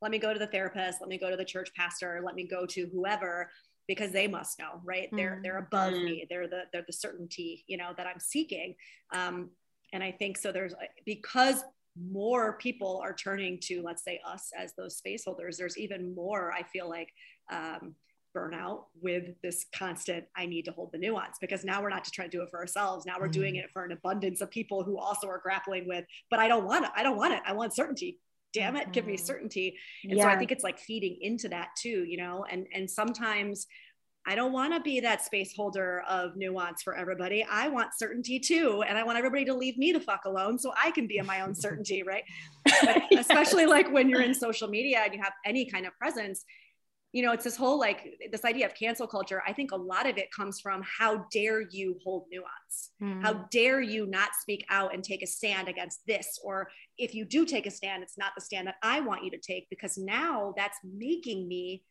Let 0.00 0.10
me 0.10 0.18
go 0.18 0.32
to 0.32 0.38
the 0.38 0.46
therapist. 0.46 1.00
Let 1.00 1.08
me 1.08 1.18
go 1.18 1.30
to 1.30 1.36
the 1.36 1.44
church 1.44 1.70
pastor. 1.74 2.20
Let 2.24 2.34
me 2.34 2.46
go 2.46 2.64
to 2.66 2.88
whoever, 2.92 3.50
because 3.88 4.12
they 4.12 4.28
must 4.28 4.58
know, 4.58 4.80
right? 4.84 5.10
Mm. 5.12 5.16
They're 5.16 5.40
they're 5.42 5.58
above 5.58 5.94
mm. 5.94 6.04
me. 6.04 6.26
They're 6.28 6.48
the 6.48 6.62
they're 6.72 6.84
the 6.86 6.92
certainty, 6.92 7.64
you 7.66 7.76
know, 7.76 7.92
that 7.96 8.06
I'm 8.06 8.20
seeking. 8.20 8.74
Um, 9.12 9.50
and 9.92 10.02
I 10.02 10.12
think 10.12 10.38
so. 10.38 10.52
There's 10.52 10.74
because 11.04 11.64
more 11.98 12.58
people 12.58 13.00
are 13.02 13.14
turning 13.14 13.58
to, 13.62 13.82
let's 13.82 14.04
say, 14.04 14.20
us 14.26 14.50
as 14.56 14.74
those 14.76 14.96
space 14.96 15.24
holders, 15.24 15.56
there's 15.56 15.78
even 15.78 16.14
more, 16.14 16.52
I 16.52 16.62
feel 16.62 16.88
like, 16.88 17.12
um, 17.50 17.94
burnout 18.36 18.84
with 19.00 19.24
this 19.42 19.64
constant 19.74 20.24
i 20.36 20.44
need 20.44 20.64
to 20.66 20.70
hold 20.70 20.92
the 20.92 20.98
nuance 20.98 21.38
because 21.40 21.64
now 21.64 21.80
we're 21.80 21.88
not 21.88 22.04
just 22.04 22.12
trying 22.12 22.28
to 22.28 22.36
do 22.36 22.42
it 22.42 22.50
for 22.50 22.58
ourselves 22.58 23.06
now 23.06 23.14
we're 23.18 23.28
doing 23.28 23.54
mm. 23.54 23.64
it 23.64 23.70
for 23.72 23.84
an 23.84 23.92
abundance 23.92 24.42
of 24.42 24.50
people 24.50 24.82
who 24.84 24.98
also 24.98 25.26
are 25.26 25.40
grappling 25.42 25.88
with 25.88 26.04
but 26.30 26.38
i 26.38 26.46
don't 26.46 26.66
want 26.66 26.84
it 26.84 26.90
i 26.94 27.02
don't 27.02 27.16
want 27.16 27.32
it 27.32 27.40
i 27.46 27.52
want 27.52 27.74
certainty 27.74 28.18
damn 28.52 28.76
it 28.76 28.82
mm-hmm. 28.82 28.90
give 28.92 29.06
me 29.06 29.14
mm-hmm. 29.14 29.24
certainty 29.24 29.76
and 30.04 30.18
yeah. 30.18 30.24
so 30.24 30.28
i 30.28 30.36
think 30.36 30.52
it's 30.52 30.64
like 30.64 30.78
feeding 30.78 31.16
into 31.22 31.48
that 31.48 31.68
too 31.78 32.04
you 32.04 32.18
know 32.18 32.44
and 32.50 32.66
and 32.74 32.90
sometimes 32.90 33.66
I 34.26 34.34
don't 34.34 34.52
want 34.52 34.74
to 34.74 34.80
be 34.80 34.98
that 35.00 35.24
space 35.24 35.54
holder 35.54 36.02
of 36.08 36.36
nuance 36.36 36.82
for 36.82 36.96
everybody. 36.96 37.46
I 37.48 37.68
want 37.68 37.90
certainty 37.96 38.40
too. 38.40 38.82
And 38.82 38.98
I 38.98 39.04
want 39.04 39.18
everybody 39.18 39.44
to 39.44 39.54
leave 39.54 39.78
me 39.78 39.92
the 39.92 40.00
fuck 40.00 40.24
alone 40.24 40.58
so 40.58 40.72
I 40.76 40.90
can 40.90 41.06
be 41.06 41.18
in 41.18 41.26
my 41.26 41.42
own 41.42 41.54
certainty, 41.54 42.02
right? 42.02 42.24
yes. 42.66 43.06
Especially 43.20 43.66
like 43.66 43.90
when 43.92 44.08
you're 44.08 44.22
in 44.22 44.34
social 44.34 44.68
media 44.68 45.02
and 45.04 45.14
you 45.14 45.22
have 45.22 45.32
any 45.44 45.64
kind 45.64 45.86
of 45.86 45.96
presence, 45.96 46.44
you 47.12 47.22
know, 47.22 47.32
it's 47.32 47.44
this 47.44 47.56
whole 47.56 47.78
like 47.78 48.18
this 48.32 48.44
idea 48.44 48.66
of 48.66 48.74
cancel 48.74 49.06
culture. 49.06 49.42
I 49.46 49.52
think 49.52 49.70
a 49.70 49.76
lot 49.76 50.08
of 50.08 50.18
it 50.18 50.30
comes 50.32 50.60
from 50.60 50.82
how 50.82 51.24
dare 51.30 51.60
you 51.60 51.96
hold 52.02 52.24
nuance? 52.30 52.90
Mm. 53.00 53.22
How 53.22 53.46
dare 53.52 53.80
you 53.80 54.06
not 54.06 54.30
speak 54.40 54.66
out 54.70 54.92
and 54.92 55.04
take 55.04 55.22
a 55.22 55.26
stand 55.26 55.68
against 55.68 56.00
this? 56.08 56.40
Or 56.42 56.68
if 56.98 57.14
you 57.14 57.24
do 57.24 57.46
take 57.46 57.66
a 57.66 57.70
stand, 57.70 58.02
it's 58.02 58.18
not 58.18 58.32
the 58.34 58.42
stand 58.42 58.66
that 58.66 58.74
I 58.82 59.00
want 59.00 59.22
you 59.22 59.30
to 59.30 59.38
take 59.38 59.70
because 59.70 59.96
now 59.96 60.52
that's 60.56 60.78
making 60.82 61.46
me 61.46 61.84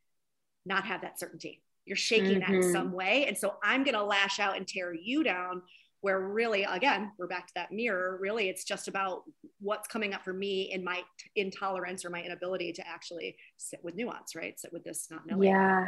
not 0.66 0.86
have 0.86 1.02
that 1.02 1.18
certainty 1.18 1.62
you're 1.86 1.96
shaking 1.96 2.40
mm-hmm. 2.40 2.40
that 2.40 2.50
in 2.50 2.62
mm-hmm. 2.62 2.72
some 2.72 2.92
way 2.92 3.26
and 3.28 3.38
so 3.38 3.56
i'm 3.64 3.84
going 3.84 3.96
to 3.96 4.04
lash 4.04 4.40
out 4.40 4.58
and 4.58 4.68
tear 4.68 4.94
you 4.94 5.24
down 5.24 5.62
where 6.02 6.20
really 6.20 6.64
again 6.64 7.12
we're 7.18 7.28
back 7.28 7.48
to 7.48 7.54
that 7.56 7.72
mirror 7.72 8.18
really 8.22 8.50
it's 8.50 8.64
just 8.64 8.88
about 8.88 9.24
what's 9.60 9.88
coming 9.88 10.14
up 10.14 10.24
for 10.24 10.34
me 10.34 10.72
in 10.72 10.84
my 10.84 10.98
t- 11.18 11.42
intolerance 11.42 12.06
or 12.06 12.10
my 12.10 12.22
inability 12.22 12.72
to 12.72 12.88
actually 12.88 13.36
sit 13.58 13.80
with 13.84 13.96
nuance 13.96 14.36
right 14.36 14.60
sit 14.60 14.72
with 14.72 14.84
this 14.84 15.08
not 15.10 15.26
knowing 15.26 15.50
yeah 15.50 15.88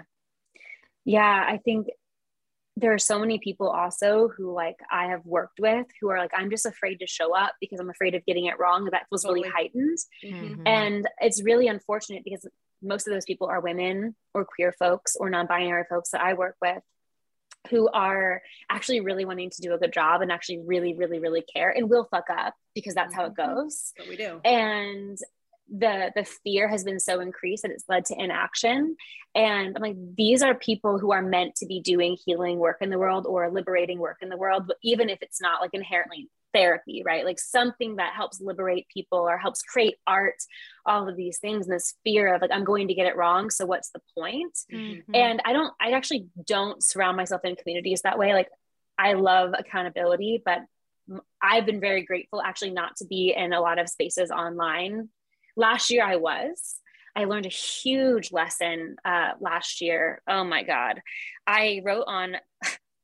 yeah 1.06 1.46
i 1.48 1.58
think 1.58 1.88
there 2.78 2.94
are 2.94 3.00
so 3.00 3.18
many 3.18 3.40
people 3.40 3.70
also 3.70 4.28
who 4.38 4.54
like 4.54 4.78
I 4.92 5.08
have 5.08 5.26
worked 5.26 5.60
with 5.60 5.88
who 6.00 6.12
are 6.12 6.20
like, 6.20 6.32
I'm 6.36 6.52
just 6.52 6.68
afraid 6.68 7.00
to 7.00 7.08
show 7.08 7.36
up 7.36 7.54
because 7.60 7.80
I'm 7.80 7.90
afraid 7.90 8.14
of 8.14 8.24
getting 8.26 8.46
it 8.46 8.60
wrong. 8.60 8.88
That 8.92 9.08
feels 9.10 9.24
totally. 9.24 9.42
really 9.42 9.52
heightened. 9.52 9.98
Mm-hmm. 10.24 10.68
And 10.68 11.10
it's 11.20 11.44
really 11.44 11.68
unfortunate 11.68 12.24
because 12.24 12.46
most 12.82 13.08
of 13.08 13.14
those 13.14 13.26
people 13.26 13.48
are 13.48 13.62
women 13.62 14.16
or 14.34 14.46
queer 14.46 14.72
folks 14.72 15.16
or 15.16 15.30
non-binary 15.30 15.86
folks 15.90 16.12
that 16.12 16.22
I 16.22 16.34
work 16.34 16.56
with 16.62 16.82
who 17.70 17.90
are 17.90 18.42
actually 18.70 19.02
really 19.02 19.26
wanting 19.26 19.50
to 19.50 19.62
do 19.62 19.74
a 19.74 19.78
good 19.78 19.94
job 19.94 20.22
and 20.22 20.32
actually 20.32 20.60
really, 20.66 20.96
really, 20.96 21.20
really 21.20 21.42
care 21.42 21.70
and 21.70 21.90
will 21.90 22.08
fuck 22.10 22.26
up 22.30 22.54
because 22.76 22.94
that's 22.94 23.14
how 23.14 23.26
it 23.26 23.34
mm-hmm. 23.34 23.56
goes. 23.56 23.94
But 23.98 24.08
we 24.08 24.16
do. 24.16 24.40
And 24.46 25.18
the 25.70 26.12
the 26.16 26.24
fear 26.24 26.68
has 26.68 26.84
been 26.84 27.00
so 27.00 27.20
increased 27.20 27.64
that 27.64 27.72
it's 27.72 27.84
led 27.90 28.06
to 28.06 28.16
inaction 28.18 28.96
and 29.36 29.76
i'm 29.76 29.82
like 29.82 29.98
these 30.16 30.42
are 30.42 30.56
people 30.56 30.98
who 30.98 31.12
are 31.12 31.22
meant 31.22 31.56
to 31.56 31.66
be 31.66 31.82
doing 31.82 32.18
healing 32.26 32.58
work 32.58 32.78
in 32.80 32.90
the 32.90 32.98
world 32.98 33.26
or 33.28 33.52
liberating 33.52 34.00
work 34.00 34.18
in 34.22 34.30
the 34.30 34.38
world 34.38 34.64
but 34.66 34.78
even 34.82 35.10
if 35.10 35.22
it's 35.22 35.42
not 35.42 35.60
like 35.60 35.72
inherently 35.74 36.30
therapy, 36.58 37.04
right? 37.06 37.24
Like 37.24 37.40
something 37.40 37.98
that 37.98 38.14
helps 38.16 38.42
liberate 38.42 38.88
people 38.92 39.20
or 39.20 39.38
helps 39.38 39.62
create 39.62 39.96
art, 40.08 40.42
all 40.86 41.08
of 41.08 41.16
these 41.16 41.38
things, 41.38 41.68
and 41.68 41.76
this 41.76 41.96
fear 42.04 42.34
of 42.34 42.42
like, 42.42 42.52
I'm 42.52 42.64
going 42.64 42.88
to 42.88 42.96
get 42.96 43.08
it 43.08 43.16
wrong. 43.16 43.50
So 43.50 43.66
what's 43.66 43.92
the 43.92 44.02
point? 44.18 44.58
Mm-hmm. 44.74 45.14
And 45.14 45.42
I 45.46 45.54
don't, 45.54 45.74
I 45.80 45.92
actually 45.92 46.28
don't 46.46 46.84
surround 46.84 47.18
myself 47.18 47.42
in 47.44 47.56
communities 47.56 48.02
that 48.02 48.18
way. 48.18 48.34
Like 48.34 48.50
I 48.98 49.14
love 49.14 49.54
accountability, 49.58 50.42
but 50.44 50.60
I've 51.42 51.66
been 51.66 51.80
very 51.80 52.04
grateful 52.04 52.42
actually 52.42 52.72
not 52.72 52.98
to 52.98 53.06
be 53.06 53.34
in 53.38 53.54
a 53.54 53.62
lot 53.62 53.80
of 53.80 53.88
spaces 53.88 54.32
online. 54.32 55.10
Last 55.56 55.92
year 55.92 56.04
I 56.04 56.18
was. 56.18 56.82
I 57.16 57.26
learned 57.26 57.48
a 57.48 57.50
huge 57.50 58.32
lesson 58.32 58.96
uh, 59.04 59.32
last 59.40 59.82
year. 59.82 60.22
Oh 60.28 60.44
my 60.44 60.64
God. 60.64 61.02
I 61.48 61.82
wrote 61.84 62.04
on 62.06 62.38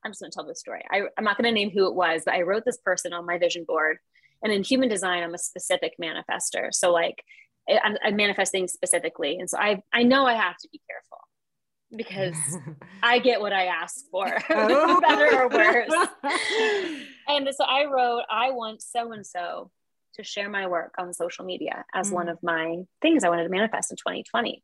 I'm 0.03 0.11
just 0.11 0.21
going 0.21 0.31
to 0.31 0.35
tell 0.35 0.45
this 0.45 0.59
story. 0.59 0.83
I, 0.91 1.03
I'm 1.17 1.23
not 1.23 1.37
going 1.37 1.45
to 1.45 1.51
name 1.51 1.71
who 1.71 1.87
it 1.87 1.95
was, 1.95 2.23
but 2.25 2.33
I 2.33 2.41
wrote 2.41 2.63
this 2.65 2.77
person 2.77 3.13
on 3.13 3.25
my 3.25 3.37
vision 3.37 3.65
board. 3.65 3.97
And 4.43 4.51
in 4.51 4.63
human 4.63 4.89
design, 4.89 5.23
I'm 5.23 5.33
a 5.33 5.37
specific 5.37 5.93
manifester. 6.01 6.73
So 6.73 6.91
like 6.91 7.23
I'm, 7.69 7.97
I'm 8.03 8.15
manifesting 8.15 8.67
specifically. 8.67 9.37
And 9.39 9.49
so 9.49 9.57
I, 9.57 9.81
I 9.93 10.03
know 10.03 10.25
I 10.25 10.33
have 10.33 10.57
to 10.57 10.69
be 10.71 10.81
careful 10.89 11.19
because 11.95 12.35
I 13.03 13.19
get 13.19 13.39
what 13.39 13.53
I 13.53 13.65
ask 13.65 14.05
for, 14.11 14.25
oh. 14.49 15.01
better 15.01 15.41
or 15.41 15.49
worse. 15.49 15.91
and 17.27 17.49
so 17.55 17.63
I 17.63 17.85
wrote, 17.85 18.23
I 18.29 18.51
want 18.51 18.81
so 18.81 19.11
and 19.11 19.25
so 19.25 19.71
to 20.15 20.23
share 20.23 20.49
my 20.49 20.67
work 20.67 20.93
on 20.97 21.13
social 21.13 21.45
media 21.45 21.85
as 21.93 22.11
mm. 22.11 22.13
one 22.13 22.29
of 22.29 22.37
my 22.43 22.83
things 23.01 23.23
I 23.23 23.29
wanted 23.29 23.43
to 23.43 23.49
manifest 23.49 23.91
in 23.91 23.97
2020. 23.97 24.63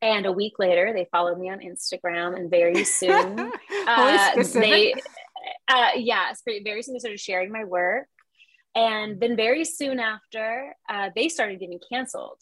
And 0.00 0.26
a 0.26 0.32
week 0.32 0.54
later, 0.58 0.92
they 0.92 1.08
followed 1.10 1.38
me 1.38 1.50
on 1.50 1.58
Instagram, 1.58 2.36
and 2.36 2.50
very 2.50 2.84
soon, 2.84 3.38
uh, 3.86 4.42
they, 4.54 4.94
uh, 5.66 5.88
yeah, 5.96 6.32
very 6.46 6.82
soon 6.82 6.94
they 6.94 7.00
started 7.00 7.20
sharing 7.20 7.50
my 7.50 7.64
work. 7.64 8.06
And 8.74 9.18
then 9.18 9.34
very 9.34 9.64
soon 9.64 9.98
after, 9.98 10.74
uh, 10.88 11.10
they 11.16 11.28
started 11.28 11.58
getting 11.58 11.80
canceled 11.90 12.38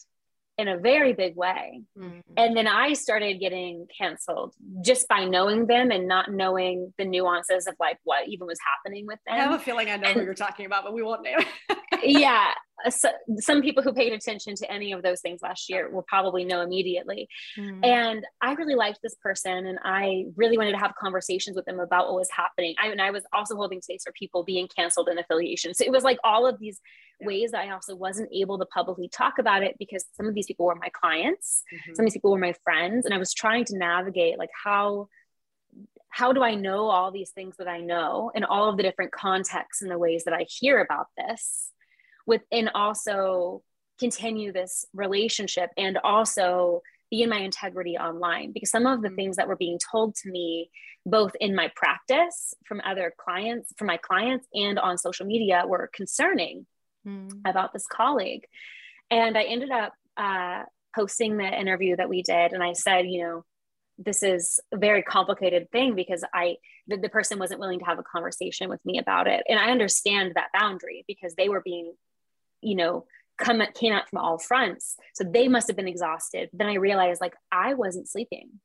in 0.57 0.67
a 0.67 0.77
very 0.77 1.13
big 1.13 1.35
way. 1.35 1.81
Mm-hmm. 1.97 2.19
And 2.35 2.57
then 2.57 2.67
I 2.67 2.93
started 2.93 3.39
getting 3.39 3.87
canceled 3.95 4.53
just 4.83 5.07
by 5.07 5.25
knowing 5.25 5.67
them 5.67 5.91
and 5.91 6.07
not 6.07 6.31
knowing 6.31 6.93
the 6.97 7.05
nuances 7.05 7.67
of 7.67 7.75
like 7.79 7.99
what 8.03 8.27
even 8.27 8.47
was 8.47 8.57
happening 8.65 9.05
with 9.05 9.19
them. 9.25 9.35
I 9.35 9.39
have 9.39 9.53
a 9.53 9.59
feeling 9.59 9.89
I 9.89 9.97
know 9.97 10.09
and, 10.09 10.19
who 10.19 10.25
you're 10.25 10.33
talking 10.33 10.65
about, 10.65 10.83
but 10.83 10.93
we 10.93 11.03
won't 11.03 11.21
name 11.21 11.37
it. 11.39 11.77
yeah. 12.03 12.53
So, 12.89 13.09
some 13.37 13.61
people 13.61 13.81
who 13.81 13.91
paid 13.91 14.13
attention 14.13 14.55
to 14.55 14.71
any 14.71 14.91
of 14.91 15.01
those 15.01 15.21
things 15.21 15.41
last 15.41 15.69
year 15.69 15.89
will 15.89 16.05
probably 16.07 16.45
know 16.45 16.61
immediately. 16.61 17.27
Mm-hmm. 17.57 17.83
And 17.83 18.25
I 18.41 18.53
really 18.53 18.75
liked 18.75 18.99
this 19.01 19.15
person 19.15 19.65
and 19.65 19.79
I 19.83 20.25
really 20.35 20.57
wanted 20.57 20.73
to 20.73 20.77
have 20.77 20.93
conversations 20.99 21.55
with 21.55 21.65
them 21.65 21.79
about 21.79 22.07
what 22.07 22.15
was 22.15 22.29
happening. 22.31 22.75
I, 22.81 22.89
and 22.89 23.01
I 23.01 23.11
was 23.11 23.23
also 23.33 23.55
holding 23.55 23.81
space 23.81 24.03
for 24.05 24.13
people 24.13 24.43
being 24.43 24.67
canceled 24.67 25.09
in 25.09 25.17
affiliation. 25.17 25.73
So 25.73 25.85
it 25.85 25.91
was 25.91 26.03
like 26.03 26.19
all 26.23 26.45
of 26.45 26.59
these 26.59 26.79
ways 27.19 27.51
that 27.51 27.61
I 27.61 27.71
also 27.71 27.95
wasn't 27.95 28.29
able 28.31 28.59
to 28.59 28.65
publicly 28.67 29.09
talk 29.09 29.39
about 29.39 29.63
it 29.63 29.75
because 29.79 30.05
some 30.13 30.27
of 30.27 30.35
these 30.35 30.45
people 30.45 30.67
were 30.67 30.75
my 30.75 30.89
clients, 30.89 31.63
mm-hmm. 31.73 31.95
some 31.95 32.05
of 32.05 32.11
these 32.11 32.13
people 32.13 32.31
were 32.31 32.37
my 32.37 32.53
friends, 32.63 33.05
and 33.05 33.13
I 33.13 33.17
was 33.17 33.33
trying 33.33 33.65
to 33.65 33.77
navigate 33.77 34.37
like 34.37 34.51
how 34.63 35.07
how 36.09 36.33
do 36.33 36.41
I 36.41 36.55
know 36.55 36.89
all 36.89 37.11
these 37.11 37.31
things 37.31 37.57
that 37.57 37.67
I 37.67 37.79
know 37.79 38.31
and 38.33 38.45
all 38.45 38.69
of 38.69 38.77
the 38.77 38.83
different 38.83 39.11
contexts 39.11 39.81
and 39.81 39.91
the 39.91 39.99
ways 39.99 40.23
that 40.23 40.33
I 40.33 40.47
hear 40.47 40.79
about 40.79 41.07
this 41.15 41.71
within 42.27 42.67
also 42.69 43.63
continue 43.99 44.51
this 44.51 44.85
relationship 44.93 45.71
and 45.77 45.97
also 46.03 46.81
be 47.09 47.23
in 47.23 47.29
my 47.29 47.39
integrity 47.39 47.97
online 47.97 48.51
because 48.51 48.69
some 48.69 48.85
of 48.85 49.01
the 49.01 49.07
mm-hmm. 49.07 49.15
things 49.15 49.37
that 49.37 49.47
were 49.47 49.55
being 49.55 49.79
told 49.91 50.13
to 50.13 50.29
me 50.29 50.69
both 51.05 51.31
in 51.39 51.55
my 51.55 51.71
practice 51.75 52.53
from 52.65 52.81
other 52.85 53.13
clients 53.17 53.73
from 53.77 53.87
my 53.87 53.97
clients 53.97 54.45
and 54.53 54.77
on 54.77 54.97
social 54.97 55.25
media 55.25 55.63
were 55.65 55.89
concerning 55.93 56.67
mm. 57.07 57.31
about 57.45 57.73
this 57.73 57.87
colleague. 57.87 58.45
And 59.09 59.37
I 59.37 59.43
ended 59.43 59.71
up 59.71 59.93
uh, 60.17 60.63
posting 60.95 61.37
the 61.37 61.47
interview 61.47 61.95
that 61.95 62.09
we 62.09 62.21
did. 62.21 62.53
And 62.53 62.63
I 62.63 62.73
said, 62.73 63.07
you 63.07 63.23
know, 63.23 63.45
this 63.97 64.21
is 64.21 64.59
a 64.71 64.77
very 64.77 65.01
complicated 65.01 65.71
thing 65.71 65.95
because 65.95 66.23
I, 66.33 66.57
the, 66.87 66.97
the 66.97 67.09
person 67.09 67.39
wasn't 67.39 67.59
willing 67.59 67.79
to 67.79 67.85
have 67.85 67.99
a 67.99 68.03
conversation 68.03 68.69
with 68.69 68.83
me 68.85 68.99
about 68.99 69.27
it. 69.27 69.43
And 69.47 69.59
I 69.59 69.71
understand 69.71 70.33
that 70.35 70.49
boundary 70.53 71.03
because 71.07 71.33
they 71.35 71.49
were 71.49 71.61
being, 71.61 71.93
you 72.61 72.75
know, 72.75 73.05
come 73.37 73.61
came 73.75 73.93
out 73.93 74.09
from 74.09 74.19
all 74.19 74.37
fronts. 74.37 74.95
So 75.13 75.23
they 75.23 75.47
must 75.47 75.67
have 75.67 75.75
been 75.75 75.87
exhausted. 75.87 76.49
Then 76.53 76.67
I 76.67 76.75
realized 76.75 77.21
like 77.21 77.35
I 77.51 77.73
wasn't 77.73 78.09
sleeping 78.09 78.59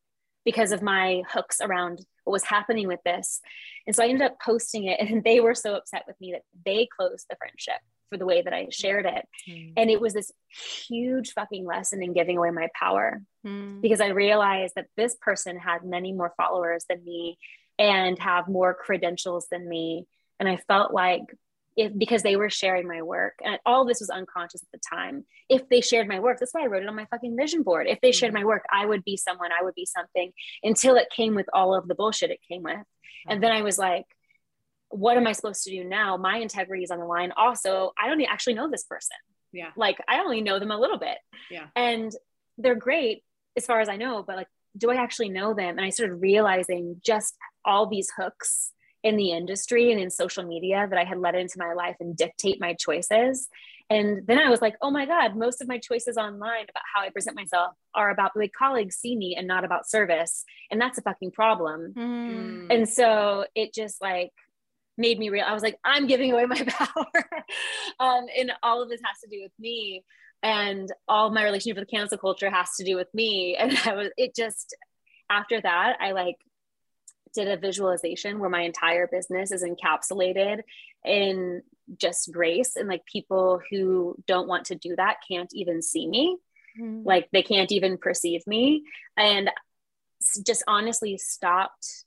because 0.44 0.72
of 0.72 0.82
my 0.82 1.22
hooks 1.28 1.60
around 1.60 2.04
what 2.24 2.32
was 2.32 2.44
happening 2.44 2.88
with 2.88 3.00
this. 3.04 3.40
And 3.86 3.94
so 3.94 4.02
I 4.02 4.08
ended 4.08 4.22
up 4.22 4.40
posting 4.40 4.84
it 4.84 5.00
and 5.08 5.22
they 5.22 5.40
were 5.40 5.54
so 5.54 5.74
upset 5.74 6.04
with 6.06 6.20
me 6.20 6.32
that 6.32 6.42
they 6.64 6.86
closed 6.86 7.26
the 7.28 7.36
friendship 7.36 7.80
for 8.10 8.18
the 8.18 8.26
way 8.26 8.42
that 8.42 8.52
I 8.52 8.68
shared 8.70 9.06
it. 9.06 9.26
Mm. 9.48 9.72
And 9.76 9.90
it 9.90 10.00
was 10.00 10.12
this 10.12 10.30
huge 10.86 11.32
fucking 11.32 11.64
lesson 11.64 12.02
in 12.02 12.12
giving 12.12 12.36
away 12.36 12.50
my 12.50 12.68
power 12.78 13.22
mm. 13.46 13.80
because 13.80 14.00
I 14.00 14.08
realized 14.08 14.74
that 14.76 14.88
this 14.96 15.16
person 15.20 15.58
had 15.58 15.84
many 15.84 16.12
more 16.12 16.34
followers 16.36 16.84
than 16.88 17.04
me 17.04 17.38
and 17.78 18.18
have 18.18 18.48
more 18.48 18.74
credentials 18.74 19.46
than 19.50 19.66
me. 19.66 20.06
And 20.38 20.48
I 20.48 20.56
felt 20.68 20.92
like 20.92 21.22
if 21.76 21.96
because 21.96 22.22
they 22.22 22.36
were 22.36 22.50
sharing 22.50 22.86
my 22.86 23.02
work 23.02 23.34
and 23.44 23.58
all 23.64 23.84
this 23.84 24.00
was 24.00 24.10
unconscious 24.10 24.62
at 24.62 24.68
the 24.72 24.96
time 24.96 25.24
if 25.48 25.68
they 25.68 25.80
shared 25.80 26.06
my 26.06 26.20
work 26.20 26.38
that's 26.38 26.52
why 26.52 26.62
i 26.62 26.66
wrote 26.66 26.82
it 26.82 26.88
on 26.88 26.94
my 26.94 27.06
fucking 27.06 27.36
vision 27.36 27.62
board 27.62 27.86
if 27.86 27.98
they 28.02 28.12
shared 28.12 28.32
mm. 28.32 28.36
my 28.36 28.44
work 28.44 28.62
i 28.70 28.84
would 28.84 29.02
be 29.04 29.16
someone 29.16 29.50
i 29.58 29.64
would 29.64 29.74
be 29.74 29.86
something 29.86 30.32
until 30.62 30.96
it 30.96 31.08
came 31.14 31.34
with 31.34 31.46
all 31.52 31.74
of 31.74 31.88
the 31.88 31.94
bullshit 31.94 32.30
it 32.30 32.40
came 32.46 32.62
with 32.62 32.76
and 33.26 33.42
then 33.42 33.52
i 33.52 33.62
was 33.62 33.78
like 33.78 34.04
what 34.92 35.16
am 35.16 35.26
I 35.26 35.32
supposed 35.32 35.64
to 35.64 35.70
do 35.70 35.84
now? 35.84 36.18
My 36.18 36.36
integrity 36.36 36.84
is 36.84 36.90
on 36.90 36.98
the 36.98 37.06
line. 37.06 37.32
Also, 37.34 37.92
I 38.00 38.08
don't 38.08 38.22
actually 38.22 38.54
know 38.54 38.70
this 38.70 38.84
person. 38.84 39.16
Yeah. 39.50 39.70
Like 39.74 39.98
I 40.06 40.20
only 40.20 40.42
know 40.42 40.58
them 40.58 40.70
a 40.70 40.78
little 40.78 40.98
bit. 40.98 41.16
Yeah. 41.50 41.66
And 41.74 42.12
they're 42.58 42.74
great 42.74 43.22
as 43.56 43.64
far 43.64 43.80
as 43.80 43.88
I 43.88 43.96
know, 43.96 44.22
but 44.22 44.36
like, 44.36 44.48
do 44.76 44.90
I 44.90 44.96
actually 44.96 45.30
know 45.30 45.54
them? 45.54 45.78
And 45.78 45.80
I 45.80 45.90
started 45.90 46.16
realizing 46.16 47.00
just 47.04 47.34
all 47.64 47.86
these 47.86 48.10
hooks 48.16 48.70
in 49.02 49.16
the 49.16 49.32
industry 49.32 49.90
and 49.90 50.00
in 50.00 50.10
social 50.10 50.44
media 50.44 50.86
that 50.88 50.98
I 50.98 51.04
had 51.04 51.18
let 51.18 51.34
into 51.34 51.58
my 51.58 51.72
life 51.72 51.96
and 52.00 52.16
dictate 52.16 52.60
my 52.60 52.74
choices. 52.74 53.48
And 53.90 54.26
then 54.26 54.38
I 54.38 54.48
was 54.48 54.62
like, 54.62 54.76
oh 54.80 54.90
my 54.90 55.06
God, 55.06 55.36
most 55.36 55.60
of 55.60 55.68
my 55.68 55.78
choices 55.78 56.16
online 56.16 56.64
about 56.64 56.84
how 56.94 57.02
I 57.02 57.10
present 57.10 57.36
myself 57.36 57.74
are 57.94 58.10
about 58.10 58.32
the 58.32 58.40
way 58.40 58.48
colleagues 58.48 58.96
see 58.96 59.16
me 59.16 59.34
and 59.36 59.46
not 59.46 59.64
about 59.64 59.88
service. 59.88 60.44
And 60.70 60.80
that's 60.80 60.98
a 60.98 61.02
fucking 61.02 61.32
problem. 61.32 61.92
Mm. 61.94 62.74
And 62.74 62.88
so 62.88 63.44
it 63.54 63.74
just 63.74 64.00
like 64.00 64.30
made 64.96 65.18
me 65.18 65.30
real. 65.30 65.44
I 65.46 65.52
was 65.52 65.62
like, 65.62 65.78
I'm 65.84 66.06
giving 66.06 66.32
away 66.32 66.46
my 66.46 66.62
power. 66.68 67.30
um, 67.98 68.26
and 68.38 68.52
all 68.62 68.82
of 68.82 68.88
this 68.88 69.00
has 69.04 69.20
to 69.24 69.28
do 69.28 69.42
with 69.42 69.52
me. 69.58 70.04
And 70.42 70.90
all 71.06 71.30
my 71.30 71.44
relationship 71.44 71.78
with 71.78 71.90
cancel 71.90 72.18
culture 72.18 72.50
has 72.50 72.70
to 72.78 72.84
do 72.84 72.96
with 72.96 73.12
me. 73.12 73.56
And 73.56 73.76
I 73.84 73.94
was, 73.94 74.08
it 74.16 74.34
just, 74.34 74.74
after 75.28 75.60
that, 75.60 75.96
I 76.00 76.12
like 76.12 76.36
did 77.34 77.48
a 77.48 77.56
visualization 77.56 78.38
where 78.38 78.50
my 78.50 78.62
entire 78.62 79.06
business 79.06 79.52
is 79.52 79.64
encapsulated 79.64 80.60
in 81.04 81.62
just 81.98 82.32
grace 82.32 82.76
and 82.76 82.88
like 82.88 83.04
people 83.06 83.60
who 83.70 84.16
don't 84.26 84.48
want 84.48 84.66
to 84.66 84.74
do 84.74 84.94
that 84.96 85.16
can't 85.28 85.50
even 85.54 85.82
see 85.82 86.06
me. 86.06 86.36
Mm-hmm. 86.80 87.06
like 87.06 87.28
they 87.32 87.42
can't 87.42 87.70
even 87.70 87.98
perceive 87.98 88.46
me. 88.46 88.84
And 89.18 89.50
just 90.46 90.64
honestly 90.66 91.18
stopped 91.18 92.04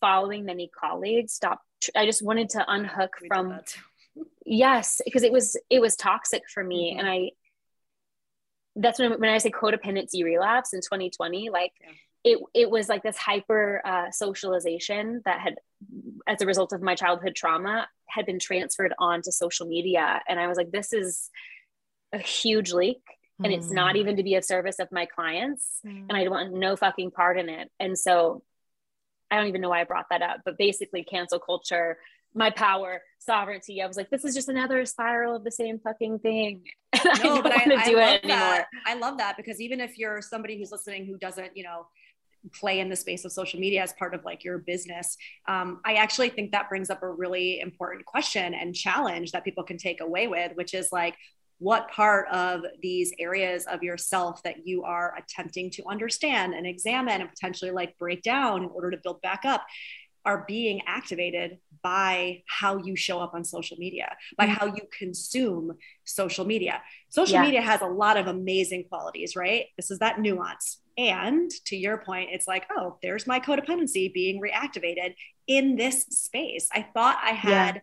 following 0.00 0.44
many 0.44 0.70
colleagues 0.78 1.32
stopped 1.32 1.62
i 1.96 2.04
just 2.04 2.22
wanted 2.22 2.50
to 2.50 2.64
unhook 2.68 3.12
we 3.22 3.28
from 3.28 3.58
yes 4.44 5.00
because 5.04 5.22
it 5.22 5.32
was 5.32 5.56
it 5.70 5.80
was 5.80 5.96
toxic 5.96 6.42
for 6.52 6.62
me. 6.62 6.90
Mm-hmm. 6.90 7.00
and 7.00 7.08
i 7.08 7.30
that's 8.76 8.98
when 8.98 9.12
when 9.20 9.30
i 9.30 9.38
say 9.38 9.50
codependency 9.50 10.24
relapse 10.24 10.74
in 10.74 10.80
2020 10.80 11.50
like 11.50 11.72
yeah 11.80 11.92
it 12.24 12.38
it 12.54 12.70
was 12.70 12.88
like 12.88 13.02
this 13.02 13.16
hyper 13.16 13.82
uh, 13.84 14.10
socialization 14.10 15.22
that 15.24 15.40
had 15.40 15.56
as 16.26 16.40
a 16.40 16.46
result 16.46 16.72
of 16.72 16.80
my 16.82 16.94
childhood 16.94 17.34
trauma 17.36 17.86
had 18.08 18.26
been 18.26 18.38
transferred 18.38 18.94
onto 18.98 19.30
social 19.30 19.66
media 19.66 20.20
and 20.26 20.40
i 20.40 20.46
was 20.46 20.56
like 20.56 20.70
this 20.70 20.92
is 20.92 21.30
a 22.12 22.18
huge 22.18 22.72
leak 22.72 23.02
and 23.42 23.52
mm. 23.52 23.56
it's 23.56 23.70
not 23.70 23.94
mm. 23.94 23.98
even 23.98 24.16
to 24.16 24.22
be 24.22 24.34
of 24.36 24.44
service 24.44 24.78
of 24.78 24.88
my 24.90 25.04
clients 25.04 25.80
mm. 25.86 26.04
and 26.08 26.12
i 26.12 26.26
want 26.28 26.54
no 26.54 26.74
fucking 26.74 27.10
part 27.10 27.38
in 27.38 27.48
it 27.48 27.70
and 27.78 27.98
so 27.98 28.42
i 29.30 29.36
don't 29.36 29.48
even 29.48 29.60
know 29.60 29.68
why 29.68 29.82
i 29.82 29.84
brought 29.84 30.06
that 30.10 30.22
up 30.22 30.40
but 30.44 30.56
basically 30.56 31.04
cancel 31.04 31.38
culture 31.38 31.98
my 32.34 32.50
power 32.50 33.02
sovereignty 33.18 33.82
i 33.82 33.86
was 33.86 33.96
like 33.96 34.08
this 34.08 34.24
is 34.24 34.34
just 34.34 34.48
another 34.48 34.86
spiral 34.86 35.36
of 35.36 35.44
the 35.44 35.50
same 35.50 35.78
fucking 35.78 36.18
thing 36.20 36.62
no, 37.22 37.36
I 37.36 37.40
but 37.40 37.52
I, 37.52 37.64
I, 37.64 37.92
love 37.92 38.20
that. 38.24 38.66
I 38.86 38.94
love 38.94 39.18
that 39.18 39.36
because 39.36 39.60
even 39.60 39.80
if 39.80 39.98
you're 39.98 40.22
somebody 40.22 40.58
who's 40.58 40.70
listening 40.70 41.06
who 41.06 41.18
doesn't, 41.18 41.56
you 41.56 41.64
know, 41.64 41.86
play 42.52 42.80
in 42.80 42.88
the 42.88 42.96
space 42.96 43.24
of 43.24 43.32
social 43.32 43.58
media 43.58 43.82
as 43.82 43.92
part 43.94 44.14
of 44.14 44.24
like 44.24 44.44
your 44.44 44.58
business 44.58 45.16
um, 45.48 45.80
i 45.84 45.94
actually 45.94 46.28
think 46.28 46.52
that 46.52 46.68
brings 46.68 46.90
up 46.90 47.02
a 47.02 47.08
really 47.08 47.60
important 47.60 48.04
question 48.04 48.54
and 48.54 48.74
challenge 48.74 49.32
that 49.32 49.44
people 49.44 49.64
can 49.64 49.78
take 49.78 50.00
away 50.00 50.26
with 50.26 50.52
which 50.54 50.74
is 50.74 50.88
like 50.92 51.16
what 51.58 51.88
part 51.88 52.28
of 52.28 52.62
these 52.82 53.12
areas 53.18 53.64
of 53.66 53.82
yourself 53.82 54.42
that 54.42 54.66
you 54.66 54.82
are 54.82 55.14
attempting 55.16 55.70
to 55.70 55.82
understand 55.88 56.52
and 56.52 56.66
examine 56.66 57.20
and 57.20 57.30
potentially 57.30 57.70
like 57.70 57.96
break 57.96 58.22
down 58.22 58.64
in 58.64 58.68
order 58.70 58.90
to 58.90 58.98
build 59.02 59.22
back 59.22 59.44
up 59.44 59.64
are 60.24 60.44
being 60.46 60.80
activated 60.86 61.58
by 61.82 62.42
how 62.46 62.78
you 62.78 62.96
show 62.96 63.20
up 63.20 63.34
on 63.34 63.44
social 63.44 63.76
media, 63.76 64.16
by 64.38 64.46
how 64.46 64.66
you 64.66 64.80
consume 64.96 65.76
social 66.04 66.46
media. 66.46 66.80
Social 67.10 67.34
yeah. 67.34 67.42
media 67.42 67.60
has 67.60 67.82
a 67.82 67.86
lot 67.86 68.16
of 68.16 68.26
amazing 68.26 68.84
qualities, 68.88 69.36
right? 69.36 69.66
This 69.76 69.90
is 69.90 69.98
that 69.98 70.20
nuance. 70.20 70.80
And 70.96 71.50
to 71.66 71.76
your 71.76 71.98
point, 71.98 72.30
it's 72.32 72.46
like, 72.46 72.66
oh, 72.76 72.98
there's 73.02 73.26
my 73.26 73.40
codependency 73.40 74.12
being 74.12 74.40
reactivated 74.40 75.14
in 75.46 75.76
this 75.76 76.02
space. 76.04 76.68
I 76.72 76.86
thought 76.94 77.18
I 77.22 77.30
had. 77.30 77.76
Yeah. 77.76 77.80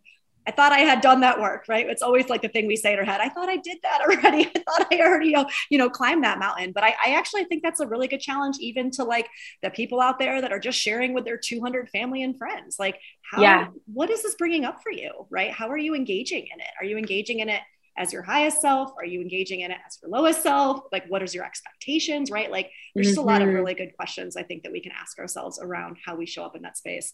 I 0.48 0.50
thought 0.50 0.72
I 0.72 0.80
had 0.80 1.02
done 1.02 1.22
that 1.22 1.40
work, 1.40 1.66
right? 1.70 1.88
It's 1.88 2.02
always 2.02 2.28
like 2.28 2.42
the 2.42 2.48
thing 2.48 2.66
we 2.66 2.76
say 2.76 2.94
in 2.94 2.98
our 2.98 3.06
head. 3.06 3.22
I 3.22 3.30
thought 3.30 3.48
I 3.48 3.58
did 3.58 3.78
that 3.84 4.02
already. 4.10 4.48
I 4.48 4.64
thought 4.64 4.88
I 4.92 5.00
already, 5.00 5.36
you 5.70 5.78
know, 5.78 5.88
climbed 5.88 6.24
that 6.24 6.40
mountain. 6.40 6.72
But 6.72 6.84
I, 6.84 6.96
I 7.06 7.14
actually 7.14 7.44
think 7.44 7.62
that's 7.62 7.80
a 7.80 7.86
really 7.86 8.08
good 8.08 8.22
challenge, 8.22 8.58
even 8.60 8.90
to 8.92 9.04
like 9.04 9.30
the 9.62 9.70
people 9.70 10.02
out 10.02 10.18
there 10.18 10.42
that 10.42 10.52
are 10.52 10.60
just 10.60 10.80
sharing 10.80 11.14
with 11.14 11.26
their 11.26 11.38
200 11.38 11.90
family 11.90 12.24
and 12.24 12.36
friends. 12.40 12.78
Like, 12.80 12.98
how, 13.22 13.40
yeah. 13.44 13.68
what 13.86 14.10
is 14.10 14.24
this 14.24 14.34
bringing 14.34 14.66
up 14.66 14.82
for 14.82 14.92
you, 14.92 15.28
right? 15.30 15.52
How 15.52 15.70
are 15.70 15.78
you 15.78 15.94
engaging 15.94 16.48
in 16.52 16.60
it? 16.60 16.70
Are 16.80 16.86
you 16.86 16.98
engaging 16.98 17.42
in 17.42 17.50
it 17.50 17.62
as 17.98 18.14
your 18.14 18.24
highest 18.24 18.62
self? 18.62 18.92
Are 18.98 19.06
you 19.06 19.22
engaging 19.22 19.62
in 19.62 19.72
it 19.72 19.78
as 19.86 19.98
your 20.02 20.12
lowest 20.12 20.42
self? 20.42 20.84
Like, 20.92 21.06
what 21.08 21.22
is 21.22 21.34
your 21.34 21.46
expectations, 21.46 22.32
right? 22.32 22.52
Like, 22.52 22.72
there's 22.94 23.08
just 23.08 23.20
mm-hmm. 23.20 23.28
a 23.28 23.32
lot 23.32 23.42
of 23.42 23.48
mm-hmm. 23.48 23.58
really 23.58 23.74
good 23.74 23.96
questions 23.96 24.36
I 24.36 24.44
think 24.44 24.64
that 24.64 24.72
we 24.72 24.82
can 24.82 24.92
ask 25.00 25.18
ourselves 25.20 25.60
around 25.62 25.98
how 26.06 26.16
we 26.16 26.26
show 26.26 26.44
up 26.44 26.56
in 26.56 26.62
that 26.64 26.78
space. 26.78 27.14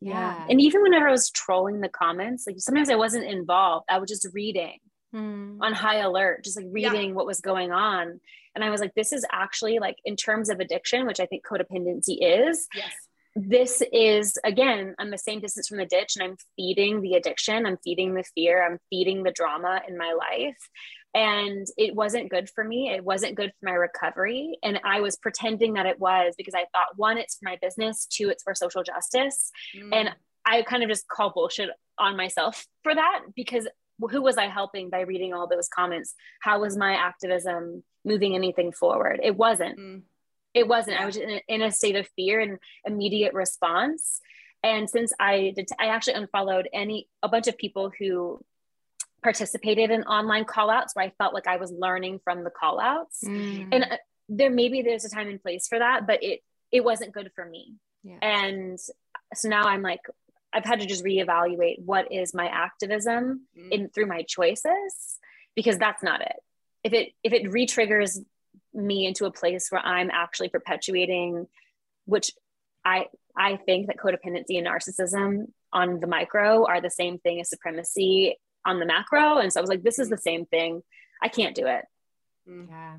Yeah. 0.00 0.46
And 0.48 0.60
even 0.60 0.82
whenever 0.82 1.08
I 1.08 1.12
was 1.12 1.30
trolling 1.30 1.80
the 1.80 1.88
comments, 1.88 2.44
like 2.46 2.56
sometimes 2.58 2.90
I 2.90 2.96
wasn't 2.96 3.24
involved, 3.24 3.86
I 3.88 3.98
was 3.98 4.10
just 4.10 4.26
reading 4.32 4.78
mm. 5.14 5.58
on 5.60 5.72
high 5.72 5.98
alert, 5.98 6.42
just 6.42 6.56
like 6.56 6.66
reading 6.70 7.10
yeah. 7.10 7.14
what 7.14 7.26
was 7.26 7.40
going 7.40 7.70
on. 7.70 8.20
And 8.54 8.64
I 8.64 8.70
was 8.70 8.80
like, 8.80 8.94
this 8.94 9.12
is 9.12 9.24
actually 9.30 9.78
like, 9.78 9.96
in 10.04 10.16
terms 10.16 10.50
of 10.50 10.58
addiction, 10.58 11.06
which 11.06 11.20
I 11.20 11.26
think 11.26 11.44
codependency 11.46 12.18
is, 12.20 12.66
yes 12.74 12.92
this 13.34 13.82
is 13.92 14.36
again 14.44 14.94
i'm 14.98 15.10
the 15.10 15.16
same 15.16 15.40
distance 15.40 15.66
from 15.66 15.78
the 15.78 15.86
ditch 15.86 16.16
and 16.16 16.24
i'm 16.28 16.36
feeding 16.56 17.00
the 17.00 17.14
addiction. 17.14 17.66
I'm 17.66 17.78
feeding 17.82 18.14
the 18.14 18.24
fear. 18.34 18.64
I'm 18.64 18.78
feeding 18.90 19.22
the 19.22 19.32
drama 19.32 19.80
in 19.88 19.96
my 19.96 20.12
life. 20.12 20.58
And 21.14 21.66
it 21.76 21.94
wasn't 21.94 22.30
good 22.30 22.48
for 22.48 22.64
me. 22.64 22.90
It 22.90 23.04
wasn't 23.04 23.34
good 23.34 23.50
for 23.50 23.66
my 23.66 23.74
recovery. 23.74 24.58
And 24.62 24.80
i 24.84 25.00
was 25.00 25.16
pretending 25.16 25.74
that 25.74 25.86
it 25.86 25.98
was 25.98 26.34
because 26.36 26.54
i 26.54 26.66
thought 26.72 26.96
one 26.96 27.18
it's 27.18 27.36
for 27.36 27.48
my 27.48 27.58
business. 27.60 28.06
Two 28.06 28.28
it's 28.28 28.42
for 28.42 28.54
social 28.54 28.82
justice. 28.82 29.50
Mm. 29.76 29.90
and 29.92 30.10
i 30.44 30.62
kind 30.62 30.82
of 30.82 30.88
just 30.88 31.08
call 31.08 31.30
bullshit 31.30 31.70
on 31.98 32.16
myself 32.16 32.66
for 32.82 32.94
that 32.94 33.20
because 33.36 33.68
who 34.10 34.22
was 34.22 34.36
i 34.36 34.48
helping 34.48 34.90
by 34.90 35.00
reading 35.00 35.32
all 35.32 35.46
those 35.46 35.68
comments? 35.68 36.14
How 36.40 36.60
was 36.60 36.76
my 36.76 36.94
activism 36.94 37.84
moving 38.04 38.34
anything 38.34 38.72
forward? 38.72 39.20
It 39.22 39.36
wasn't. 39.36 39.78
Mm 39.78 40.02
it 40.54 40.66
wasn't 40.66 40.98
i 41.00 41.06
was 41.06 41.16
in 41.16 41.30
a, 41.30 41.42
in 41.48 41.62
a 41.62 41.70
state 41.70 41.96
of 41.96 42.08
fear 42.16 42.40
and 42.40 42.58
immediate 42.84 43.34
response 43.34 44.20
and 44.62 44.88
since 44.88 45.12
i 45.20 45.52
did 45.56 45.68
i 45.78 45.86
actually 45.86 46.14
unfollowed 46.14 46.68
any 46.72 47.08
a 47.22 47.28
bunch 47.28 47.48
of 47.48 47.56
people 47.58 47.90
who 47.98 48.40
participated 49.22 49.90
in 49.90 50.02
online 50.04 50.44
callouts 50.44 50.94
where 50.94 51.06
i 51.06 51.12
felt 51.18 51.34
like 51.34 51.46
i 51.46 51.56
was 51.56 51.72
learning 51.72 52.20
from 52.24 52.44
the 52.44 52.50
callouts 52.50 53.24
mm. 53.24 53.68
and 53.72 53.84
uh, 53.84 53.96
there 54.28 54.50
maybe 54.50 54.82
there's 54.82 55.04
a 55.04 55.10
time 55.10 55.28
and 55.28 55.42
place 55.42 55.66
for 55.68 55.78
that 55.78 56.06
but 56.06 56.22
it 56.22 56.40
it 56.70 56.84
wasn't 56.84 57.12
good 57.12 57.30
for 57.34 57.44
me 57.44 57.74
yeah. 58.02 58.18
and 58.22 58.78
so 59.34 59.48
now 59.48 59.62
i'm 59.64 59.82
like 59.82 60.00
i've 60.52 60.64
had 60.64 60.80
to 60.80 60.86
just 60.86 61.04
reevaluate 61.04 61.78
what 61.84 62.10
is 62.12 62.34
my 62.34 62.46
activism 62.46 63.46
mm. 63.58 63.70
in 63.70 63.88
through 63.88 64.06
my 64.06 64.22
choices 64.22 65.18
because 65.54 65.78
that's 65.78 66.02
not 66.02 66.20
it 66.20 66.36
if 66.84 66.92
it 66.92 67.12
if 67.22 67.32
it 67.32 67.50
re-triggers 67.50 68.20
me 68.74 69.06
into 69.06 69.26
a 69.26 69.30
place 69.30 69.68
where 69.70 69.84
I'm 69.84 70.10
actually 70.10 70.48
perpetuating, 70.48 71.46
which 72.06 72.32
I 72.84 73.06
I 73.36 73.56
think 73.56 73.86
that 73.86 73.96
codependency 73.96 74.58
and 74.58 74.66
narcissism 74.66 75.46
on 75.72 76.00
the 76.00 76.06
micro 76.06 76.66
are 76.66 76.80
the 76.80 76.90
same 76.90 77.18
thing 77.18 77.40
as 77.40 77.48
supremacy 77.48 78.36
on 78.64 78.78
the 78.78 78.86
macro. 78.86 79.38
And 79.38 79.52
so 79.52 79.58
I 79.58 79.62
was 79.62 79.70
like, 79.70 79.82
this 79.82 79.98
is 79.98 80.10
the 80.10 80.18
same 80.18 80.44
thing. 80.46 80.82
I 81.22 81.28
can't 81.28 81.54
do 81.54 81.66
it. 81.66 81.84
Mm. 82.48 82.68
Yeah. 82.68 82.96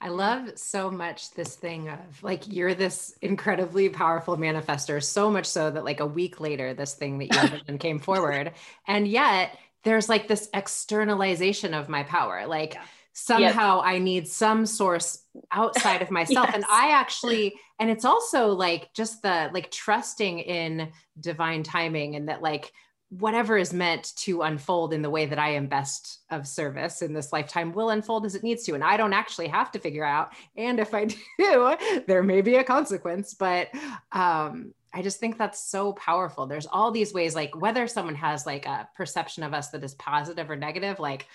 I 0.00 0.08
love 0.08 0.58
so 0.58 0.90
much 0.90 1.32
this 1.32 1.54
thing 1.54 1.88
of 1.88 2.22
like 2.22 2.50
you're 2.50 2.74
this 2.74 3.16
incredibly 3.20 3.88
powerful 3.88 4.36
manifester, 4.36 5.02
so 5.02 5.30
much 5.30 5.46
so 5.46 5.70
that 5.70 5.84
like 5.84 6.00
a 6.00 6.06
week 6.06 6.40
later, 6.40 6.74
this 6.74 6.94
thing 6.94 7.18
that 7.18 7.32
you 7.32 7.48
vision 7.48 7.78
came 7.86 7.98
forward. 7.98 8.52
And 8.86 9.06
yet 9.06 9.56
there's 9.84 10.08
like 10.08 10.26
this 10.26 10.48
externalization 10.54 11.74
of 11.74 11.88
my 11.88 12.02
power. 12.02 12.46
Like 12.46 12.74
yeah 12.74 12.82
somehow 13.18 13.76
yep. 13.76 13.86
I 13.86 13.98
need 13.98 14.28
some 14.28 14.66
source 14.66 15.24
outside 15.50 16.02
of 16.02 16.10
myself. 16.12 16.48
yes. 16.48 16.54
And 16.54 16.64
I 16.70 16.90
actually, 16.90 17.54
and 17.80 17.90
it's 17.90 18.04
also 18.04 18.48
like 18.48 18.92
just 18.92 19.22
the 19.22 19.50
like 19.54 19.70
trusting 19.70 20.40
in 20.40 20.92
divine 21.18 21.62
timing 21.62 22.14
and 22.14 22.28
that 22.28 22.42
like 22.42 22.72
whatever 23.08 23.56
is 23.56 23.72
meant 23.72 24.12
to 24.16 24.42
unfold 24.42 24.92
in 24.92 25.00
the 25.00 25.08
way 25.08 25.24
that 25.24 25.38
I 25.38 25.54
am 25.54 25.66
best 25.66 26.18
of 26.28 26.46
service 26.46 27.00
in 27.00 27.14
this 27.14 27.32
lifetime 27.32 27.72
will 27.72 27.88
unfold 27.88 28.26
as 28.26 28.34
it 28.34 28.42
needs 28.42 28.64
to. 28.64 28.74
And 28.74 28.84
I 28.84 28.98
don't 28.98 29.14
actually 29.14 29.48
have 29.48 29.72
to 29.72 29.78
figure 29.78 30.04
out. 30.04 30.34
And 30.54 30.78
if 30.78 30.92
I 30.92 31.04
do, 31.38 31.76
there 32.06 32.22
may 32.22 32.42
be 32.42 32.56
a 32.56 32.64
consequence. 32.64 33.32
But 33.32 33.68
um, 34.12 34.74
I 34.92 35.00
just 35.00 35.20
think 35.20 35.38
that's 35.38 35.70
so 35.70 35.94
powerful. 35.94 36.46
There's 36.46 36.66
all 36.66 36.90
these 36.90 37.14
ways, 37.14 37.34
like 37.34 37.56
whether 37.56 37.86
someone 37.86 38.16
has 38.16 38.44
like 38.44 38.66
a 38.66 38.88
perception 38.94 39.42
of 39.42 39.54
us 39.54 39.70
that 39.70 39.84
is 39.84 39.94
positive 39.94 40.50
or 40.50 40.56
negative, 40.56 40.98
like 40.98 41.28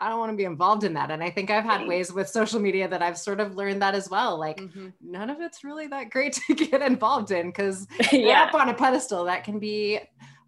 I 0.00 0.08
don't 0.08 0.18
want 0.18 0.32
to 0.32 0.36
be 0.36 0.44
involved 0.44 0.84
in 0.84 0.94
that. 0.94 1.10
And 1.10 1.22
I 1.22 1.30
think 1.30 1.50
I've 1.50 1.64
had 1.64 1.86
ways 1.86 2.12
with 2.12 2.28
social 2.28 2.58
media 2.58 2.88
that 2.88 3.02
I've 3.02 3.18
sort 3.18 3.38
of 3.38 3.54
learned 3.54 3.82
that 3.82 3.94
as 3.94 4.08
well. 4.08 4.38
Like 4.38 4.58
mm-hmm. 4.58 4.88
none 5.02 5.28
of 5.28 5.40
it's 5.40 5.62
really 5.62 5.86
that 5.88 6.10
great 6.10 6.32
to 6.46 6.54
get 6.54 6.82
involved 6.82 7.30
in 7.30 7.48
because 7.48 7.86
yeah. 8.12 8.44
up 8.44 8.54
on 8.54 8.68
a 8.68 8.74
pedestal 8.74 9.24
that 9.24 9.44
can 9.44 9.58
be 9.58 10.00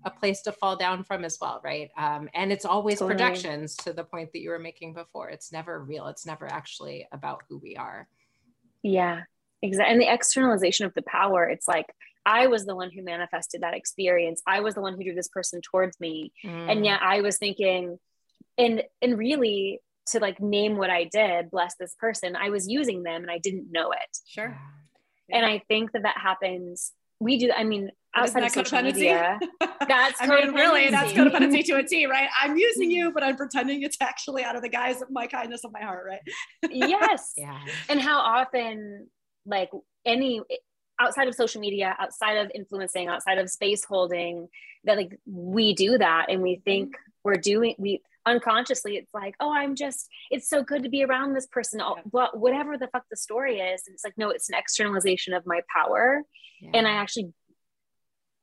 a 0.04 0.10
place 0.10 0.42
to 0.42 0.52
fall 0.52 0.76
down 0.76 1.04
from 1.04 1.24
as 1.24 1.38
well, 1.40 1.60
right? 1.62 1.90
Um, 1.96 2.28
and 2.34 2.50
it's 2.50 2.64
always 2.64 2.98
totally. 2.98 3.14
projections 3.14 3.76
to 3.76 3.92
the 3.92 4.04
point 4.04 4.32
that 4.32 4.40
you 4.40 4.50
were 4.50 4.58
making 4.58 4.94
before. 4.94 5.30
It's 5.30 5.52
never 5.52 5.82
real. 5.84 6.08
It's 6.08 6.26
never 6.26 6.50
actually 6.50 7.06
about 7.12 7.42
who 7.48 7.58
we 7.58 7.76
are. 7.76 8.08
Yeah, 8.82 9.22
exactly. 9.60 9.92
And 9.92 10.02
the 10.02 10.12
externalization 10.12 10.86
of 10.86 10.94
the 10.94 11.02
power, 11.02 11.44
it's 11.44 11.68
like 11.68 11.86
I 12.24 12.46
was 12.48 12.64
the 12.64 12.76
one 12.76 12.90
who 12.90 13.02
manifested 13.02 13.62
that 13.62 13.74
experience. 13.74 14.42
I 14.46 14.60
was 14.60 14.74
the 14.74 14.80
one 14.80 14.94
who 14.96 15.04
drew 15.04 15.14
this 15.14 15.28
person 15.28 15.60
towards 15.60 15.98
me. 16.00 16.32
Mm. 16.44 16.70
And 16.70 16.84
yet 16.84 17.00
I 17.02 17.20
was 17.20 17.38
thinking, 17.38 17.98
and 18.58 18.82
and 19.00 19.18
really 19.18 19.80
to 20.08 20.18
like 20.18 20.40
name 20.40 20.76
what 20.76 20.90
I 20.90 21.04
did, 21.04 21.50
bless 21.50 21.74
this 21.76 21.94
person, 21.98 22.36
I 22.36 22.50
was 22.50 22.68
using 22.68 23.02
them 23.02 23.22
and 23.22 23.30
I 23.30 23.38
didn't 23.38 23.70
know 23.70 23.92
it. 23.92 24.18
Sure. 24.26 24.58
Yeah. 25.28 25.36
And 25.36 25.46
I 25.46 25.62
think 25.68 25.92
that 25.92 26.02
that 26.02 26.18
happens. 26.18 26.92
We 27.20 27.38
do. 27.38 27.52
I 27.56 27.64
mean, 27.64 27.90
outside 28.14 28.42
of 28.42 28.50
social 28.50 28.82
media, 28.82 29.38
that's 29.60 30.20
I 30.20 30.26
mean, 30.26 30.52
really 30.54 30.90
that's 30.90 31.12
codependency 31.12 31.64
to 31.66 31.76
a 31.76 31.82
T, 31.84 32.06
right? 32.06 32.28
I'm 32.40 32.56
using 32.56 32.90
you, 32.90 33.12
but 33.12 33.22
I'm 33.22 33.36
pretending 33.36 33.82
it's 33.82 33.96
actually 34.00 34.42
out 34.42 34.56
of 34.56 34.62
the 34.62 34.68
guise 34.68 35.00
of 35.00 35.10
my 35.10 35.26
kindness 35.26 35.64
of 35.64 35.72
my 35.72 35.80
heart, 35.80 36.04
right? 36.06 36.20
yes. 36.70 37.32
Yeah. 37.36 37.58
And 37.88 38.00
how 38.00 38.18
often, 38.18 39.08
like 39.46 39.70
any 40.04 40.40
outside 41.00 41.28
of 41.28 41.34
social 41.34 41.60
media, 41.60 41.96
outside 41.98 42.36
of 42.36 42.50
influencing, 42.54 43.08
outside 43.08 43.38
of 43.38 43.48
space 43.50 43.84
holding, 43.84 44.48
that 44.84 44.96
like 44.96 45.18
we 45.26 45.74
do 45.74 45.98
that 45.98 46.26
and 46.28 46.42
we 46.42 46.60
think 46.64 46.90
mm-hmm. 46.90 47.10
we're 47.24 47.36
doing 47.36 47.74
we 47.78 48.02
unconsciously 48.26 48.96
it's 48.96 49.12
like 49.12 49.34
oh 49.40 49.52
i'm 49.52 49.74
just 49.74 50.08
it's 50.30 50.48
so 50.48 50.62
good 50.62 50.82
to 50.82 50.88
be 50.88 51.04
around 51.04 51.34
this 51.34 51.46
person 51.46 51.80
oh, 51.80 51.96
but 52.10 52.38
whatever 52.38 52.78
the 52.78 52.88
fuck 52.88 53.04
the 53.10 53.16
story 53.16 53.58
is 53.58 53.82
and 53.86 53.94
it's 53.94 54.04
like 54.04 54.16
no 54.16 54.30
it's 54.30 54.48
an 54.48 54.54
externalization 54.56 55.34
of 55.34 55.44
my 55.46 55.60
power 55.74 56.22
yeah. 56.60 56.70
and 56.74 56.86
i 56.86 56.92
actually 56.92 57.32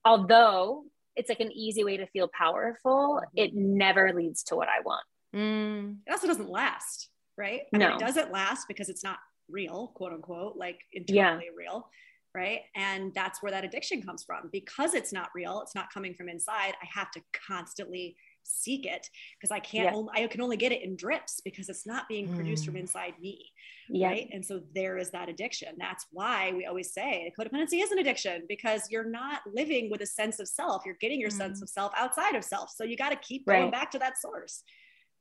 although 0.04 0.84
it's 1.16 1.30
like 1.30 1.40
an 1.40 1.52
easy 1.52 1.84
way 1.84 1.98
to 1.98 2.08
feel 2.08 2.30
powerful 2.38 3.22
mm-hmm. 3.22 3.38
it 3.38 3.54
never 3.54 4.14
leads 4.14 4.44
to 4.44 4.56
what 4.56 4.68
i 4.68 4.82
want 4.84 5.06
mm. 5.36 5.96
it 6.06 6.12
also 6.12 6.28
doesn't 6.28 6.50
last 6.50 7.10
right 7.38 7.62
I 7.74 7.78
no 7.78 7.88
mean, 7.88 7.98
it 7.98 8.00
doesn't 8.00 8.32
last 8.32 8.68
because 8.68 8.90
it's 8.90 9.04
not 9.04 9.18
real 9.50 9.92
quote 9.96 10.14
unquote 10.14 10.58
like 10.58 10.80
internally 10.92 11.46
yeah. 11.46 11.58
real 11.58 11.90
right 12.36 12.62
and 12.76 13.14
that's 13.16 13.42
where 13.42 13.52
that 13.52 13.64
addiction 13.64 14.02
comes 14.02 14.24
from 14.24 14.50
because 14.52 14.94
it's 14.94 15.12
not 15.12 15.30
real 15.34 15.62
it's 15.62 15.74
not 15.74 15.92
coming 15.92 16.14
from 16.14 16.30
inside 16.30 16.74
i 16.82 16.88
have 16.94 17.10
to 17.12 17.22
constantly 17.48 18.16
seek 18.50 18.86
it 18.86 19.10
because 19.40 19.52
I 19.52 19.60
can't, 19.60 19.86
yeah. 19.86 19.96
only, 19.96 20.12
I 20.16 20.28
can 20.28 20.42
only 20.42 20.58
get 20.58 20.72
it 20.72 20.84
in 20.84 20.96
drips 20.96 21.42
because 21.44 21.70
it's 21.70 21.86
not 21.86 22.08
being 22.08 22.34
produced 22.34 22.64
mm. 22.64 22.68
from 22.68 22.76
inside 22.78 23.14
me. 23.22 23.46
Yeah. 23.90 24.10
Right. 24.10 24.30
And 24.32 24.46
so 24.46 24.62
there 24.76 24.98
is 24.98 25.12
that 25.12 25.30
addiction. 25.30 25.70
That's 25.78 26.06
why 26.12 26.54
we 26.56 26.66
always 26.66 26.94
say 26.94 27.32
codependency 27.40 27.82
is 27.82 27.92
an 27.92 28.00
addiction 28.00 28.44
because 28.48 28.84
you're 28.92 29.10
not 29.10 29.42
living 29.52 29.90
with 29.90 30.02
a 30.02 30.06
sense 30.06 30.40
of 30.40 30.48
self. 30.48 30.84
You're 30.86 30.98
getting 31.00 31.20
your 31.20 31.32
mm. 31.32 31.38
sense 31.38 31.62
of 31.62 31.70
self 31.70 31.92
outside 31.98 32.36
of 32.36 32.44
self. 32.44 32.72
So 32.76 32.84
you 32.84 32.98
got 32.98 33.10
to 33.10 33.16
keep 33.16 33.44
right. 33.48 33.60
going 33.60 33.72
back 33.72 33.92
to 33.92 34.00
that 34.00 34.20
source, 34.20 34.64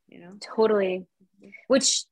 you 0.08 0.20
know? 0.20 0.34
Totally. 0.56 1.06
Which 1.68 2.04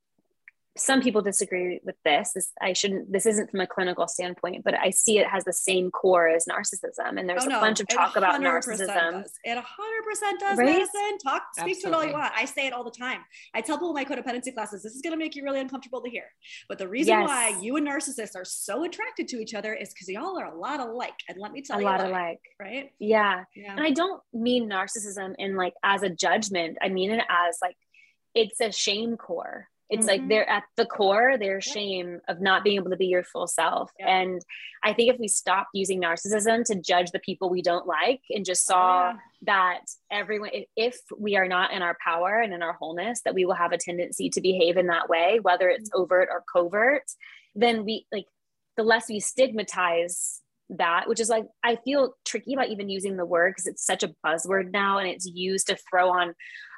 some 0.77 1.01
people 1.01 1.21
disagree 1.21 1.79
with 1.83 1.95
this. 2.03 2.31
this. 2.33 2.51
I 2.61 2.73
shouldn't. 2.73 3.11
This 3.11 3.25
isn't 3.25 3.51
from 3.51 3.61
a 3.61 3.67
clinical 3.67 4.07
standpoint, 4.07 4.63
but 4.63 4.73
I 4.73 4.89
see 4.91 5.19
it 5.19 5.27
has 5.27 5.43
the 5.43 5.53
same 5.53 5.91
core 5.91 6.27
as 6.27 6.45
narcissism, 6.45 7.19
and 7.19 7.29
there's 7.29 7.43
oh, 7.43 7.47
a 7.47 7.49
no, 7.49 7.59
bunch 7.59 7.79
of 7.79 7.87
talk 7.87 8.15
about 8.15 8.39
narcissism. 8.41 9.23
Does. 9.23 9.33
It 9.43 9.57
100% 9.57 10.39
does. 10.39 10.57
Right? 10.57 10.65
Madison, 10.65 11.17
talk, 11.23 11.43
speak 11.53 11.77
Absolutely. 11.77 11.81
to 11.81 11.87
it 11.87 11.93
all 11.93 12.05
you 12.05 12.13
want. 12.13 12.33
I 12.35 12.45
say 12.45 12.67
it 12.67 12.73
all 12.73 12.83
the 12.83 12.91
time. 12.91 13.21
I 13.53 13.61
tell 13.61 13.77
people 13.77 13.89
in 13.89 13.95
my 13.95 14.05
codependency 14.05 14.53
classes, 14.53 14.83
this 14.83 14.93
is 14.93 15.01
going 15.01 15.13
to 15.13 15.17
make 15.17 15.35
you 15.35 15.43
really 15.43 15.59
uncomfortable 15.59 16.01
to 16.01 16.09
hear, 16.09 16.25
but 16.69 16.77
the 16.77 16.87
reason 16.87 17.19
yes. 17.19 17.27
why 17.27 17.59
you 17.61 17.75
and 17.77 17.87
narcissists 17.87 18.35
are 18.35 18.45
so 18.45 18.83
attracted 18.83 19.27
to 19.29 19.37
each 19.37 19.53
other 19.53 19.73
is 19.73 19.89
because 19.89 20.07
y'all 20.09 20.39
are 20.39 20.45
a 20.45 20.57
lot 20.57 20.79
alike. 20.79 21.13
And 21.27 21.37
let 21.39 21.51
me 21.51 21.61
tell 21.61 21.77
a 21.77 21.81
you, 21.81 21.87
a 21.87 21.89
lot 21.89 22.01
alike, 22.01 22.41
right? 22.59 22.91
Yeah. 22.99 23.43
yeah. 23.55 23.71
And 23.71 23.81
I 23.81 23.91
don't 23.91 24.21
mean 24.33 24.69
narcissism 24.69 25.35
in 25.37 25.55
like 25.55 25.73
as 25.83 26.03
a 26.03 26.09
judgment. 26.09 26.77
I 26.81 26.89
mean 26.89 27.11
it 27.11 27.23
as 27.29 27.57
like 27.61 27.75
it's 28.33 28.61
a 28.61 28.71
shame 28.71 29.17
core 29.17 29.67
it's 29.89 30.05
mm-hmm. 30.05 30.21
like 30.21 30.27
they're 30.27 30.49
at 30.49 30.63
the 30.75 30.85
core 30.85 31.37
their 31.37 31.61
shame 31.61 32.19
of 32.27 32.41
not 32.41 32.63
being 32.63 32.75
able 32.75 32.89
to 32.89 32.97
be 32.97 33.07
your 33.07 33.23
full 33.23 33.47
self 33.47 33.91
yeah. 33.99 34.19
and 34.19 34.41
i 34.83 34.93
think 34.93 35.11
if 35.11 35.19
we 35.19 35.27
stop 35.27 35.67
using 35.73 36.01
narcissism 36.01 36.63
to 36.63 36.79
judge 36.79 37.11
the 37.11 37.19
people 37.19 37.49
we 37.49 37.61
don't 37.61 37.87
like 37.87 38.21
and 38.29 38.45
just 38.45 38.65
saw 38.65 39.11
oh, 39.11 39.13
yeah. 39.13 39.17
that 39.41 39.79
everyone 40.11 40.49
if 40.75 40.97
we 41.17 41.35
are 41.35 41.47
not 41.47 41.71
in 41.71 41.81
our 41.81 41.97
power 42.03 42.39
and 42.39 42.53
in 42.53 42.61
our 42.61 42.73
wholeness 42.73 43.21
that 43.23 43.33
we 43.33 43.45
will 43.45 43.53
have 43.53 43.71
a 43.71 43.77
tendency 43.77 44.29
to 44.29 44.41
behave 44.41 44.77
in 44.77 44.87
that 44.87 45.09
way 45.09 45.39
whether 45.41 45.69
it's 45.69 45.89
mm-hmm. 45.89 46.01
overt 46.01 46.29
or 46.31 46.43
covert 46.51 47.03
then 47.55 47.85
we 47.85 48.05
like 48.11 48.25
the 48.75 48.83
less 48.83 49.09
we 49.09 49.19
stigmatize 49.19 50.41
that 50.69 51.07
which 51.07 51.21
is 51.21 51.29
like 51.29 51.45
i 51.63 51.77
feel 51.77 52.13
tricky 52.25 52.53
about 52.53 52.69
even 52.69 52.89
using 52.89 53.15
the 53.15 53.25
word 53.25 53.51
because 53.51 53.67
it's 53.67 53.85
such 53.85 54.03
a 54.03 54.13
buzzword 54.25 54.71
now 54.71 54.97
and 54.97 55.07
it's 55.07 55.25
used 55.25 55.67
to 55.67 55.77
throw 55.89 56.09
on 56.09 56.33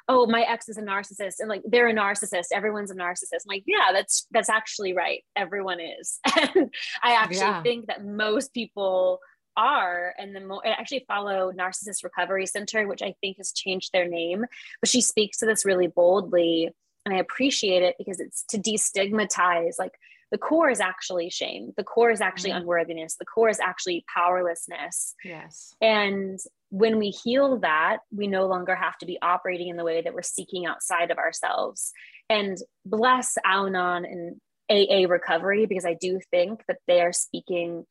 oh 0.08 0.26
my 0.26 0.42
ex 0.42 0.68
is 0.68 0.76
a 0.76 0.82
narcissist 0.82 1.40
and 1.40 1.48
like 1.48 1.62
they're 1.66 1.88
a 1.88 1.94
narcissist 1.94 2.46
everyone's 2.52 2.90
a 2.90 2.94
narcissist. 2.94 3.44
I'm 3.44 3.48
like 3.48 3.64
yeah 3.66 3.90
that's 3.92 4.26
that's 4.30 4.48
actually 4.48 4.92
right. 4.92 5.24
Everyone 5.36 5.78
is. 5.80 6.18
And 6.40 6.72
i 7.02 7.12
actually 7.12 7.38
yeah. 7.38 7.62
think 7.62 7.86
that 7.86 8.04
most 8.04 8.54
people 8.54 9.20
are 9.56 10.14
and 10.18 10.34
the 10.34 10.40
more 10.40 10.66
I 10.66 10.70
actually 10.70 11.04
follow 11.06 11.52
narcissist 11.52 12.04
recovery 12.04 12.46
center 12.46 12.86
which 12.86 13.02
i 13.02 13.14
think 13.20 13.36
has 13.38 13.52
changed 13.52 13.90
their 13.92 14.08
name 14.08 14.46
but 14.80 14.88
she 14.88 15.00
speaks 15.00 15.38
to 15.38 15.46
this 15.46 15.64
really 15.64 15.88
boldly 15.88 16.70
and 17.04 17.14
i 17.14 17.18
appreciate 17.18 17.82
it 17.82 17.96
because 17.98 18.20
it's 18.20 18.44
to 18.44 18.58
destigmatize 18.58 19.78
like 19.78 19.92
the 20.30 20.38
core 20.38 20.70
is 20.70 20.80
actually 20.80 21.28
shame. 21.28 21.72
The 21.76 21.84
core 21.84 22.10
is 22.10 22.20
actually 22.20 22.50
mm-hmm. 22.50 22.60
unworthiness. 22.60 23.16
The 23.16 23.24
core 23.24 23.48
is 23.48 23.58
actually 23.58 24.04
powerlessness. 24.14 25.14
Yes. 25.24 25.74
And 25.80 26.38
when 26.70 26.98
we 26.98 27.10
heal 27.10 27.58
that, 27.58 27.98
we 28.10 28.26
no 28.26 28.46
longer 28.46 28.74
have 28.74 28.96
to 28.98 29.06
be 29.06 29.18
operating 29.20 29.68
in 29.68 29.76
the 29.76 29.84
way 29.84 30.02
that 30.02 30.14
we're 30.14 30.22
seeking 30.22 30.66
outside 30.66 31.10
of 31.10 31.18
ourselves. 31.18 31.92
And 32.28 32.56
bless 32.86 33.36
Al 33.44 33.66
Anon 33.66 34.04
and 34.04 34.40
AA 34.70 35.08
recovery, 35.08 35.66
because 35.66 35.84
I 35.84 35.94
do 35.94 36.20
think 36.30 36.62
that 36.68 36.78
they 36.86 37.00
are 37.00 37.12
speaking 37.12 37.86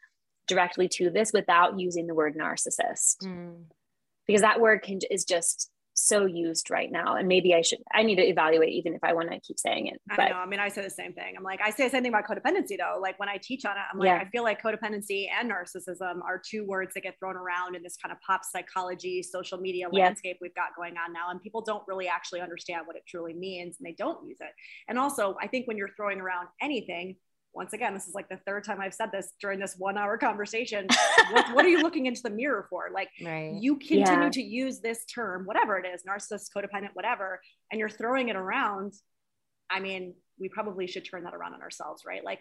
directly 0.48 0.88
to 0.88 1.10
this 1.10 1.32
without 1.34 1.80
using 1.80 2.08
the 2.08 2.16
word 2.16 2.36
narcissist. 2.36 3.18
Mm. 3.24 3.66
Because 4.26 4.42
that 4.42 4.62
word 4.62 4.82
can, 4.82 5.00
is 5.12 5.26
just 5.26 5.70
so 6.00 6.26
used 6.26 6.70
right 6.70 6.92
now. 6.92 7.16
And 7.16 7.28
maybe 7.28 7.54
I 7.54 7.62
should, 7.62 7.80
I 7.94 8.04
need 8.04 8.16
to 8.16 8.24
evaluate 8.28 8.70
even 8.70 8.94
if 8.94 9.04
I 9.04 9.14
want 9.14 9.32
to 9.32 9.40
keep 9.40 9.60
saying 9.60 9.88
it. 9.88 10.02
But, 10.08 10.20
I 10.20 10.30
know. 10.30 10.36
I 10.36 10.46
mean, 10.46 10.60
I 10.60 10.70
say 10.70 10.82
the 10.82 10.90
same 10.90 11.14
thing. 11.14 11.36
I'm 11.38 11.44
like, 11.44 11.62
I 11.62 11.70
say 11.72 11.86
the 11.86 11.90
same 11.90 12.04
thing 12.04 12.14
about 12.14 12.28
codependency 12.28 12.78
though. 12.78 13.00
Like 13.02 13.20
when 13.20 13.30
I 13.30 13.38
teach 13.38 13.66
on 13.66 13.72
it, 13.72 13.84
I'm 13.92 14.00
like, 14.00 14.08
yeah. 14.08 14.18
I 14.18 14.30
feel 14.30 14.44
like 14.44 14.62
codependency 14.62 15.28
and 15.30 15.52
narcissism 15.52 16.22
are 16.24 16.42
two 16.44 16.66
words 16.66 16.94
that 16.94 17.02
get 17.02 17.20
thrown 17.20 17.36
around 17.36 17.76
in 17.76 17.84
this 17.84 17.98
kind 17.98 18.12
of 18.12 18.20
pop 18.22 18.42
psychology, 18.44 19.22
social 19.24 19.58
media 19.58 19.88
landscape 19.90 20.38
we've 20.42 20.56
got 20.56 20.76
going 20.76 20.96
on 20.98 21.14
now. 21.14 21.30
And 21.30 21.42
people 21.42 21.62
don't 21.62 21.84
really 21.88 22.08
actually 22.08 22.42
understand 22.42 22.88
what 22.88 22.96
it 22.96 23.04
truly 23.08 23.34
means 23.34 23.78
and 23.80 23.86
they 23.86 23.96
don't 23.98 24.26
use 24.28 24.38
it. 24.42 24.52
And 24.88 24.98
also, 24.98 25.36
I 25.42 25.48
think 25.48 25.68
when 25.68 25.78
you're 25.78 25.94
throwing 25.96 26.20
around 26.20 26.48
anything, 26.62 27.18
once 27.54 27.74
again, 27.74 27.94
this 27.94 28.08
is 28.08 28.14
like 28.14 28.30
the 28.30 28.40
third 28.46 28.64
time 28.64 28.80
I've 28.80 28.94
said 28.94 29.12
this 29.12 29.34
during 29.42 29.60
this 29.60 29.76
one 29.78 29.98
hour 29.98 30.18
conversation. 30.18 30.88
what, 31.32 31.54
what, 31.56 31.66
are 31.66 31.70
you 31.70 31.82
looking 31.82 32.06
into 32.06 32.22
the 32.22 32.30
mirror 32.30 32.68
for? 32.70 32.90
Like 32.94 33.10
right. 33.24 33.54
you 33.60 33.78
continue 33.78 34.24
yeah. 34.24 34.30
to 34.30 34.42
use 34.42 34.80
this 34.80 35.06
term, 35.06 35.46
whatever 35.46 35.78
it 35.78 35.86
is, 35.86 36.04
narcissist, 36.04 36.50
codependent, 36.56 36.90
whatever, 36.94 37.42
and 37.72 37.80
you're 37.80 37.90
throwing 37.90 38.30
it 38.30 38.36
around. 38.36 38.94
I 39.70 39.80
mean, 39.80 40.14
we 40.40 40.50
probably 40.50 40.88
should 40.88 41.06
turn 41.06 41.24
that 41.24 41.34
around 41.34 41.54
on 41.54 41.62
ourselves, 41.62 42.04
right? 42.06 42.24
Like, 42.24 42.40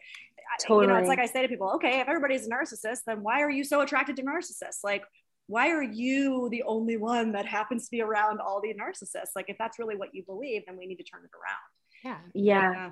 totally. 0.67 0.87
you 0.87 0.93
know, 0.93 0.99
it's 0.99 1.09
like 1.09 1.19
I 1.19 1.27
say 1.27 1.43
to 1.43 1.49
people, 1.49 1.73
okay, 1.77 2.01
if 2.01 2.09
everybody's 2.09 2.47
a 2.47 2.51
narcissist, 2.51 3.01
then 3.07 3.23
why 3.23 3.43
are 3.43 3.51
you 3.51 3.65
so 3.65 3.81
attracted 3.81 4.17
to 4.17 4.23
narcissists? 4.23 4.85
Like, 4.85 5.05
why 5.47 5.71
are 5.71 5.83
you 5.83 6.49
the 6.51 6.63
only 6.65 6.97
one 6.97 7.33
that 7.33 7.47
happens 7.47 7.87
to 7.87 7.91
be 7.91 8.03
around 8.03 8.41
all 8.41 8.61
the 8.61 8.75
narcissists? 8.75 9.31
Like, 9.35 9.47
if 9.49 9.57
that's 9.59 9.79
really 9.79 9.97
what 9.97 10.15
you 10.15 10.23
believe, 10.23 10.63
then 10.67 10.77
we 10.77 10.87
need 10.87 10.97
to 10.97 11.05
turn 11.05 11.23
it 11.25 11.31
around. 11.35 12.23
Yeah. 12.35 12.35
Yeah. 12.35 12.73
yeah 12.73 12.91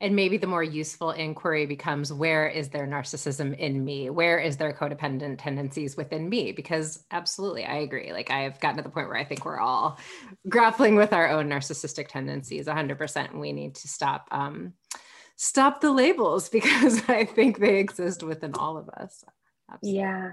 and 0.00 0.16
maybe 0.16 0.36
the 0.36 0.46
more 0.46 0.62
useful 0.62 1.12
inquiry 1.12 1.66
becomes 1.66 2.12
where 2.12 2.48
is 2.48 2.68
there 2.68 2.86
narcissism 2.86 3.56
in 3.56 3.84
me? 3.84 4.10
Where 4.10 4.38
is 4.38 4.56
there 4.56 4.72
codependent 4.72 5.36
tendencies 5.38 5.96
within 5.96 6.28
me? 6.28 6.52
Because 6.52 7.04
absolutely 7.10 7.64
i 7.64 7.76
agree. 7.76 8.12
Like 8.12 8.30
i've 8.30 8.60
gotten 8.60 8.78
to 8.78 8.82
the 8.82 8.88
point 8.88 9.08
where 9.08 9.16
i 9.16 9.24
think 9.24 9.44
we're 9.44 9.60
all 9.60 9.98
grappling 10.48 10.96
with 10.96 11.12
our 11.12 11.28
own 11.28 11.48
narcissistic 11.48 12.08
tendencies 12.08 12.66
100% 12.66 13.30
and 13.30 13.40
we 13.40 13.52
need 13.52 13.76
to 13.76 13.88
stop 13.88 14.28
um, 14.30 14.74
stop 15.36 15.80
the 15.80 15.90
labels 15.90 16.48
because 16.58 17.08
i 17.08 17.24
think 17.24 17.58
they 17.58 17.78
exist 17.78 18.22
within 18.22 18.54
all 18.54 18.76
of 18.76 18.88
us. 18.88 19.24
Absolutely. 19.72 20.00
yeah. 20.00 20.32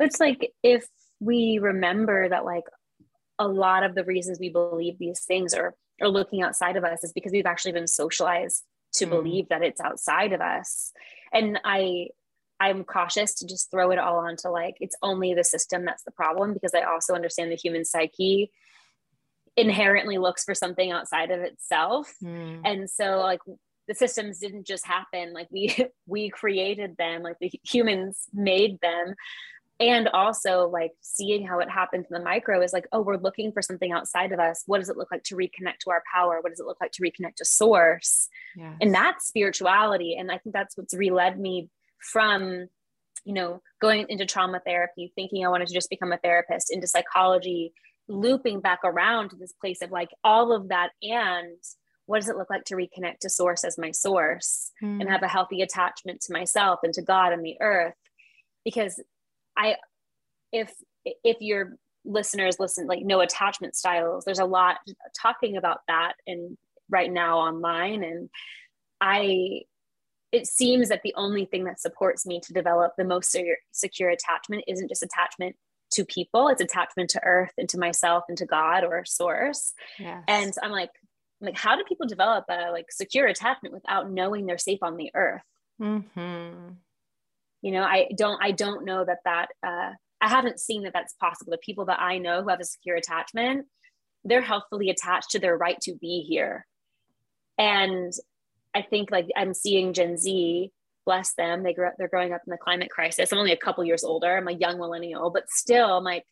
It's 0.00 0.20
like 0.20 0.52
if 0.62 0.86
we 1.20 1.58
remember 1.60 2.28
that 2.28 2.44
like 2.44 2.64
a 3.38 3.48
lot 3.48 3.82
of 3.82 3.94
the 3.94 4.04
reasons 4.04 4.38
we 4.38 4.48
believe 4.48 4.98
these 4.98 5.24
things 5.24 5.54
are 5.54 5.74
or 6.00 6.08
looking 6.08 6.42
outside 6.42 6.76
of 6.76 6.84
us 6.84 7.04
is 7.04 7.12
because 7.12 7.32
we've 7.32 7.46
actually 7.46 7.72
been 7.72 7.86
socialized 7.86 8.64
to 8.94 9.06
mm. 9.06 9.10
believe 9.10 9.48
that 9.48 9.62
it's 9.62 9.80
outside 9.80 10.32
of 10.32 10.40
us. 10.40 10.92
And 11.32 11.60
i 11.64 12.08
i'm 12.60 12.82
cautious 12.82 13.34
to 13.34 13.46
just 13.46 13.70
throw 13.70 13.92
it 13.92 14.00
all 14.00 14.18
onto 14.18 14.48
like 14.48 14.74
it's 14.80 14.96
only 15.00 15.32
the 15.32 15.44
system 15.44 15.84
that's 15.84 16.02
the 16.02 16.10
problem 16.10 16.52
because 16.52 16.74
i 16.74 16.80
also 16.80 17.14
understand 17.14 17.52
the 17.52 17.56
human 17.56 17.84
psyche 17.84 18.50
inherently 19.58 20.18
looks 20.18 20.44
for 20.44 20.54
something 20.54 20.92
outside 20.92 21.30
of 21.30 21.40
itself. 21.40 22.12
Mm. 22.22 22.62
and 22.64 22.90
so 22.90 23.18
like 23.18 23.40
the 23.88 23.94
systems 23.94 24.38
didn't 24.38 24.66
just 24.66 24.86
happen. 24.86 25.32
Like 25.32 25.48
we 25.50 25.74
we 26.06 26.28
created 26.28 26.96
them. 26.96 27.22
Like 27.22 27.38
the 27.40 27.50
humans 27.64 28.26
made 28.32 28.78
them 28.80 29.14
and 29.80 30.08
also 30.08 30.68
like 30.68 30.92
seeing 31.00 31.46
how 31.46 31.60
it 31.60 31.70
happens 31.70 32.06
in 32.10 32.14
the 32.14 32.24
micro 32.24 32.62
is 32.62 32.72
like 32.72 32.86
oh 32.92 33.00
we're 33.00 33.16
looking 33.16 33.52
for 33.52 33.62
something 33.62 33.92
outside 33.92 34.32
of 34.32 34.40
us. 34.40 34.62
What 34.66 34.78
does 34.78 34.88
it 34.88 34.96
look 34.96 35.10
like 35.10 35.22
to 35.24 35.36
reconnect 35.36 35.78
to 35.84 35.90
our 35.90 36.02
power? 36.12 36.38
What 36.40 36.50
does 36.50 36.60
it 36.60 36.66
look 36.66 36.78
like 36.80 36.92
to 36.92 37.02
reconnect 37.02 37.36
to 37.36 37.44
source? 37.44 38.28
Yes. 38.56 38.76
and 38.80 38.94
that's 38.94 39.28
spirituality. 39.28 40.16
And 40.18 40.30
i 40.30 40.38
think 40.38 40.54
that's 40.54 40.76
what's 40.76 40.94
reled 40.94 41.38
me 41.38 41.68
from 42.12 42.68
you 43.24 43.34
know 43.34 43.60
going 43.80 44.06
into 44.08 44.24
trauma 44.24 44.60
therapy 44.64 45.12
thinking 45.16 45.44
i 45.44 45.48
wanted 45.48 45.66
to 45.66 45.74
just 45.74 45.90
become 45.90 46.12
a 46.12 46.18
therapist 46.18 46.72
into 46.72 46.86
psychology 46.86 47.72
looping 48.06 48.60
back 48.60 48.78
around 48.84 49.30
to 49.30 49.36
this 49.36 49.52
place 49.60 49.82
of 49.82 49.90
like 49.90 50.10
all 50.22 50.52
of 50.52 50.68
that 50.68 50.90
and 51.02 51.58
what 52.08 52.20
does 52.20 52.30
it 52.30 52.38
look 52.38 52.48
like 52.48 52.64
to 52.64 52.74
reconnect 52.74 53.18
to 53.20 53.28
source 53.28 53.64
as 53.64 53.76
my 53.76 53.90
source 53.90 54.72
mm. 54.82 54.98
and 54.98 55.10
have 55.10 55.22
a 55.22 55.28
healthy 55.28 55.60
attachment 55.60 56.22
to 56.22 56.32
myself 56.32 56.80
and 56.82 56.94
to 56.94 57.02
god 57.02 57.34
and 57.34 57.44
the 57.44 57.56
earth? 57.60 57.92
Because 58.64 58.98
i 59.58 59.76
if 60.52 60.72
if 61.04 61.36
your 61.40 61.74
listeners 62.04 62.56
listen 62.58 62.86
like 62.86 63.02
no 63.02 63.20
attachment 63.20 63.76
styles 63.76 64.24
there's 64.24 64.38
a 64.38 64.44
lot 64.44 64.76
talking 65.20 65.56
about 65.56 65.80
that 65.88 66.14
and 66.26 66.56
right 66.88 67.12
now 67.12 67.38
online 67.38 68.02
and 68.02 68.30
i 69.00 69.60
it 70.32 70.46
seems 70.46 70.90
that 70.90 71.00
the 71.02 71.14
only 71.16 71.46
thing 71.46 71.64
that 71.64 71.80
supports 71.80 72.26
me 72.26 72.38
to 72.38 72.52
develop 72.52 72.92
the 72.98 73.04
most 73.04 73.30
secure, 73.30 73.56
secure 73.72 74.10
attachment 74.10 74.62
isn't 74.68 74.88
just 74.88 75.02
attachment 75.02 75.56
to 75.90 76.04
people 76.04 76.48
it's 76.48 76.60
attachment 76.60 77.10
to 77.10 77.24
earth 77.24 77.52
and 77.58 77.68
to 77.68 77.78
myself 77.78 78.24
and 78.28 78.38
to 78.38 78.46
god 78.46 78.84
or 78.84 79.04
source 79.04 79.72
yes. 79.98 80.22
and 80.28 80.52
i'm 80.62 80.70
like 80.70 80.90
I'm 81.40 81.46
like 81.46 81.58
how 81.58 81.76
do 81.76 81.84
people 81.84 82.06
develop 82.06 82.44
a 82.50 82.70
like 82.70 82.90
secure 82.90 83.26
attachment 83.26 83.74
without 83.74 84.10
knowing 84.10 84.46
they're 84.46 84.58
safe 84.58 84.80
on 84.82 84.96
the 84.96 85.10
earth 85.14 85.42
mm-hmm. 85.80 86.70
You 87.62 87.72
know 87.72 87.82
i 87.82 88.08
don't 88.16 88.42
i 88.42 88.50
don't 88.50 88.84
know 88.84 89.04
that 89.04 89.18
that 89.24 89.48
uh, 89.66 89.90
i 90.20 90.28
haven't 90.28 90.60
seen 90.60 90.82
that 90.82 90.92
that's 90.92 91.14
possible. 91.14 91.50
The 91.52 91.58
people 91.58 91.86
that 91.86 92.00
i 92.00 92.18
know 92.18 92.42
who 92.42 92.48
have 92.48 92.60
a 92.60 92.64
secure 92.64 92.96
attachment 92.96 93.66
they're 94.24 94.42
healthfully 94.42 94.90
attached 94.90 95.30
to 95.30 95.38
their 95.38 95.56
right 95.56 95.80
to 95.82 95.94
be 95.94 96.24
here. 96.28 96.66
And 97.56 98.12
i 98.74 98.82
think 98.82 99.10
like 99.10 99.26
i'm 99.36 99.54
seeing 99.54 99.92
gen 99.92 100.16
z 100.16 100.70
bless 101.06 101.32
them 101.34 101.62
they 101.62 101.72
grew 101.72 101.86
up 101.86 101.94
they're 101.98 102.08
growing 102.08 102.32
up 102.34 102.42
in 102.46 102.50
the 102.50 102.58
climate 102.58 102.90
crisis. 102.90 103.32
I'm 103.32 103.38
only 103.38 103.52
a 103.52 103.56
couple 103.56 103.84
years 103.84 104.04
older. 104.04 104.36
I'm 104.36 104.48
a 104.48 104.52
young 104.52 104.78
millennial 104.78 105.30
but 105.30 105.48
still 105.50 105.96
i'm 105.96 106.04
like 106.04 106.24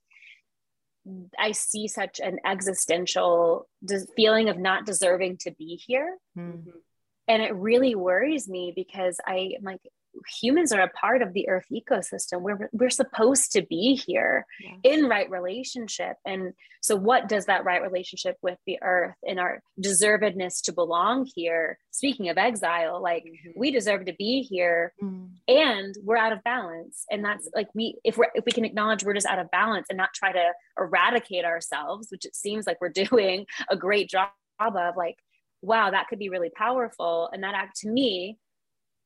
i 1.39 1.53
see 1.53 1.89
such 1.89 2.21
an 2.21 2.39
existential 2.45 3.69
feeling 4.17 4.49
of 4.49 4.59
not 4.59 4.85
deserving 4.87 5.39
to 5.39 5.53
be 5.53 5.81
here. 5.87 6.17
Mm-hmm. 6.37 6.71
and 7.29 7.43
it 7.43 7.55
really 7.55 7.95
worries 7.95 8.49
me 8.49 8.73
because 8.75 9.19
i 9.27 9.53
am 9.57 9.63
like 9.63 9.81
humans 10.41 10.73
are 10.73 10.81
a 10.81 10.89
part 10.89 11.23
of 11.23 11.33
the 11.33 11.49
earth 11.49 11.67
ecosystem 11.73 12.41
we're, 12.41 12.69
we're 12.73 12.91
supposed 12.91 13.53
to 13.53 13.63
be 13.63 13.95
here 13.95 14.47
yes. 14.61 14.79
in 14.83 15.07
right 15.07 15.31
relationship 15.31 16.17
and 16.25 16.53
so 16.81 16.95
what 16.95 17.29
does 17.29 17.47
that 17.47 17.65
right 17.65 17.83
relationship 17.83 18.37
with 18.43 18.59
the 18.67 18.79
earth 18.83 19.15
and 19.27 19.41
our 19.41 19.63
deservedness 19.81 20.63
to 20.63 20.73
belong 20.73 21.29
here 21.35 21.79
speaking 21.91 22.29
of 22.29 22.39
exile 22.39 23.01
like 23.03 23.25
mm-hmm. 23.25 23.59
we 23.59 23.71
deserve 23.71 24.05
to 24.05 24.15
be 24.15 24.43
here 24.43 24.93
mm-hmm. 25.03 25.27
and 25.49 25.95
we're 26.03 26.17
out 26.17 26.33
of 26.33 26.43
balance 26.45 27.05
and 27.11 27.25
that's 27.25 27.49
like 27.55 27.69
we 27.75 27.97
if 28.05 28.17
we're 28.17 28.31
if 28.35 28.45
we 28.45 28.53
can 28.53 28.65
acknowledge 28.65 29.05
we're 29.05 29.15
just 29.15 29.27
out 29.27 29.39
of 29.39 29.51
balance 29.51 29.87
and 29.89 29.97
not 29.97 30.15
try 30.15 30.33
to 30.33 30.53
eradicate 30.79 31.45
ourselves 31.45 32.09
which 32.11 32.25
it 32.25 32.35
seems 32.35 32.67
like 32.67 32.81
we're 32.81 32.89
doing 33.07 33.47
a 33.71 33.77
great 33.77 34.09
job 34.09 34.31
of 34.61 34.97
like 34.97 35.17
wow 35.63 35.91
that 35.91 36.07
could 36.09 36.19
be 36.19 36.29
really 36.29 36.51
powerful 36.51 37.29
and 37.33 37.43
that 37.43 37.55
act 37.55 37.77
to 37.77 37.89
me 37.89 38.39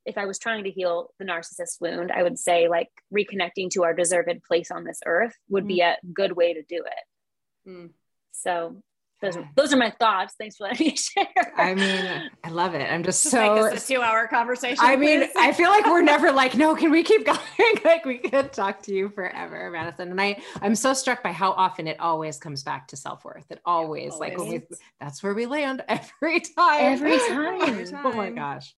if 0.05 0.17
I 0.17 0.25
was 0.25 0.39
trying 0.39 0.63
to 0.63 0.71
heal 0.71 1.09
the 1.19 1.25
narcissist 1.25 1.79
wound, 1.79 2.11
I 2.11 2.23
would 2.23 2.39
say 2.39 2.67
like 2.67 2.89
reconnecting 3.13 3.69
to 3.71 3.83
our 3.83 3.93
deserved 3.93 4.41
place 4.47 4.71
on 4.71 4.83
this 4.83 4.99
earth 5.05 5.35
would 5.49 5.65
mm. 5.65 5.69
be 5.69 5.81
a 5.81 5.97
good 6.13 6.31
way 6.31 6.53
to 6.53 6.63
do 6.63 6.83
it. 6.85 7.69
Mm. 7.69 7.89
So 8.31 8.81
those 9.21 9.37
are, 9.37 9.49
those 9.55 9.71
are 9.71 9.77
my 9.77 9.91
thoughts. 9.91 10.33
Thanks 10.39 10.57
for 10.57 10.63
letting 10.63 10.87
me 10.87 10.95
share. 10.97 11.53
I 11.55 11.75
mean, 11.75 12.31
I 12.43 12.49
love 12.49 12.73
it. 12.73 12.91
I'm 12.91 13.03
just, 13.03 13.21
just 13.21 13.31
so 13.31 13.65
a 13.71 13.77
two 13.77 14.01
hour 14.01 14.27
conversation. 14.27 14.79
I 14.79 14.95
mean, 14.95 15.27
I 15.37 15.53
feel 15.53 15.69
like 15.69 15.85
we're 15.85 16.01
never 16.01 16.31
like, 16.31 16.55
no, 16.55 16.75
can 16.75 16.89
we 16.89 17.03
keep 17.03 17.25
going? 17.27 17.37
like 17.85 18.03
we 18.03 18.17
could 18.17 18.51
talk 18.51 18.81
to 18.83 18.93
you 18.93 19.09
forever, 19.09 19.69
Madison. 19.69 20.09
And 20.09 20.19
I, 20.19 20.41
I'm 20.61 20.73
so 20.73 20.93
struck 20.93 21.21
by 21.21 21.31
how 21.33 21.51
often 21.51 21.87
it 21.87 21.99
always 21.99 22.37
comes 22.37 22.63
back 22.63 22.87
to 22.87 22.97
self-worth. 22.97 23.45
It 23.51 23.61
always, 23.63 24.05
yeah, 24.05 24.11
always. 24.13 24.19
like 24.19 24.37
when 24.39 24.47
we, 24.49 24.61
that's 24.99 25.21
where 25.21 25.35
we 25.35 25.45
land 25.45 25.83
every 25.87 26.39
time. 26.39 26.93
Every 26.93 27.19
time. 27.19 27.61
every 27.61 27.85
time. 27.85 28.05
Oh 28.05 28.13
my 28.13 28.31
gosh 28.31 28.73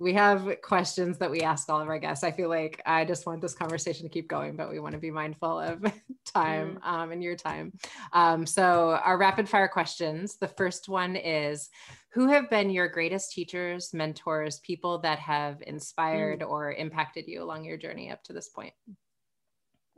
we 0.00 0.12
have 0.14 0.48
questions 0.62 1.18
that 1.18 1.30
we 1.30 1.40
ask 1.40 1.68
all 1.68 1.80
of 1.80 1.88
our 1.88 1.98
guests. 1.98 2.22
I 2.22 2.30
feel 2.30 2.48
like 2.48 2.80
I 2.86 3.04
just 3.04 3.26
want 3.26 3.40
this 3.40 3.54
conversation 3.54 4.04
to 4.04 4.08
keep 4.08 4.28
going, 4.28 4.54
but 4.54 4.70
we 4.70 4.78
want 4.78 4.92
to 4.92 5.00
be 5.00 5.10
mindful 5.10 5.58
of 5.58 5.82
time 6.24 6.78
mm. 6.80 6.86
um, 6.86 7.10
and 7.10 7.22
your 7.22 7.34
time. 7.34 7.72
Um, 8.12 8.46
so, 8.46 9.00
our 9.04 9.18
rapid 9.18 9.48
fire 9.48 9.66
questions 9.66 10.36
the 10.36 10.48
first 10.48 10.88
one 10.88 11.16
is 11.16 11.68
Who 12.12 12.28
have 12.28 12.48
been 12.48 12.70
your 12.70 12.88
greatest 12.88 13.32
teachers, 13.32 13.92
mentors, 13.92 14.60
people 14.60 14.98
that 15.00 15.18
have 15.18 15.62
inspired 15.66 16.40
mm. 16.40 16.48
or 16.48 16.72
impacted 16.72 17.26
you 17.26 17.42
along 17.42 17.64
your 17.64 17.76
journey 17.76 18.10
up 18.10 18.22
to 18.24 18.32
this 18.32 18.48
point? 18.50 18.74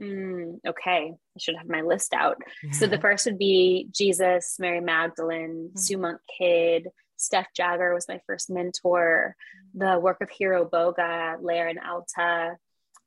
Mm, 0.01 0.61
okay, 0.67 1.13
I 1.13 1.39
should 1.39 1.57
have 1.57 1.69
my 1.69 1.83
list 1.83 2.15
out. 2.15 2.39
So, 2.73 2.87
the 2.87 3.01
first 3.01 3.27
would 3.27 3.39
be 3.39 3.89
Jesus, 3.91 4.57
Mary 4.59 4.81
Magdalene, 4.81 5.73
mm. 5.75 5.79
Sue 5.79 5.99
Monk 5.99 6.21
Kidd. 6.39 6.89
Steph 7.21 7.53
Jagger 7.55 7.95
was 7.95 8.09
my 8.09 8.21
first 8.27 8.51
mentor. 8.51 9.37
The 9.75 9.99
work 9.99 10.19
of 10.21 10.31
Hiro 10.31 10.65
Boga, 10.65 11.37
Laren 11.41 11.79
Alta, 11.79 12.57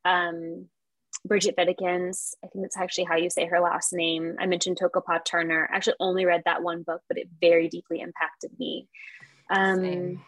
um, 0.06 0.68
Bridget 1.26 1.56
Vitekins. 1.58 2.34
I 2.44 2.48
think 2.48 2.64
that's 2.64 2.78
actually 2.78 3.06
how 3.06 3.16
you 3.16 3.30
say 3.30 3.46
her 3.46 3.60
last 3.60 3.94
name. 3.94 4.36
I 4.40 4.46
mentioned 4.46 4.78
Toko-pa 4.78 5.20
Turner. 5.26 5.68
I 5.72 5.76
actually 5.76 5.96
only 6.00 6.26
read 6.26 6.44
that 6.46 6.62
one 6.62 6.84
book, 6.84 7.02
but 7.08 7.18
it 7.18 7.28
very 7.42 7.70
deeply 7.70 8.02
impacted 8.02 8.52
me. 8.60 8.88
Um, 9.50 10.24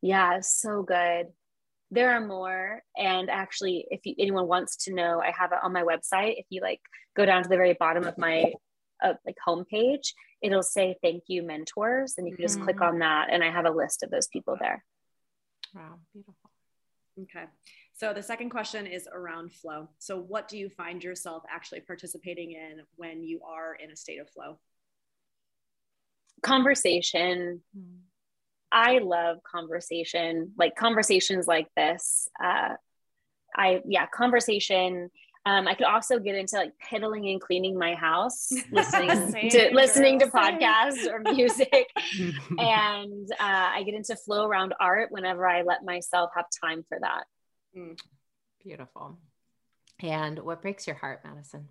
yeah, 0.00 0.40
so 0.40 0.82
good. 0.82 1.28
There 1.90 2.10
are 2.10 2.26
more, 2.26 2.82
and 2.96 3.30
actually, 3.30 3.86
if 3.90 4.00
you, 4.04 4.14
anyone 4.18 4.48
wants 4.48 4.84
to 4.84 4.94
know, 4.94 5.20
I 5.20 5.30
have 5.30 5.52
it 5.52 5.58
on 5.62 5.72
my 5.72 5.82
website. 5.82 6.34
If 6.38 6.46
you 6.50 6.62
like, 6.62 6.80
go 7.14 7.26
down 7.26 7.42
to 7.42 7.48
the 7.48 7.56
very 7.56 7.74
bottom 7.74 8.04
of 8.04 8.16
my 8.18 8.52
uh, 9.04 9.14
like 9.26 9.36
homepage 9.46 10.12
it'll 10.42 10.62
say 10.62 10.96
thank 11.02 11.24
you 11.28 11.42
mentors 11.42 12.14
and 12.18 12.26
you 12.26 12.34
can 12.34 12.42
just 12.42 12.56
mm-hmm. 12.56 12.64
click 12.64 12.80
on 12.80 12.98
that 12.98 13.28
and 13.30 13.42
i 13.42 13.50
have 13.50 13.64
a 13.64 13.70
list 13.70 14.02
of 14.02 14.10
those 14.10 14.26
people 14.28 14.56
there. 14.60 14.84
Wow 15.74 15.98
beautiful. 16.12 16.34
Okay. 17.22 17.44
So 17.94 18.12
the 18.12 18.22
second 18.22 18.50
question 18.50 18.86
is 18.86 19.06
around 19.12 19.52
flow. 19.52 19.88
So 19.98 20.18
what 20.18 20.48
do 20.48 20.56
you 20.58 20.70
find 20.70 21.04
yourself 21.04 21.42
actually 21.50 21.80
participating 21.80 22.52
in 22.52 22.80
when 22.96 23.22
you 23.22 23.40
are 23.46 23.74
in 23.74 23.90
a 23.90 23.96
state 23.96 24.18
of 24.18 24.30
flow? 24.30 24.58
Conversation. 26.42 27.62
Mm-hmm. 27.76 27.98
i 28.72 28.98
love 28.98 29.38
conversation 29.44 30.52
like 30.58 30.74
conversations 30.76 31.46
like 31.46 31.68
this. 31.76 32.28
Uh, 32.42 32.74
i 33.56 33.80
yeah 33.86 34.06
conversation 34.06 35.10
um, 35.44 35.66
I 35.66 35.74
could 35.74 35.86
also 35.86 36.20
get 36.20 36.36
into 36.36 36.56
like 36.56 36.72
piddling 36.78 37.28
and 37.28 37.40
cleaning 37.40 37.76
my 37.76 37.94
house, 37.94 38.52
listening 38.70 39.50
to 39.50 39.70
listening 39.72 40.20
to 40.20 40.26
podcasts 40.26 41.04
or 41.10 41.18
music, 41.18 41.90
and 42.58 43.30
uh, 43.32 43.36
I 43.40 43.82
get 43.84 43.94
into 43.94 44.14
flow 44.14 44.46
around 44.46 44.72
art 44.78 45.10
whenever 45.10 45.46
I 45.48 45.62
let 45.62 45.84
myself 45.84 46.30
have 46.36 46.46
time 46.64 46.84
for 46.88 46.98
that. 47.00 47.24
Mm. 47.76 47.98
Beautiful. 48.62 49.18
And 50.00 50.38
what 50.38 50.62
breaks 50.62 50.86
your 50.86 50.96
heart, 50.96 51.22
Madison? 51.24 51.68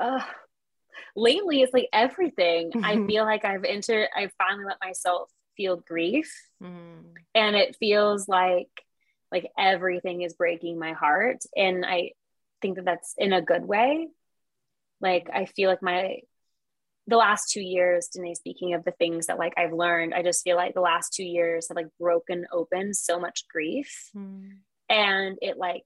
Uh, 0.00 0.22
lately, 1.16 1.62
it's 1.62 1.74
like 1.74 1.88
everything. 1.92 2.70
I 2.84 2.94
feel 3.06 3.24
like 3.24 3.44
I've 3.44 3.64
entered. 3.64 4.08
I 4.14 4.30
finally 4.38 4.66
let 4.66 4.78
myself 4.80 5.30
feel 5.56 5.78
grief, 5.78 6.32
mm. 6.62 7.02
and 7.34 7.56
it 7.56 7.74
feels 7.80 8.28
like 8.28 8.68
like 9.32 9.50
everything 9.58 10.22
is 10.22 10.34
breaking 10.34 10.78
my 10.78 10.92
heart 10.92 11.38
and 11.56 11.84
i 11.84 12.12
think 12.60 12.76
that 12.76 12.84
that's 12.84 13.14
in 13.16 13.32
a 13.32 13.42
good 13.42 13.64
way. 13.64 14.08
Like 15.00 15.28
I 15.32 15.44
feel 15.46 15.70
like 15.70 15.82
my 15.82 16.18
the 17.08 17.16
last 17.16 17.50
two 17.50 17.60
years, 17.60 18.08
Danae, 18.08 18.34
speaking 18.34 18.74
of 18.74 18.84
the 18.84 18.90
things 18.92 19.26
that 19.26 19.38
like 19.38 19.54
I've 19.56 19.72
learned, 19.72 20.12
I 20.12 20.22
just 20.22 20.42
feel 20.42 20.56
like 20.56 20.74
the 20.74 20.80
last 20.80 21.12
two 21.12 21.24
years 21.24 21.68
have 21.68 21.76
like 21.76 21.86
broken 22.00 22.46
open 22.52 22.94
so 22.94 23.20
much 23.20 23.44
grief. 23.48 24.10
Mm. 24.16 24.50
And 24.88 25.38
it 25.40 25.56
like 25.56 25.84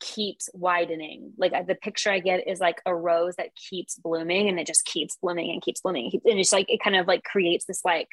keeps 0.00 0.50
widening. 0.52 1.32
Like 1.38 1.52
the 1.66 1.74
picture 1.74 2.10
I 2.10 2.18
get 2.18 2.46
is 2.46 2.60
like 2.60 2.82
a 2.84 2.94
rose 2.94 3.36
that 3.36 3.54
keeps 3.56 3.96
blooming 3.96 4.48
and 4.48 4.60
it 4.60 4.66
just 4.66 4.84
keeps 4.84 5.16
blooming 5.16 5.50
and 5.50 5.62
keeps 5.62 5.80
blooming. 5.80 6.10
And 6.24 6.38
it's 6.38 6.52
like 6.52 6.70
it 6.70 6.82
kind 6.82 6.96
of 6.96 7.06
like 7.06 7.22
creates 7.22 7.64
this 7.64 7.84
like 7.84 8.08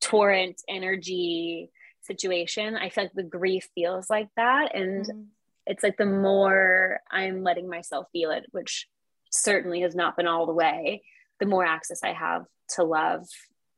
torrent 0.00 0.60
energy 0.68 1.70
situation. 2.02 2.76
I 2.76 2.88
feel 2.90 3.04
like 3.04 3.12
the 3.14 3.22
grief 3.24 3.68
feels 3.74 4.08
like 4.08 4.28
that. 4.36 4.74
And 4.74 5.06
mm 5.06 5.26
it's 5.68 5.82
like 5.82 5.98
the 5.98 6.06
more 6.06 7.00
I'm 7.10 7.42
letting 7.42 7.68
myself 7.68 8.06
feel 8.12 8.30
it, 8.30 8.46
which 8.50 8.88
certainly 9.30 9.82
has 9.82 9.94
not 9.94 10.16
been 10.16 10.26
all 10.26 10.46
the 10.46 10.52
way, 10.52 11.02
the 11.38 11.46
more 11.46 11.64
access 11.64 12.02
I 12.02 12.14
have 12.14 12.46
to 12.76 12.84
love. 12.84 13.26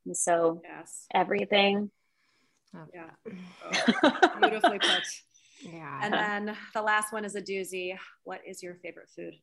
And 0.05 0.15
so 0.15 0.61
yes. 0.63 1.05
everything. 1.13 1.91
Yeah. 2.93 3.09
Oh, 4.03 4.39
beautifully 4.39 4.79
put. 4.79 5.03
Yeah. 5.61 5.99
And 6.01 6.13
then 6.13 6.57
the 6.73 6.81
last 6.81 7.13
one 7.13 7.25
is 7.25 7.35
a 7.35 7.41
doozy. 7.41 7.97
What 8.23 8.39
is 8.47 8.63
your 8.63 8.75
favorite 8.75 9.09
food? 9.15 9.35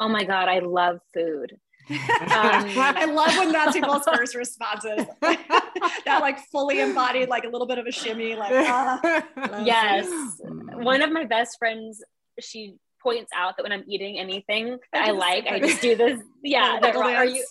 Oh 0.00 0.08
my 0.08 0.24
God, 0.24 0.48
I 0.48 0.60
love 0.60 1.00
food. 1.12 1.58
Um, 2.22 2.64
I 2.78 3.06
love 3.06 3.36
when 3.36 3.52
that's 3.52 3.72
people's 3.72 4.04
first 4.04 4.36
responses. 4.36 5.04
that 6.04 6.20
like 6.20 6.38
fully 6.50 6.80
embodied 6.80 7.28
like 7.28 7.44
a 7.44 7.48
little 7.48 7.66
bit 7.66 7.78
of 7.78 7.86
a 7.86 7.92
shimmy, 7.92 8.34
like 8.34 8.52
uh, 8.52 9.20
yes. 9.64 10.08
One 10.40 11.02
of 11.02 11.12
my 11.12 11.24
best 11.24 11.58
friends, 11.58 12.02
she 12.40 12.74
points 13.02 13.30
out 13.34 13.56
that 13.56 13.62
when 13.62 13.72
I'm 13.72 13.84
eating 13.88 14.18
anything 14.18 14.78
that 14.92 15.08
I, 15.08 15.10
like, 15.10 15.46
I 15.46 15.58
just 15.58 15.82
do 15.82 15.96
this. 15.96 16.20
Yeah. 16.44 16.78
Little 16.82 17.02
That, 17.02 17.16
are 17.16 17.24
you 17.24 17.44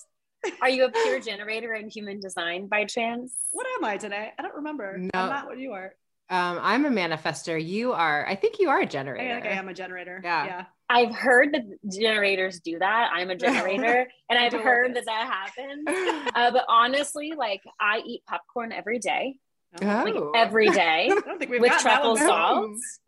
are 0.61 0.69
you 0.69 0.85
a 0.85 0.91
pure 0.91 1.19
generator 1.19 1.73
in 1.73 1.89
human 1.89 2.19
design 2.19 2.67
by 2.67 2.85
chance? 2.85 3.33
What 3.51 3.67
am 3.77 3.85
I 3.85 3.97
today? 3.97 4.31
I 4.37 4.41
don't 4.41 4.55
remember. 4.55 4.97
No. 4.97 5.09
I'm 5.13 5.29
not 5.29 5.45
what 5.45 5.59
you 5.59 5.73
are. 5.73 5.93
Um, 6.29 6.59
I'm 6.61 6.85
a 6.85 6.89
manifester. 6.89 7.63
You 7.63 7.93
are, 7.93 8.25
I 8.25 8.35
think 8.35 8.59
you 8.59 8.69
are 8.69 8.79
a 8.79 8.85
generator. 8.85 9.41
think 9.41 9.45
I 9.45 9.57
am 9.57 9.67
a 9.67 9.73
generator. 9.73 10.21
Yeah. 10.23 10.45
Yeah. 10.45 10.65
I've 10.91 11.15
heard 11.15 11.53
that 11.53 11.63
generators 11.89 12.59
do 12.59 12.77
that. 12.79 13.09
I'm 13.13 13.29
a 13.29 13.35
generator, 13.35 14.07
and 14.29 14.37
I've 14.37 14.51
heard 14.53 14.87
work 14.93 14.95
that 14.95 15.05
that 15.05 15.27
happens. 15.57 15.85
Uh, 16.35 16.51
but 16.51 16.65
honestly, 16.67 17.33
like 17.37 17.61
I 17.79 18.01
eat 18.05 18.23
popcorn 18.27 18.71
every 18.71 18.99
day, 18.99 19.35
like 19.81 20.15
Oh. 20.15 20.31
every 20.35 20.69
day 20.69 21.09
I 21.11 21.19
don't 21.25 21.39
think 21.39 21.49
we've 21.51 21.61
with 21.61 21.71
truffle 21.79 22.15
one 22.15 22.17
salts 22.27 22.99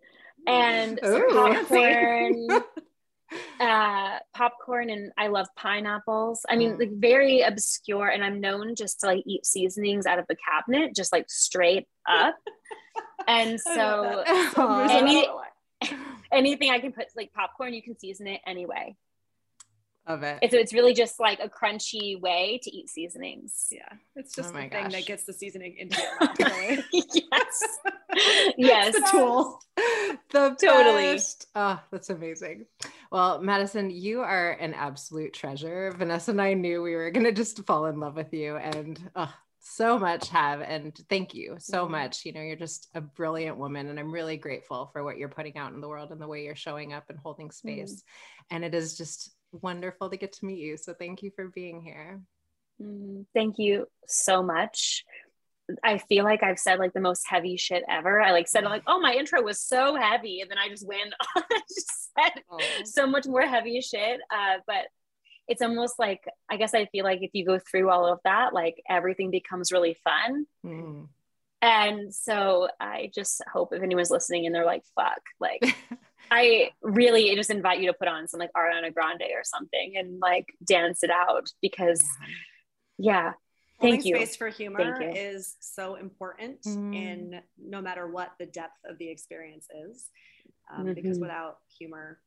and 0.47 0.99
popcorn. 1.01 2.47
uh 3.59 4.19
popcorn 4.35 4.89
and 4.91 5.11
i 5.17 5.27
love 5.27 5.47
pineapples 5.55 6.45
i 6.49 6.55
mean 6.55 6.73
Mm. 6.73 6.79
like 6.79 6.91
very 6.93 7.41
obscure 7.41 8.07
and 8.09 8.23
i'm 8.23 8.39
known 8.39 8.75
just 8.75 8.99
to 8.99 9.07
like 9.07 9.23
eat 9.25 9.43
seasonings 9.45 10.05
out 10.05 10.19
of 10.19 10.25
the 10.29 10.35
cabinet 10.35 10.95
just 10.95 11.11
like 11.11 11.25
straight 11.29 11.87
up 12.07 12.35
and 13.27 13.59
so 13.59 13.73
that. 13.73 14.51
So 14.55 14.61
Aw. 14.67 14.77
versatile. 14.83 15.07
Any- 15.07 15.27
anything 16.33 16.69
i 16.71 16.79
can 16.79 16.91
put 16.91 17.07
like 17.15 17.31
popcorn 17.33 17.73
you 17.73 17.81
can 17.81 17.97
season 17.97 18.27
it 18.27 18.41
anyway 18.45 18.95
Love 20.07 20.23
it. 20.23 20.39
And 20.41 20.51
so 20.51 20.57
it's 20.57 20.73
really 20.73 20.93
just 20.93 21.17
like 21.17 21.39
a 21.39 21.47
crunchy 21.47 22.19
way 22.19 22.59
to 22.63 22.69
eat 22.75 22.89
seasonings 22.89 23.67
Yeah, 23.71 23.87
it's 24.17 24.35
just 24.35 24.49
Oh 24.49 24.51
the 24.51 24.57
my 24.59 24.69
thing 24.69 24.89
that 24.89 25.05
gets 25.05 25.23
the 25.23 25.31
seasoning 25.31 25.77
into 25.77 25.97
your 26.01 26.19
mouth. 26.21 26.39
Really. 26.39 26.83
yes 26.91 27.77
yes 28.57 28.93
the 28.95 29.07
tool. 29.09 29.59
the 30.31 30.57
Totally. 30.61 31.13
best. 31.13 31.47
Oh, 31.55 31.79
that's 31.89 32.09
amazing. 32.09 32.65
Well, 33.11 33.41
Madison, 33.41 33.91
you 33.91 34.21
are 34.21 34.51
an 34.51 34.73
absolute 34.73 35.33
treasure. 35.33 35.93
Vanessa 35.97 36.31
and 36.31 36.41
I 36.41 36.53
knew 36.53 36.81
we 36.81 36.95
were 36.95 37.11
going 37.11 37.25
to 37.25 37.31
just 37.31 37.65
fall 37.65 37.85
in 37.85 37.99
love 37.99 38.15
with 38.17 38.33
you 38.33 38.57
and 38.57 38.99
oh, 39.15 39.33
so 39.75 39.97
much 39.99 40.29
have. 40.29 40.61
And 40.61 40.95
thank 41.09 41.33
you 41.33 41.55
so 41.59 41.85
Mhm. 41.85 41.91
much. 41.91 42.25
You 42.25 42.33
know, 42.33 42.41
you're 42.41 42.55
just 42.55 42.89
a 42.93 43.01
brilliant 43.01 43.57
woman. 43.57 43.87
And 43.89 43.99
I'm 43.99 44.11
really 44.11 44.37
grateful 44.37 44.87
for 44.93 45.03
what 45.03 45.17
you're 45.17 45.29
putting 45.29 45.57
out 45.57 45.73
in 45.73 45.81
the 45.81 45.87
world 45.89 46.11
and 46.11 46.21
the 46.21 46.27
way 46.27 46.43
you're 46.43 46.55
showing 46.55 46.93
up 46.93 47.09
and 47.09 47.19
holding 47.19 47.51
space. 47.51 48.03
And 48.49 48.63
it 48.63 48.73
is 48.75 48.97
just 48.97 49.33
wonderful 49.51 50.09
to 50.09 50.17
get 50.17 50.33
to 50.33 50.45
meet 50.45 50.59
you. 50.59 50.77
So 50.77 50.93
thank 50.93 51.21
you 51.23 51.31
for 51.35 51.47
being 51.49 51.81
here. 51.81 52.21
Mm, 52.81 53.25
Thank 53.33 53.59
you 53.59 53.87
so 54.07 54.41
much. 54.43 55.05
I 55.81 55.97
feel 55.97 56.25
like 56.25 56.43
I've 56.43 56.59
said 56.59 56.77
like 56.79 56.91
the 56.93 56.99
most 56.99 57.25
heavy 57.27 57.55
shit 57.55 57.83
ever. 57.87 58.19
I 58.19 58.31
like 58.31 58.47
said, 58.49 58.65
like, 58.65 58.83
oh, 58.85 58.99
my 58.99 59.13
intro 59.13 59.41
was 59.41 59.61
so 59.61 59.95
heavy. 59.95 60.41
And 60.41 60.51
then 60.51 60.57
I 60.57 60.67
just 60.67 60.85
went 60.85 61.13
on 61.35 61.43
and 61.49 61.63
just 61.69 62.09
said 62.13 62.43
Oh. 62.51 62.59
so 62.83 63.07
much 63.07 63.25
more 63.27 63.43
heavy 63.47 63.79
shit. 63.79 64.19
Uh, 64.29 64.57
but 64.67 64.87
it's 65.47 65.61
almost 65.61 65.99
like, 65.99 66.23
I 66.49 66.57
guess 66.57 66.73
I 66.73 66.85
feel 66.87 67.03
like 67.03 67.19
if 67.21 67.31
you 67.33 67.45
go 67.45 67.59
through 67.59 67.89
all 67.89 68.05
of 68.11 68.19
that, 68.23 68.53
like 68.53 68.81
everything 68.89 69.29
becomes 69.31 69.71
really 69.71 69.97
fun. 70.03 70.45
Mm. 70.65 71.07
And 71.61 72.13
so 72.13 72.67
I 72.79 73.11
just 73.13 73.41
hope 73.51 73.73
if 73.73 73.81
anyone's 73.81 74.11
listening 74.11 74.45
and 74.45 74.53
they're 74.53 74.65
like, 74.65 74.83
fuck, 74.95 75.21
like 75.39 75.61
I 76.31 76.71
really 76.81 77.33
just 77.35 77.49
invite 77.49 77.79
you 77.79 77.87
to 77.87 77.93
put 77.93 78.07
on 78.07 78.27
some 78.27 78.39
like 78.39 78.51
Ariana 78.55 78.93
Grande 78.93 79.23
or 79.35 79.43
something 79.43 79.93
and 79.97 80.19
like 80.19 80.45
dance 80.65 81.03
it 81.03 81.09
out 81.09 81.49
because 81.61 82.01
yeah. 82.97 83.33
Holding 83.79 84.01
Thank 84.01 84.05
you. 84.05 84.15
space 84.15 84.35
for 84.37 84.47
humor 84.49 84.77
Thank 84.97 85.15
you. 85.15 85.21
is 85.21 85.55
so 85.59 85.95
important 85.95 86.61
Mm. 86.63 86.95
in 86.95 87.41
no 87.57 87.81
matter 87.81 88.07
what 88.07 88.31
the 88.39 88.45
depth 88.45 88.77
of 88.85 88.97
the 88.97 89.09
experience 89.09 89.67
is, 89.89 90.09
um, 90.73 90.93
because 90.93 91.17
Mhm. 91.17 91.21
without 91.21 91.57
humor, 91.77 92.19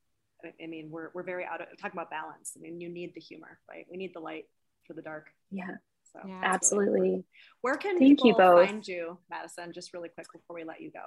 I, 0.45 0.53
I 0.63 0.67
mean, 0.67 0.91
we're 0.91 1.11
we're 1.15 1.23
very 1.23 1.45
out 1.45 1.61
of 1.61 1.69
talking 1.79 1.99
about 1.99 2.11
balance. 2.11 2.53
I 2.57 2.61
mean, 2.61 2.81
you 2.81 2.89
need 2.89 3.13
the 3.15 3.21
humor, 3.21 3.59
right? 3.69 3.87
We 3.91 3.97
need 3.97 4.13
the 4.15 4.21
light 4.21 4.45
for 4.87 4.93
the 4.95 5.03
dark. 5.03 5.27
Yeah, 5.51 5.67
So 6.13 6.21
Yeah. 6.27 6.55
it's 6.55 6.73
really 6.73 6.89
absolutely. 6.89 7.25
Where 7.63 7.75
can 7.77 7.99
Thank 7.99 8.21
you 8.21 8.35
people 8.35 8.35
both. 8.57 8.69
find 8.69 8.87
you, 8.87 9.19
Madison? 9.31 9.73
Just 9.73 9.93
really 9.93 10.09
quick 10.09 10.27
before 10.33 10.57
we 10.57 10.65
let 10.65 10.81
you 10.81 10.91
go. 10.91 11.01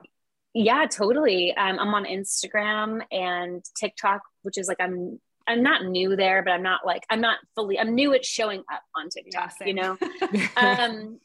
Yeah, 0.54 0.88
totally. 0.88 1.56
Um, 1.56 1.78
I'm 1.80 1.94
on 1.94 2.06
Instagram 2.06 3.02
and 3.12 3.64
TikTok, 3.80 4.22
which 4.42 4.58
is 4.58 4.68
like 4.68 4.80
I'm 4.80 5.20
I'm 5.48 5.64
not 5.64 5.86
new 5.86 6.16
there, 6.16 6.44
but 6.44 6.52
I'm 6.52 6.64
not 6.64 6.86
like 6.86 7.04
I'm 7.10 7.22
not 7.22 7.38
fully 7.56 7.80
I'm 7.80 7.94
new 7.96 8.14
at 8.14 8.26
showing 8.26 8.60
up 8.72 8.82
on 8.96 9.10
TikTok, 9.10 9.54
you 9.66 9.74
know. 9.76 9.98
um 10.58 11.20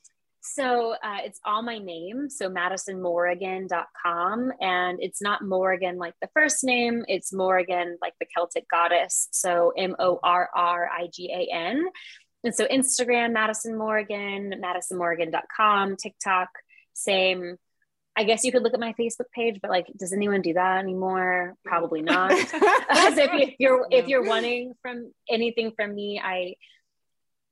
so 0.44 0.94
uh, 1.02 1.18
it's 1.24 1.40
all 1.46 1.62
my 1.62 1.78
name. 1.78 2.28
So 2.28 2.50
madisonmorrigan.com 2.50 4.52
and 4.60 4.98
it's 5.00 5.22
not 5.22 5.42
morrigan 5.42 5.96
like 5.96 6.12
the 6.20 6.28
first 6.34 6.64
name. 6.64 7.02
It's 7.08 7.32
morrigan 7.32 7.96
like 8.02 8.12
the 8.20 8.26
celtic 8.26 8.68
goddess. 8.68 9.28
So 9.32 9.72
m-o-r-r-i-g-a-n 9.76 11.86
and 12.44 12.54
so 12.54 12.66
instagram 12.66 13.32
madison 13.32 13.78
morrigan 13.78 14.60
madisonmorrigan.com 14.62 15.96
tiktok 15.96 16.50
same. 16.92 17.56
I 18.16 18.22
guess 18.24 18.44
you 18.44 18.52
could 18.52 18.62
look 18.62 18.74
at 18.74 18.80
my 18.80 18.92
facebook 19.00 19.30
page 19.34 19.60
but 19.62 19.70
like 19.70 19.86
does 19.98 20.12
anyone 20.12 20.42
do 20.42 20.52
that 20.52 20.76
anymore? 20.78 21.54
Probably 21.64 22.02
not. 22.02 22.32
So 22.32 23.22
if, 23.22 23.32
you, 23.32 23.40
if 23.40 23.54
you're 23.58 23.86
if 23.90 24.08
you're 24.08 24.24
wanting 24.24 24.74
from 24.82 25.10
anything 25.30 25.72
from 25.74 25.94
me 25.94 26.20
i 26.22 26.56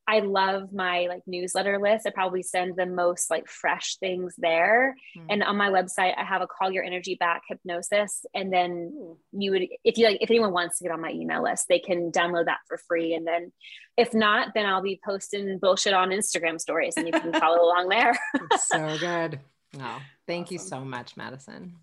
I 0.07 0.21
love 0.21 0.73
my 0.73 1.07
like 1.09 1.23
newsletter 1.27 1.79
list. 1.79 2.07
I 2.07 2.11
probably 2.11 2.43
send 2.43 2.77
the 2.77 2.87
most 2.87 3.31
like 3.31 3.49
fresh 3.49 3.97
things 3.97 4.35
there. 4.37 4.97
Hmm. 5.15 5.27
And 5.31 5.43
on 5.43 5.57
my 5.57 5.71
website, 5.71 6.15
I 6.19 6.25
have 6.25 6.43
a 6.43 6.47
call 6.47 6.73
your 6.73 6.83
energy 6.83 7.15
back 7.15 7.43
hypnosis. 7.49 8.25
And 8.35 8.53
then 8.53 9.17
you 9.33 9.53
would, 9.53 9.69
if 9.85 9.99
you 9.99 10.07
like, 10.07 10.19
if 10.21 10.31
anyone 10.31 10.53
wants 10.53 10.79
to 10.79 10.85
get 10.85 10.93
on 10.93 11.01
my 11.01 11.11
email 11.11 11.43
list, 11.43 11.67
they 11.69 11.79
can 11.79 12.11
download 12.11 12.47
that 12.47 12.59
for 12.67 12.79
free. 12.89 13.15
And 13.15 13.27
then 13.27 13.53
if 13.97 14.13
not, 14.13 14.55
then 14.55 14.67
I'll 14.67 14.83
be 14.83 15.01
posting 15.05 15.59
bullshit 15.59 15.95
on 15.95 16.11
Instagram 16.11 16.61
stories 16.61 16.95
and 16.97 17.07
you 17.07 17.13
can 17.13 17.33
follow 17.33 17.63
along 17.65 17.89
there. 17.89 18.19
So 18.59 18.99
good. 19.01 19.39
No, 19.75 19.99
thank 20.27 20.51
you 20.51 20.59
so 20.59 20.85
much, 20.85 21.17
Madison. 21.17 21.77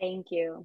Thank 0.00 0.30
you. 0.30 0.64